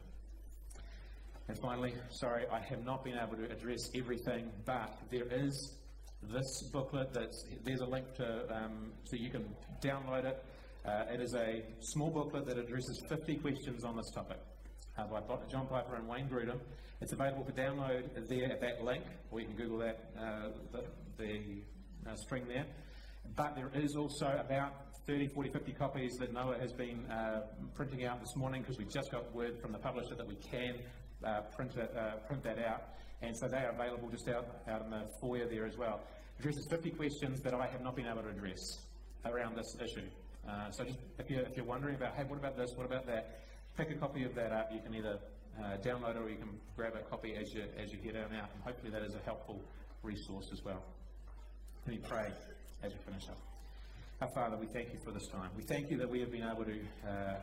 And 1.48 1.58
finally, 1.58 1.94
sorry, 2.10 2.44
I 2.50 2.60
have 2.60 2.84
not 2.84 3.04
been 3.04 3.18
able 3.18 3.36
to 3.36 3.50
address 3.50 3.90
everything, 3.94 4.50
but 4.64 4.98
there 5.10 5.26
is 5.30 5.74
this 6.32 6.62
booklet 6.72 7.12
that's, 7.12 7.44
there's 7.64 7.80
a 7.80 7.86
link 7.86 8.12
to, 8.14 8.54
um, 8.54 8.92
so 9.04 9.16
you 9.16 9.30
can 9.30 9.44
download 9.80 10.24
it. 10.24 10.44
Uh, 10.84 11.04
it 11.12 11.20
is 11.20 11.34
a 11.34 11.62
small 11.80 12.10
booklet 12.10 12.46
that 12.46 12.58
addresses 12.58 13.00
50 13.08 13.36
questions 13.36 13.84
on 13.84 13.96
this 13.96 14.10
topic 14.14 14.38
uh, 14.98 15.06
by 15.06 15.20
John 15.50 15.66
Piper 15.66 15.96
and 15.96 16.06
Wayne 16.06 16.28
Grudem. 16.28 16.58
It's 17.00 17.12
available 17.12 17.44
for 17.44 17.52
download 17.52 18.28
there 18.28 18.50
at 18.50 18.60
that 18.60 18.84
link, 18.84 19.04
or 19.30 19.40
you 19.40 19.46
can 19.46 19.56
Google 19.56 19.78
that, 19.78 20.10
uh, 20.18 20.48
the, 20.72 20.84
the 21.18 22.10
uh, 22.10 22.14
string 22.16 22.44
there. 22.48 22.66
But 23.36 23.56
there 23.56 23.70
is 23.74 23.96
also 23.96 24.38
about 24.38 24.72
30, 25.06 25.28
40, 25.28 25.50
50 25.50 25.72
copies 25.72 26.12
that 26.18 26.32
Noah 26.32 26.58
has 26.58 26.72
been 26.72 27.04
uh, 27.10 27.42
printing 27.74 28.04
out 28.04 28.20
this 28.20 28.36
morning 28.36 28.62
because 28.62 28.78
we 28.78 28.84
just 28.84 29.10
got 29.10 29.34
word 29.34 29.58
from 29.60 29.72
the 29.72 29.78
publisher 29.78 30.14
that 30.14 30.26
we 30.26 30.36
can 30.36 30.76
uh, 31.24 31.40
print, 31.56 31.76
it, 31.76 31.94
print 32.26 32.42
that 32.42 32.58
out. 32.58 32.82
And 33.26 33.36
so 33.36 33.48
they 33.48 33.58
are 33.58 33.70
available 33.70 34.08
just 34.10 34.28
out, 34.28 34.46
out 34.68 34.82
in 34.82 34.90
the 34.90 35.02
foyer 35.20 35.46
there 35.48 35.66
as 35.66 35.76
well. 35.76 36.00
Addresses 36.38 36.66
50 36.70 36.90
questions 36.90 37.40
that 37.42 37.54
I 37.54 37.66
have 37.66 37.80
not 37.80 37.96
been 37.96 38.06
able 38.06 38.22
to 38.22 38.28
address 38.28 38.60
around 39.24 39.56
this 39.56 39.76
issue. 39.80 40.06
Uh, 40.48 40.70
so 40.70 40.84
just 40.84 40.98
if 41.18 41.30
you're, 41.30 41.40
if 41.40 41.56
you're 41.56 41.64
wondering 41.64 41.94
about, 41.94 42.14
hey, 42.16 42.24
what 42.24 42.38
about 42.38 42.56
this, 42.56 42.70
what 42.76 42.84
about 42.84 43.06
that, 43.06 43.40
pick 43.76 43.90
a 43.90 43.94
copy 43.94 44.24
of 44.24 44.34
that 44.34 44.52
up. 44.52 44.70
You 44.72 44.80
can 44.80 44.94
either 44.94 45.18
uh, 45.58 45.76
download 45.78 46.16
it 46.16 46.22
or 46.22 46.28
you 46.28 46.36
can 46.36 46.50
grab 46.76 46.94
a 46.96 47.02
copy 47.08 47.34
as 47.34 47.54
you, 47.54 47.64
as 47.78 47.92
you 47.92 47.98
head 48.04 48.16
on 48.16 48.36
out. 48.36 48.50
And 48.54 48.62
hopefully 48.62 48.90
that 48.90 49.02
is 49.02 49.14
a 49.14 49.24
helpful 49.24 49.60
resource 50.02 50.50
as 50.52 50.62
well. 50.64 50.82
Let 51.86 51.96
me 51.96 52.00
pray 52.06 52.30
as 52.82 52.92
we 52.92 52.98
finish 53.06 53.28
up. 53.28 53.38
Our 54.20 54.28
Father, 54.34 54.56
we 54.56 54.66
thank 54.66 54.92
you 54.92 54.98
for 55.04 55.10
this 55.10 55.26
time. 55.28 55.50
We 55.56 55.62
thank 55.62 55.90
you 55.90 55.98
that 55.98 56.08
we 56.08 56.20
have 56.20 56.30
been 56.30 56.44
able 56.44 56.64
to 56.64 56.80
uh, 57.08 57.34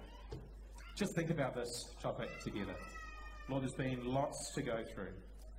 just 0.95 1.15
think 1.15 1.29
about 1.31 1.55
this 1.55 1.69
topic 2.01 2.29
together. 2.43 2.75
Lord, 3.49 3.63
there's 3.63 3.73
been 3.73 4.05
lots 4.05 4.53
to 4.55 4.61
go 4.61 4.83
through, 4.93 5.13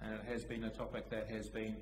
and 0.05 0.15
it 0.15 0.25
has 0.27 0.45
been 0.45 0.65
a 0.65 0.71
topic 0.71 1.09
that 1.11 1.29
has 1.29 1.49
been 1.49 1.77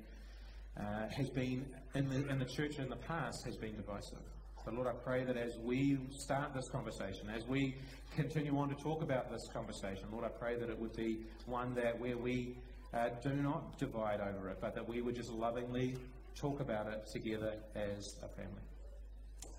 uh, 0.79 1.07
has 1.15 1.29
been 1.29 1.65
in 1.95 2.09
the 2.09 2.27
in 2.29 2.39
the 2.39 2.45
church 2.45 2.79
in 2.79 2.89
the 2.89 2.95
past 2.95 3.43
has 3.45 3.57
been 3.57 3.75
divisive. 3.75 4.19
But 4.63 4.75
Lord, 4.75 4.87
I 4.87 4.93
pray 4.93 5.23
that 5.23 5.37
as 5.37 5.57
we 5.63 5.97
start 6.11 6.53
this 6.53 6.69
conversation, 6.69 7.29
as 7.35 7.45
we 7.47 7.75
continue 8.15 8.57
on 8.57 8.69
to 8.69 8.75
talk 8.75 9.01
about 9.01 9.31
this 9.31 9.47
conversation, 9.51 10.05
Lord, 10.11 10.23
I 10.23 10.29
pray 10.29 10.55
that 10.55 10.69
it 10.69 10.79
would 10.79 10.95
be 10.95 11.25
one 11.47 11.73
that 11.75 11.99
where 11.99 12.17
we 12.17 12.57
uh, 12.93 13.09
do 13.23 13.33
not 13.33 13.79
divide 13.79 14.21
over 14.21 14.49
it, 14.49 14.57
but 14.61 14.75
that 14.75 14.87
we 14.87 15.01
would 15.01 15.15
just 15.15 15.31
lovingly 15.31 15.97
talk 16.35 16.59
about 16.59 16.87
it 16.87 17.07
together 17.11 17.55
as 17.75 18.17
a 18.23 18.27
family. 18.27 18.61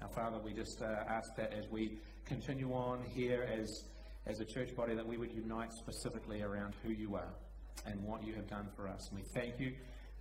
Our 0.00 0.08
Father, 0.08 0.38
we 0.38 0.52
just 0.52 0.80
uh, 0.82 1.04
ask 1.08 1.34
that 1.36 1.52
as 1.52 1.68
we 1.68 1.98
continue 2.24 2.72
on 2.72 3.02
here 3.12 3.48
as 3.52 3.84
as 4.24 4.38
a 4.38 4.44
church 4.44 4.74
body 4.76 4.94
that 4.94 5.06
we 5.06 5.16
would 5.16 5.32
unite 5.32 5.72
specifically 5.72 6.42
around 6.42 6.74
who 6.84 6.92
you 6.92 7.16
are 7.16 7.34
and 7.87 8.03
what 8.03 8.25
you 8.25 8.35
have 8.35 8.49
done 8.49 8.68
for 8.77 8.89
us. 8.89 9.09
And 9.11 9.18
we 9.18 9.25
thank 9.35 9.59
you 9.59 9.73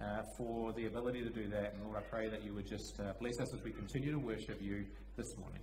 uh, 0.02 0.24
for 0.38 0.74
the 0.74 0.86
ability 0.88 1.24
to 1.24 1.30
do 1.30 1.48
that. 1.50 1.74
And 1.74 1.84
Lord, 1.84 1.98
I 1.98 2.02
pray 2.02 2.28
that 2.30 2.44
you 2.44 2.54
would 2.54 2.68
just 2.68 3.00
uh, 3.00 3.14
bless 3.20 3.40
us 3.40 3.54
as 3.54 3.64
we 3.64 3.72
continue 3.72 4.12
to 4.12 4.20
worship 4.20 4.62
you 4.62 4.86
this 5.16 5.38
morning. 5.38 5.62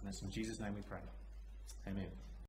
And 0.00 0.08
it's 0.08 0.22
in 0.22 0.30
Jesus' 0.30 0.60
name 0.60 0.74
we 0.74 0.82
pray. 0.82 1.00
Amen. 1.86 2.08